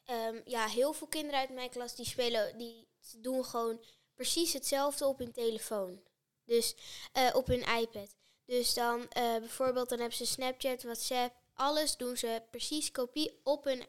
ehm, 0.04 0.40
ja, 0.44 0.66
heel 0.66 0.92
veel 0.92 1.06
kinderen 1.06 1.40
uit 1.40 1.54
mijn 1.54 1.70
klas 1.70 1.94
die 1.94 2.06
spelen, 2.06 2.58
die 2.58 2.88
doen 3.16 3.44
gewoon 3.44 3.84
precies 4.14 4.52
hetzelfde 4.52 5.06
op 5.06 5.18
hun 5.18 5.32
telefoon. 5.32 6.00
Dus 6.44 6.74
eh, 7.12 7.30
op 7.32 7.46
hun 7.46 7.64
iPad. 7.80 8.16
Dus 8.50 8.74
dan 8.74 9.08
eh, 9.08 9.36
bijvoorbeeld, 9.38 9.88
dan 9.88 9.98
hebben 9.98 10.16
ze 10.16 10.26
Snapchat, 10.26 10.82
WhatsApp, 10.82 11.34
alles 11.54 11.96
doen 11.96 12.16
ze 12.16 12.42
precies 12.50 12.90
kopie 12.90 13.40
op 13.42 13.64
hun 13.64 13.82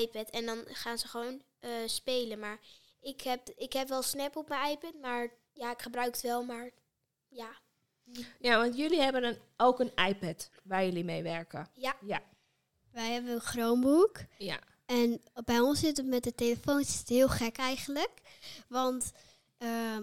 iPad. 0.00 0.30
En 0.30 0.46
dan 0.46 0.64
gaan 0.66 0.98
ze 0.98 1.08
gewoon 1.08 1.42
eh, 1.58 1.70
spelen. 1.86 2.38
Maar 2.38 2.58
ik 3.00 3.20
heb, 3.20 3.50
ik 3.56 3.72
heb 3.72 3.88
wel 3.88 4.02
Snap 4.02 4.36
op 4.36 4.48
mijn 4.48 4.70
iPad, 4.70 4.94
maar 5.00 5.28
ja, 5.52 5.72
ik 5.72 5.82
gebruik 5.82 6.12
het 6.12 6.22
wel, 6.22 6.44
maar 6.44 6.70
ja. 7.28 7.50
Ja, 8.38 8.58
want 8.58 8.76
jullie 8.76 9.00
hebben 9.00 9.24
een, 9.24 9.38
ook 9.56 9.80
een 9.80 9.92
iPad 10.08 10.50
waar 10.62 10.84
jullie 10.84 11.04
mee 11.04 11.22
werken. 11.22 11.68
Ja. 11.72 11.96
Ja. 12.06 12.22
Wij 12.92 13.12
hebben 13.12 13.32
een 13.32 13.40
Chromebook. 13.40 14.18
Ja. 14.38 14.58
En 14.86 15.22
bij 15.44 15.60
ons 15.60 15.80
zit 15.80 15.96
het 15.96 16.06
met 16.06 16.24
de 16.24 16.34
telefoon 16.34 16.80
is 16.80 16.98
het 16.98 17.08
heel 17.08 17.28
gek 17.28 17.56
eigenlijk. 17.56 18.20
Want 18.68 19.12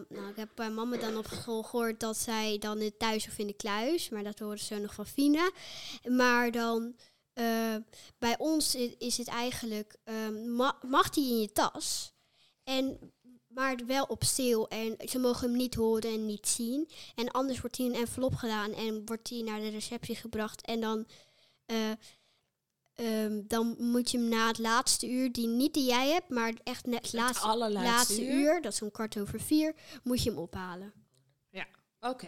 nou, 0.10 0.30
ik 0.30 0.36
heb 0.36 0.50
bij 0.56 0.70
mama 0.70 0.98
dan 0.98 1.18
op 1.18 1.28
school 1.28 1.64
gehoord 1.64 2.00
dat 2.00 2.18
zij 2.18 2.58
dan 2.60 2.80
het 2.80 3.00
thuis 3.00 3.28
of 3.28 3.38
in 3.38 3.48
de 3.48 3.54
kluis. 3.54 4.10
Maar 4.10 4.24
dat 4.24 4.40
horen 4.40 4.60
ze 4.60 4.76
nog 4.76 4.94
van 4.94 5.06
Fina. 5.06 5.52
Maar 6.10 6.52
dan 6.52 6.96
eh, 7.34 7.76
bij 8.18 8.38
ons 8.38 8.76
is 8.98 9.18
het 9.18 9.28
eigenlijk, 9.28 9.96
ehm, 10.04 10.56
ma- 10.56 10.78
mag 10.82 11.10
die 11.10 11.32
in 11.32 11.40
je 11.42 11.52
tas. 11.52 12.14
En, 12.64 13.14
maar 13.48 13.76
wel 13.86 14.04
op 14.04 14.24
stil. 14.24 14.68
En 14.68 14.96
ze 15.10 15.20
mogen 15.20 15.48
hem 15.50 15.58
niet 15.58 15.76
horen 15.76 16.14
en 16.14 16.26
niet 16.26 16.48
zien. 16.48 16.90
En 17.16 17.32
anders 17.32 17.62
wordt 17.62 17.78
hij 17.78 17.86
in 17.86 17.94
een 17.94 18.00
envelop 18.00 18.36
gedaan 18.36 18.74
en 18.74 19.06
wordt 19.06 19.30
hij 19.30 19.42
naar 19.42 19.60
de 19.60 19.70
receptie 19.70 20.16
gebracht. 20.16 20.62
En 20.66 20.82
dan... 20.82 21.06
eh, 21.66 21.92
Ehm, 23.02 23.42
dan 23.48 23.76
moet 23.78 24.12
je 24.12 24.18
hem 24.18 24.28
na 24.30 24.48
het 24.48 24.58
laatste 24.58 25.10
uur, 25.10 25.32
die 25.32 25.48
niet 25.48 25.74
die 25.74 25.86
jij 25.86 26.10
hebt, 26.10 26.30
maar 26.30 26.54
echt 26.64 26.86
net 26.86 27.02
het 27.04 27.14
laatste, 27.14 27.48
allerlaatste 27.48 27.92
laatste 27.92 28.26
uur? 28.26 28.34
uur. 28.56 28.62
dat 28.62 28.74
is 28.74 28.82
om 28.82 28.92
kwart 28.92 29.18
over 29.20 29.40
vier, 29.40 29.74
moet 30.04 30.24
je 30.24 30.30
hem 30.30 30.40
ophalen. 30.40 30.94
Oké. 32.04 32.28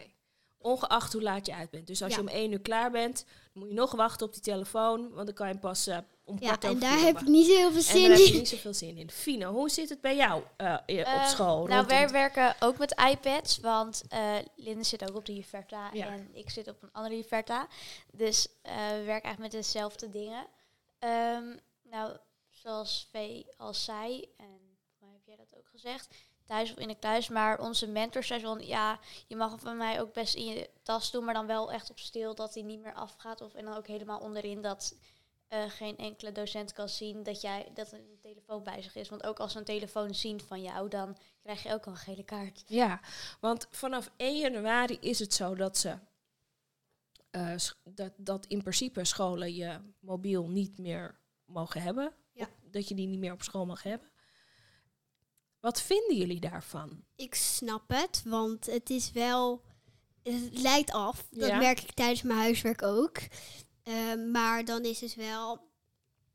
Ongeacht 0.57 1.13
hoe 1.13 1.21
laat 1.21 1.45
je 1.45 1.53
uit 1.55 1.69
bent. 1.69 1.87
Dus 1.87 2.01
als 2.01 2.11
Ja. 2.11 2.17
je 2.17 2.23
om 2.23 2.27
één 2.33 2.51
uur 2.51 2.59
klaar 2.61 2.91
bent, 2.91 3.25
dan 3.53 3.61
moet 3.63 3.67
je 3.67 3.73
nog 3.75 3.91
wachten 3.91 4.27
op 4.27 4.33
die 4.33 4.41
telefoon. 4.41 5.01
Want 5.13 5.25
dan 5.25 5.35
kan 5.35 5.47
je 5.47 5.51
hem 5.53 5.61
pas 5.61 5.87
eh, 5.87 5.97
om 6.23 6.37
Ja, 6.39 6.47
kwart 6.47 6.63
en 6.63 6.69
over 6.69 6.81
daar 6.81 6.97
vier 6.97 7.05
heb 7.05 7.19
ik 7.21 7.27
niet 7.27 7.45
zo 7.45 7.51
heel 7.55 7.67
veel 7.71 7.77
En 7.77 7.83
zin 7.83 8.01
daar 8.01 8.09
heb 8.17 8.19
je 8.27 8.31
in. 8.31 8.37
niet 8.37 8.47
zoveel 8.47 8.73
zin 8.73 8.97
in. 8.97 9.09
Fino, 9.11 9.51
hoe 9.53 9.69
zit 9.69 9.89
het 9.89 10.01
bij 10.01 10.15
jou 10.15 10.43
eh, 10.57 10.73
op 10.85 10.89
Eh, 10.89 11.27
school? 11.27 11.55
Nou, 11.57 11.67
rondom 11.69 11.87
wij 11.87 12.09
werken 12.09 12.55
ook 12.59 12.77
met 12.77 13.01
iPads, 13.11 13.57
want 13.59 14.03
eh 14.09 14.35
Linde 14.55 14.83
zit 14.83 15.09
ook 15.09 15.15
op 15.15 15.25
de 15.25 15.33
Juverta 15.35 15.89
Ja. 15.93 16.05
en 16.07 16.29
ik 16.33 16.49
zit 16.49 16.67
op 16.67 16.83
een 16.83 16.91
andere 16.91 17.15
Juverta. 17.15 17.67
Dus 18.11 18.47
eh, 18.61 18.73
we 18.75 19.03
werken 19.05 19.23
eigenlijk 19.29 19.39
met 19.39 19.51
dezelfde 19.51 20.09
dingen. 20.09 20.45
Ehm, 21.03 21.57
nou, 21.81 22.17
zoals 22.49 23.07
V 23.11 23.43
al 23.57 23.73
zei, 23.73 24.33
en 24.37 24.77
hoe 24.99 25.11
heb 25.11 25.25
jij 25.25 25.35
dat 25.35 25.55
ook 25.57 25.67
gezegd, 25.69 26.15
thuis 26.45 26.71
of 26.71 26.77
in 26.77 26.87
de 26.87 26.99
kluis, 26.99 27.29
maar 27.29 27.59
onze 27.59 27.87
mentors 27.87 28.27
zei 28.27 28.41
van, 28.41 28.65
ja, 28.65 28.99
je 29.27 29.35
mag 29.35 29.59
van 29.59 29.77
mij 29.77 30.01
ook 30.01 30.13
best 30.13 30.35
in 30.35 30.45
je 30.45 30.69
tas 30.83 31.11
doen, 31.11 31.23
maar 31.23 31.33
dan 31.33 31.47
wel 31.47 31.71
echt 31.71 31.89
op 31.89 31.99
stil, 31.99 32.35
dat 32.35 32.53
hij 32.53 32.63
niet 32.63 32.79
meer 32.79 32.93
afgaat. 32.93 33.41
Of, 33.41 33.53
en 33.53 33.65
dan 33.65 33.75
ook 33.75 33.87
helemaal 33.87 34.19
onderin, 34.19 34.61
dat 34.61 34.95
eh, 35.47 35.63
geen 35.67 35.97
enkele 35.97 36.31
docent 36.31 36.73
kan 36.73 36.89
zien 36.89 37.23
dat, 37.23 37.41
jij, 37.41 37.71
dat 37.73 37.91
een 37.91 38.17
telefoon 38.21 38.63
bij 38.63 38.81
zich 38.81 38.95
is. 38.95 39.09
Want 39.09 39.23
ook 39.23 39.39
als 39.39 39.51
ze 39.51 39.57
een 39.57 39.65
telefoon 39.65 40.15
zien 40.15 40.41
van 40.41 40.61
jou, 40.61 40.89
dan 40.89 41.17
krijg 41.41 41.63
je 41.63 41.73
ook 41.73 41.85
een 41.85 41.97
gele 41.97 42.23
kaart. 42.23 42.63
Ja, 42.67 42.99
want 43.39 43.67
vanaf 43.69 44.11
1 44.17 44.37
januari 44.37 44.97
is 45.01 45.19
het 45.19 45.33
zo 45.33 45.55
dat 45.55 45.77
ze. 45.77 45.97
Eh, 47.33 47.55
dat, 47.83 48.13
dat 48.17 48.45
in 48.45 48.61
principe 48.61 49.05
scholen 49.05 49.53
je 49.55 49.79
mobiel 49.99 50.47
niet 50.47 50.77
meer 50.77 51.19
mogen 51.45 51.81
hebben. 51.81 52.13
Ja. 52.33 52.43
Op- 52.45 52.71
dat 52.71 52.87
je 52.87 52.95
die 52.95 53.07
niet 53.07 53.19
meer 53.19 53.31
op 53.33 53.43
school 53.43 53.65
mag 53.65 53.83
hebben. 53.83 54.07
Wat 55.59 55.81
vinden 55.81 56.15
jullie 56.17 56.39
daarvan? 56.39 57.03
Ik 57.15 57.35
snap 57.35 57.89
het, 57.89 58.23
want 58.25 58.65
het 58.65 58.89
is 58.89 59.11
wel, 59.11 59.63
het 60.23 60.59
lijkt 60.59 60.91
af. 60.91 61.27
Dat 61.31 61.49
Ja. 61.49 61.57
merk 61.57 61.79
ik 61.81 61.91
tijdens 61.93 62.21
mijn 62.21 62.39
huiswerk 62.39 62.81
ook. 62.81 63.17
Ehm, 63.83 64.31
maar 64.31 64.65
dan 64.65 64.83
is 64.83 65.01
het 65.01 65.15
wel, 65.15 65.67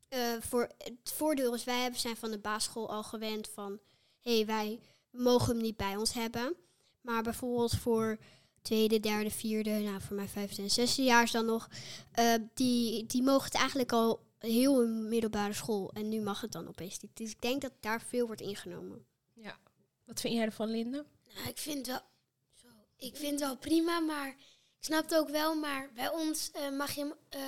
eh, 0.07 0.33
voor, 0.39 0.71
het 0.77 1.11
voordeel 1.13 1.53
is, 1.53 1.63
wij 1.63 1.81
hebben, 1.81 1.99
zijn 1.99 2.17
van 2.17 2.31
de 2.31 2.39
basisschool 2.39 2.89
al 2.89 3.03
gewend 3.03 3.47
van, 3.49 3.79
hé, 4.19 4.35
hey, 4.35 4.45
wij 4.45 4.79
mogen 5.11 5.53
hem 5.53 5.61
niet 5.61 5.77
bij 5.77 5.95
ons 5.95 6.13
hebben. 6.13 6.55
Maar 7.01 7.23
bijvoorbeeld 7.23 7.75
voor 7.77 8.17
tweede, 8.61 8.99
derde, 8.99 9.29
vierde, 9.31 9.69
nou 9.71 10.01
voor 10.01 10.15
mijn 10.15 10.29
vijfde 10.29 10.61
en 10.61 10.69
zesde 10.71 11.03
jaar 11.03 11.31
dan 11.31 11.45
nog, 11.45 11.69
eh, 12.11 12.33
die, 12.53 13.05
die 13.05 13.23
mogen 13.23 13.45
het 13.45 13.53
eigenlijk 13.55 13.91
al 13.91 14.19
heel 14.39 14.81
in 14.83 15.09
middelbare 15.09 15.53
school. 15.53 15.91
En 15.93 16.09
nu 16.09 16.21
mag 16.21 16.41
het 16.41 16.51
dan 16.51 16.67
opeens 16.67 16.99
niet. 16.99 17.17
Dus 17.17 17.31
ik 17.31 17.41
denk 17.41 17.61
dat 17.61 17.71
daar 17.79 18.01
veel 18.01 18.25
wordt 18.27 18.41
ingenomen. 18.41 19.05
Wat 20.05 20.19
vind 20.19 20.33
jij 20.33 20.43
ervan, 20.43 20.69
Linde? 20.69 21.05
Nou, 21.35 21.47
ik 21.47 21.57
vind 21.57 21.77
het 21.77 21.87
wel, 21.87 22.01
zo, 22.53 22.67
ik 22.97 23.15
vind 23.15 23.31
het 23.31 23.39
wel 23.39 23.57
prima, 23.57 23.99
maar 23.99 24.27
ik 24.27 24.85
snap 24.85 25.03
het 25.03 25.15
ook 25.15 25.29
wel. 25.29 25.55
Maar 25.55 25.89
bij 25.93 26.09
ons 26.09 26.51
eh, 26.51 26.69
mag 26.69 26.91
je 26.95 27.01
hem, 27.01 27.13
eh, 27.29 27.41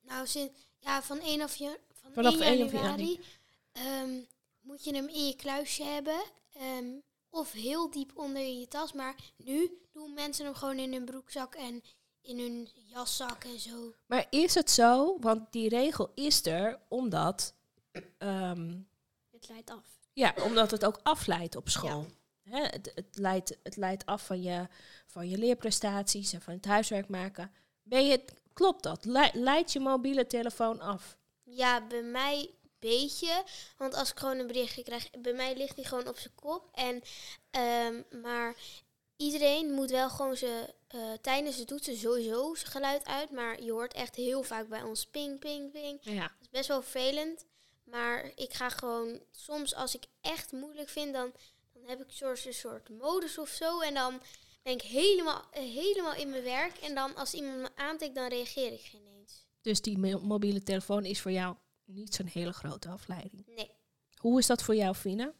nou, 0.00 0.26
zin, 0.26 0.50
ja, 0.78 1.02
van 1.02 1.20
1 1.20 1.42
of 1.42 1.56
je, 1.56 1.78
van 1.92 2.12
Vanaf 2.12 2.40
1 2.40 2.42
1 2.42 2.56
januari 2.66 3.20
ehm, 3.72 4.20
moet 4.60 4.84
je 4.84 4.94
hem 4.94 5.08
in 5.08 5.26
je 5.26 5.36
kluisje 5.36 5.82
hebben. 5.84 6.22
ehm, 6.52 6.86
of 7.30 7.52
heel 7.52 7.90
diep 7.90 8.12
onder 8.18 8.42
in 8.42 8.60
je 8.60 8.68
tas. 8.68 8.92
Maar 8.92 9.14
nu 9.36 9.78
doen 9.92 10.14
mensen 10.14 10.44
hem 10.44 10.54
gewoon 10.54 10.78
in 10.78 10.92
hun 10.92 11.04
broekzak 11.04 11.54
en 11.54 11.82
in 12.20 12.38
hun 12.38 12.68
jaszak 12.74 13.44
en 13.44 13.58
zo. 13.60 13.92
Maar 14.06 14.26
is 14.30 14.54
het 14.54 14.70
zo? 14.70 15.16
Want 15.20 15.52
die 15.52 15.68
regel 15.68 16.12
is 16.14 16.46
er 16.46 16.78
omdat, 16.88 17.54
ehm, 18.18 18.76
Het 19.30 19.48
leidt 19.48 19.70
af. 19.70 19.84
ja, 20.12 20.34
omdat 20.44 20.70
het 20.70 20.84
ook 20.84 21.00
afleidt 21.02 21.56
op 21.56 21.68
school. 21.68 22.06
het, 22.50 22.92
het, 22.94 23.06
leidt, 23.18 23.56
het 23.62 23.76
leidt 23.76 24.06
af 24.06 24.26
van 24.26 24.42
je, 24.42 24.66
van 25.06 25.28
je 25.28 25.38
leerprestaties 25.38 26.32
en 26.32 26.40
van 26.40 26.54
het 26.54 26.64
huiswerk 26.64 27.08
maken. 27.08 27.52
Ben 27.82 28.06
je, 28.06 28.24
klopt 28.52 28.82
dat? 28.82 29.04
Le- 29.04 29.30
leidt 29.32 29.72
je 29.72 29.80
mobiele 29.80 30.26
telefoon 30.26 30.80
af? 30.80 31.16
Ja, 31.44 31.86
bij 31.86 32.02
mij 32.02 32.50
beetje. 32.78 33.44
Want 33.76 33.94
als 33.94 34.10
ik 34.10 34.18
gewoon 34.18 34.38
een 34.38 34.46
berichtje 34.46 34.82
krijg, 34.82 35.10
bij 35.10 35.32
mij 35.32 35.56
ligt 35.56 35.76
die 35.76 35.84
gewoon 35.86 36.08
op 36.08 36.18
zijn 36.18 36.34
kop. 36.34 36.68
En, 36.72 37.02
ehm, 37.50 38.02
maar 38.22 38.54
iedereen 39.16 39.72
moet 39.72 39.90
wel 39.90 40.10
gewoon 40.10 40.36
ze 40.36 40.74
eh, 40.88 41.12
tijdens 41.20 41.56
het 41.56 41.66
toetsen 41.68 41.96
sowieso 41.96 42.54
zijn 42.54 42.70
geluid 42.70 43.04
uit. 43.04 43.30
Maar 43.30 43.62
je 43.62 43.72
hoort 43.72 43.94
echt 43.94 44.14
heel 44.14 44.42
vaak 44.42 44.68
bij 44.68 44.82
ons 44.82 45.06
ping, 45.06 45.38
ping, 45.38 45.72
ping. 45.72 45.98
Ja. 46.02 46.20
Dat 46.20 46.30
is 46.40 46.48
best 46.50 46.68
wel 46.68 46.82
vervelend. 46.82 47.44
Maar 47.84 48.32
ik 48.34 48.52
ga 48.52 48.68
gewoon, 48.68 49.20
soms 49.30 49.74
als 49.74 49.94
ik 49.94 50.02
echt 50.20 50.52
moeilijk 50.52 50.88
vind, 50.88 51.12
dan, 51.12 51.32
dan 51.72 51.82
heb 51.86 52.00
ik 52.00 52.06
soort, 52.10 52.44
een 52.46 52.54
soort 52.54 52.88
modus 52.88 53.38
of 53.38 53.48
zo. 53.48 53.80
En 53.80 53.94
dan 53.94 54.20
ben 54.62 54.72
ik 54.72 54.82
helemaal, 54.82 55.44
helemaal 55.50 56.14
in 56.14 56.30
mijn 56.30 56.42
werk. 56.42 56.76
En 56.76 56.94
dan 56.94 57.14
als 57.14 57.34
iemand 57.34 57.60
me 57.60 57.68
aantikt, 57.74 58.14
dan 58.14 58.28
reageer 58.28 58.72
ik 58.72 58.80
geen 58.80 59.06
eens. 59.18 59.46
Dus 59.62 59.80
die 59.80 59.98
mo- 59.98 60.20
mobiele 60.20 60.62
telefoon 60.62 61.04
is 61.04 61.20
voor 61.20 61.30
jou 61.30 61.56
niet 61.88 62.14
zo'n 62.14 62.26
hele 62.26 62.52
grote 62.52 62.88
afleiding. 62.88 63.46
Nee. 63.46 63.70
Hoe 64.16 64.38
is 64.38 64.46
dat 64.46 64.62
voor 64.62 64.74
jou, 64.74 64.94
Fina? 64.94 65.32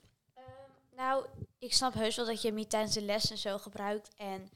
Nou, 0.99 1.27
ik 1.59 1.73
snap 1.73 1.95
heus 1.95 2.17
wel 2.17 2.27
dat 2.27 2.43
je 2.43 2.49
hem 2.49 2.57
niet 2.57 2.71
tijdens 2.71 2.95
de 2.95 3.03
les 3.03 3.31
en 3.31 3.39
zo 3.39 3.59
gebruikt. 3.59 4.15
En 4.17 4.51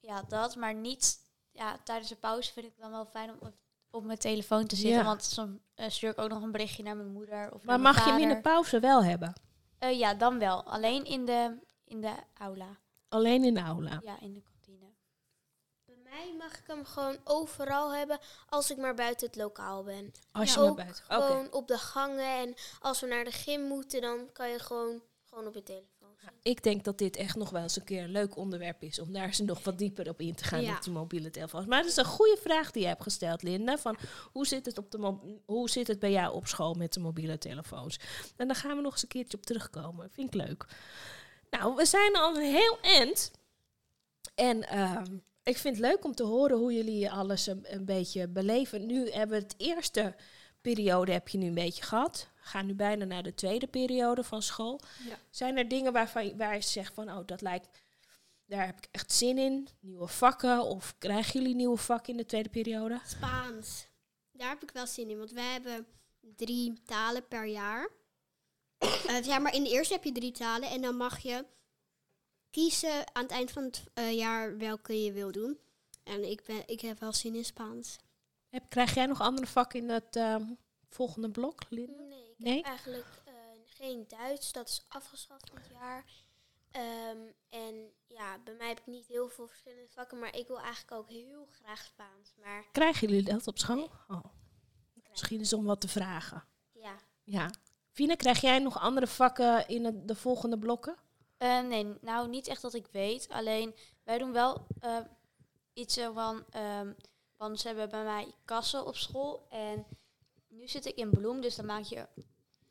ja, 0.00 0.22
dat. 0.22 0.56
Maar 0.56 0.74
niet 0.74 1.20
ja, 1.52 1.78
tijdens 1.84 2.08
de 2.08 2.16
pauze 2.16 2.52
vind 2.52 2.66
ik 2.66 2.72
het 2.72 2.82
dan 2.82 2.90
wel 2.90 3.06
fijn 3.06 3.30
om 3.30 3.52
op, 3.90 4.04
mijn 4.04 4.18
telefoon 4.18 4.66
te 4.66 4.76
zitten. 4.76 4.98
Ja. 4.98 5.04
Want 5.04 5.22
soms 5.22 5.58
eh, 5.74 5.88
stuur 5.88 6.10
ik 6.10 6.18
ook 6.18 6.28
nog 6.28 6.42
een 6.42 6.52
berichtje 6.52 6.82
naar 6.82 6.96
mijn 6.96 7.12
moeder. 7.12 7.52
Of 7.52 7.64
Maar 7.64 7.80
mag 7.80 8.04
je 8.04 8.10
hem 8.10 8.20
in 8.20 8.28
de 8.28 8.40
pauze 8.40 8.80
wel 8.80 9.04
hebben? 9.04 9.32
Eh, 9.78 9.98
ja, 9.98 10.14
dan 10.14 10.38
wel. 10.38 10.62
Alleen 10.62 11.04
in 11.04 11.24
de, 11.24 11.58
in 11.84 12.00
de 12.00 12.14
aula. 12.34 12.78
Alleen 13.08 13.44
in 13.44 13.54
de 13.54 13.60
aula. 13.60 14.00
Ja, 14.04 14.20
in 14.20 14.32
de 14.34 14.42
mij 16.10 16.34
mag 16.38 16.58
ik 16.58 16.64
hem 16.66 16.84
gewoon 16.84 17.16
overal 17.24 17.94
hebben 17.94 18.18
als 18.48 18.70
ik 18.70 18.76
maar 18.76 18.94
buiten 18.94 19.26
het 19.26 19.36
lokaal 19.36 19.82
ben. 19.84 20.12
Als 20.32 20.54
je 20.54 20.60
maar 20.60 20.74
buiten. 20.74 21.04
Oké. 21.10 21.22
Gewoon 21.22 21.52
op 21.52 21.68
de 21.68 21.78
gangen 21.78 22.38
en 22.38 22.54
als 22.80 23.00
we 23.00 23.06
naar 23.06 23.24
de 23.24 23.32
gym 23.32 23.60
moeten, 23.62 24.00
dan 24.00 24.32
kan 24.32 24.48
je 24.50 24.58
gewoon, 24.58 25.02
gewoon 25.28 25.46
op 25.46 25.54
je 25.54 25.62
telefoon 25.62 25.86
zitten. 26.20 26.38
Ik 26.42 26.62
denk 26.62 26.84
dat 26.84 26.98
dit 26.98 27.16
echt 27.16 27.36
nog 27.36 27.50
wel 27.50 27.62
eens 27.62 27.76
een 27.76 27.84
keer 27.84 28.02
een 28.02 28.10
leuk 28.10 28.36
onderwerp 28.36 28.82
is 28.82 28.98
om 28.98 29.12
daar 29.12 29.24
eens 29.26 29.38
nog 29.40 29.64
wat 29.64 29.78
dieper 29.78 30.08
op 30.08 30.20
in 30.20 30.34
te 30.34 30.44
gaan 30.44 30.62
Ja. 30.62 30.76
op 30.76 30.82
die 30.82 30.92
mobiele 30.92 31.30
telefoons. 31.30 31.66
Maar 31.66 31.82
dat 31.82 31.90
is 31.90 31.96
een 31.96 32.04
goede 32.04 32.38
vraag 32.42 32.70
die 32.70 32.82
je 32.82 32.88
hebt 32.88 33.02
gesteld, 33.02 33.42
Linda. 33.42 33.78
Van 33.78 33.96
hoe 34.32 34.46
zit 34.46 34.66
het, 34.66 34.78
op 34.78 34.90
de 34.90 35.16
hoe 35.44 35.70
zit 35.70 35.86
het 35.86 35.98
bij 35.98 36.10
jou 36.10 36.34
op 36.34 36.46
school 36.46 36.74
met 36.74 36.92
de 36.92 37.00
mobiele 37.00 37.38
telefoons? 37.38 37.98
En 38.36 38.46
daar 38.46 38.56
gaan 38.56 38.76
we 38.76 38.82
nog 38.82 38.92
eens 38.92 39.02
een 39.02 39.08
keertje 39.08 39.36
op 39.36 39.46
terugkomen. 39.46 40.10
Vind 40.10 40.34
ik 40.34 40.46
leuk. 40.46 40.66
Nou, 41.50 41.74
we 41.74 41.86
zijn 41.86 42.16
al 42.16 42.36
een 42.36 42.52
heel 42.54 42.78
eind. 42.80 43.30
En 44.34 44.68
ehm, 44.68 45.16
ik 45.48 45.58
vind 45.58 45.76
het 45.76 45.86
leuk 45.86 46.04
om 46.04 46.14
te 46.14 46.22
horen 46.22 46.58
hoe 46.58 46.72
jullie 46.72 47.10
alles 47.10 47.46
een, 47.46 47.64
een 47.68 47.84
beetje 47.84 48.28
beleven. 48.28 48.86
Nu 48.86 49.10
hebben 49.10 49.38
we 49.38 49.44
het 49.44 49.54
eerste 49.56 50.14
periode 50.60 51.12
heb 51.12 51.28
je 51.28 51.38
nu 51.38 51.46
een 51.46 51.54
beetje 51.54 51.82
gehad. 51.82 52.28
We 52.34 52.48
gaan 52.48 52.66
nu 52.66 52.74
bijna 52.74 53.04
naar 53.04 53.22
de 53.22 53.34
tweede 53.34 53.66
periode 53.66 54.24
van 54.24 54.42
school. 54.42 54.80
Ja. 55.08 55.18
Zijn 55.30 55.56
er 55.56 55.68
dingen 55.68 55.92
waarvan 55.92 56.36
waar 56.36 56.54
je 56.54 56.62
zegt 56.62 56.94
van, 56.94 57.10
oh, 57.10 57.26
dat 57.26 57.40
lijkt, 57.40 57.68
daar 58.46 58.66
heb 58.66 58.76
ik 58.76 58.88
echt 58.90 59.12
zin 59.12 59.38
in? 59.38 59.68
Nieuwe 59.80 60.06
vakken? 60.06 60.62
Of 60.62 60.94
krijgen 60.98 61.40
jullie 61.40 61.54
nieuwe 61.54 61.76
vakken 61.76 62.12
in 62.12 62.18
de 62.18 62.26
tweede 62.26 62.48
periode? 62.48 63.00
Spaans. 63.06 63.86
Daar 64.32 64.48
heb 64.48 64.62
ik 64.62 64.70
wel 64.70 64.86
zin 64.86 65.10
in, 65.10 65.18
want 65.18 65.30
wij 65.30 65.52
hebben 65.52 65.86
drie 66.20 66.82
talen 66.84 67.28
per 67.28 67.46
jaar. 67.46 67.88
Eh, 69.08 69.24
ja, 69.24 69.38
maar 69.38 69.54
in 69.54 69.62
de 69.62 69.70
eerste 69.70 69.94
heb 69.94 70.04
je 70.04 70.12
drie 70.12 70.32
talen 70.32 70.68
en 70.70 70.80
dan 70.80 70.96
mag 70.96 71.18
je 71.18 71.44
kiezen 72.50 73.14
aan 73.14 73.22
het 73.22 73.32
eind 73.32 73.50
van 73.50 73.62
het 73.64 73.84
eh, 73.94 74.12
jaar 74.16 74.56
welke 74.58 75.04
je 75.04 75.12
wil 75.12 75.32
doen. 75.32 75.58
En 76.04 76.30
ik, 76.30 76.44
ben, 76.44 76.62
ik 76.66 76.80
heb 76.80 77.00
wel 77.00 77.12
zin 77.12 77.34
in 77.34 77.44
Spaans. 77.44 77.96
Heb, 78.48 78.64
krijg 78.68 78.94
jij 78.94 79.06
nog 79.06 79.20
andere 79.20 79.46
vakken 79.46 79.80
in 79.80 79.88
het 79.88 80.16
ehm, 80.16 80.44
volgende 80.88 81.30
blok, 81.30 81.60
Linda? 81.68 82.02
Nee, 82.02 82.30
ik 82.30 82.38
Nee? 82.38 82.56
heb 82.56 82.64
eigenlijk 82.64 83.06
eh, 83.24 83.32
geen 83.64 84.04
Duits. 84.08 84.52
Dat 84.52 84.68
is 84.68 84.84
afgeschaft 84.88 85.50
dit 85.54 85.68
jaar. 85.72 86.04
Ehm, 86.70 87.18
en 87.48 87.90
ja, 88.06 88.38
bij 88.44 88.54
mij 88.54 88.68
heb 88.68 88.78
ik 88.78 88.86
niet 88.86 89.06
heel 89.06 89.28
veel 89.28 89.46
verschillende 89.48 89.88
vakken, 89.88 90.18
maar 90.18 90.36
ik 90.36 90.46
wil 90.46 90.60
eigenlijk 90.60 90.92
ook 90.92 91.08
heel 91.08 91.48
graag 91.50 91.84
Spaans. 91.84 92.32
Maar 92.42 92.64
Krijgen 92.72 93.08
jullie 93.08 93.24
dat 93.24 93.46
op 93.46 93.58
school? 93.58 93.90
Oh. 94.08 94.24
Misschien 95.10 95.40
is 95.40 95.52
om 95.52 95.64
wat 95.64 95.80
te 95.80 95.88
vragen. 95.88 96.44
ja, 96.72 96.96
Ja. 97.24 97.50
Vina, 97.92 98.14
krijg 98.14 98.40
jij 98.40 98.58
nog 98.58 98.78
andere 98.78 99.06
vakken 99.06 99.68
in 99.68 99.84
het- 99.84 100.08
de 100.08 100.14
volgende 100.14 100.58
blokken? 100.58 100.96
Eh, 101.38 101.60
nee, 101.60 101.94
nou 102.00 102.28
niet 102.28 102.46
echt 102.46 102.62
dat 102.62 102.74
ik 102.74 102.86
weet. 102.86 103.28
Alleen 103.28 103.74
wij 104.04 104.18
doen 104.18 104.32
wel 104.32 104.66
eh, 104.80 104.98
iets 105.72 105.94
zo 105.94 106.12
van. 106.12 106.44
ehm, 106.50 106.92
want 107.36 107.60
ze 107.60 107.66
hebben 107.66 107.88
bij 107.88 108.04
mij 108.04 108.34
kassen 108.44 108.86
op 108.86 108.96
school. 108.96 109.46
En 109.50 109.86
nu 110.48 110.68
zit 110.68 110.86
ik 110.86 110.96
in 110.96 111.10
bloem, 111.10 111.40
dus 111.40 111.56
dan 111.56 111.66
maak 111.66 111.82
je 111.82 112.06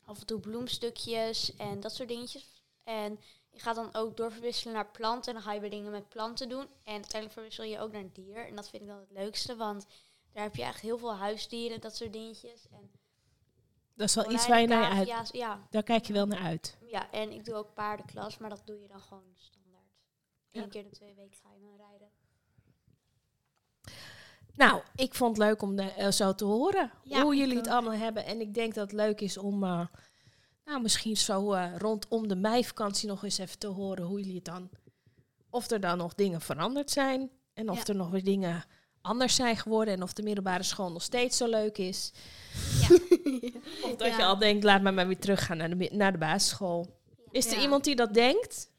af 0.04 0.20
en 0.20 0.26
toe 0.26 0.40
bloemstukjes 0.40 1.56
en 1.56 1.80
dat 1.80 1.94
soort 1.94 2.08
dingetjes. 2.08 2.62
En 2.84 3.20
je 3.50 3.60
gaat 3.60 3.74
dan 3.76 3.94
ook 3.94 4.16
doorverwisselen 4.16 4.74
naar 4.74 4.90
planten. 4.90 5.28
En 5.28 5.34
dan 5.34 5.42
ga 5.42 5.52
je 5.52 5.60
weer 5.60 5.70
dingen 5.70 5.90
met 5.90 6.08
planten 6.08 6.48
doen. 6.48 6.66
En 6.84 6.92
uiteindelijk 6.92 7.32
verwissel 7.32 7.64
je 7.64 7.80
ook 7.80 7.92
naar 7.92 8.12
dier. 8.12 8.46
En 8.46 8.56
dat 8.56 8.68
vind 8.68 8.82
ik 8.82 8.88
dan 8.88 8.98
het 8.98 9.10
leukste, 9.10 9.56
want 9.56 9.86
daar 10.32 10.42
heb 10.42 10.56
je 10.56 10.62
echt 10.62 10.80
heel 10.80 10.98
veel 10.98 11.14
huisdieren, 11.14 11.80
dat 11.80 11.96
soort 11.96 12.12
dingetjes. 12.12 12.66
En 12.70 12.90
Dat 13.98 14.08
is 14.08 14.14
wel 14.14 14.32
iets 14.32 14.46
waar 14.48 14.60
je 14.60 14.66
naar 14.66 14.92
uit. 14.92 15.06
Ja, 15.08 15.24
ja, 15.30 15.66
Daar 15.70 15.82
kijk 15.82 16.04
je 16.04 16.12
wel 16.12 16.26
naar 16.26 16.42
uit. 16.42 16.78
ja, 16.86 17.10
en 17.10 17.32
ik 17.32 17.44
doe 17.44 17.54
ook 17.54 17.74
paardenklas, 17.74 18.38
maar 18.38 18.50
dat 18.50 18.62
doe 18.64 18.80
je 18.80 18.88
dan 18.88 19.00
gewoon 19.00 19.24
standaard. 19.34 19.92
Ja. 20.50 20.62
Eén 20.62 20.68
keer 20.68 20.82
de 20.82 20.90
twee 20.90 21.14
weken 21.14 21.38
ga 21.42 21.48
je 21.54 21.60
dan 21.60 21.76
rijden. 21.76 22.08
Nou, 24.54 24.82
ik 24.94 25.14
vond 25.14 25.36
het 25.36 25.46
leuk 25.46 25.62
om 25.62 25.76
de, 25.76 25.82
eh, 25.82 26.10
zo 26.10 26.34
te 26.34 26.44
horen 26.44 26.90
Ja, 27.02 27.22
hoe 27.22 27.36
jullie 27.36 27.56
het 27.56 27.66
allemaal 27.66 27.92
hebben. 27.92 28.24
En 28.24 28.40
ik 28.40 28.54
denk 28.54 28.74
dat 28.74 28.90
het 28.90 29.00
leuk 29.00 29.20
is 29.20 29.38
om, 29.38 29.64
eh, 29.64 29.86
nou, 30.64 30.82
misschien 30.82 31.16
zo 31.16 31.52
eh, 31.52 31.76
rondom 31.76 32.28
de 32.28 32.36
meivakantie 32.36 33.08
nog 33.08 33.24
eens 33.24 33.38
even 33.38 33.58
te 33.58 33.66
horen 33.66 34.04
hoe 34.04 34.18
jullie 34.18 34.34
het 34.34 34.44
dan, 34.44 34.70
of 35.50 35.70
er 35.70 35.80
dan 35.80 35.98
nog 35.98 36.14
dingen 36.14 36.40
veranderd 36.40 36.90
zijn 36.90 37.30
en 37.54 37.70
of 37.70 37.88
er 37.88 37.96
nog 37.96 38.10
weer 38.10 38.24
dingen 38.24 38.64
anders 39.08 39.34
zijn 39.34 39.56
geworden 39.56 39.94
en 39.94 40.02
of 40.02 40.12
de 40.12 40.22
middelbare 40.22 40.62
school 40.62 40.92
nog 40.92 41.02
steeds 41.02 41.36
zo 41.36 41.46
leuk 41.46 41.78
is. 41.78 42.12
Of 43.84 43.96
dat 43.96 44.08
je 44.12 44.16
Ja. 44.18 44.26
al 44.26 44.38
denkt, 44.38 44.64
laat 44.64 44.82
me 44.82 44.90
maar 44.92 45.06
weer 45.06 45.18
teruggaan 45.18 45.56
naar 45.56 45.78
de, 45.78 45.88
naar 45.92 46.12
de 46.12 46.18
basisschool. 46.18 46.96
Is 47.30 47.46
er 47.46 47.52
Ja. 47.56 47.60
iemand 47.60 47.84
die 47.84 47.96
dat 47.96 48.14
denkt? 48.14 48.70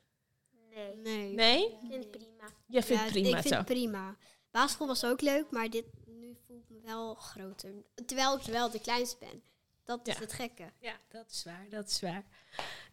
nee. 0.73 0.95
Nee. 1.03 1.33
Nee? 1.33 1.63
Ik 1.65 1.77
vind 1.89 2.03
het 2.03 2.11
prima. 2.11 2.43
Je 2.67 2.83
vindt 2.83 3.01
Ja, 3.01 3.03
het 3.03 3.11
prima 3.13 3.27
ik 3.35 3.41
vind 3.41 3.47
zo. 3.53 3.55
het 3.59 3.65
prima. 3.65 4.15
Basisschool 4.51 4.87
was 4.87 5.03
ook 5.05 5.21
leuk, 5.21 5.45
maar 5.51 5.69
dit 5.69 5.85
nu 6.05 6.37
voelt 6.47 6.69
me 6.69 6.79
wel 6.83 7.15
groter. 7.15 7.71
Terwijl 8.05 8.37
ik 8.37 8.43
wel 8.43 8.69
de 8.69 8.79
kleinste 8.81 9.15
ben. 9.19 9.41
Dat 9.83 10.07
is 10.07 10.13
Ja. 10.13 10.19
het 10.19 10.33
gekke. 10.33 10.71
Ja, 10.79 10.93
dat 11.09 11.25
is 11.31 11.43
waar, 11.43 11.65
dat 11.69 11.87
is 11.89 12.01
waar. 12.01 12.23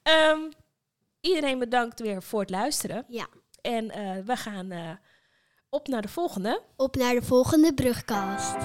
Ehm, 0.02 0.40
iedereen 1.20 1.58
bedankt 1.58 2.00
weer 2.00 2.22
voor 2.22 2.40
het 2.40 2.50
luisteren. 2.50 3.04
Ja. 3.08 3.26
En 3.60 3.90
eh, 3.90 4.18
we 4.24 4.36
gaan 4.36 4.70
eh, 4.70 4.90
op 5.70 5.88
naar 5.88 6.02
de 6.02 6.08
volgende. 6.08 6.62
Op 6.76 6.96
naar 6.96 7.14
de 7.14 7.22
volgende 7.22 7.74
brugkast. 7.74 8.56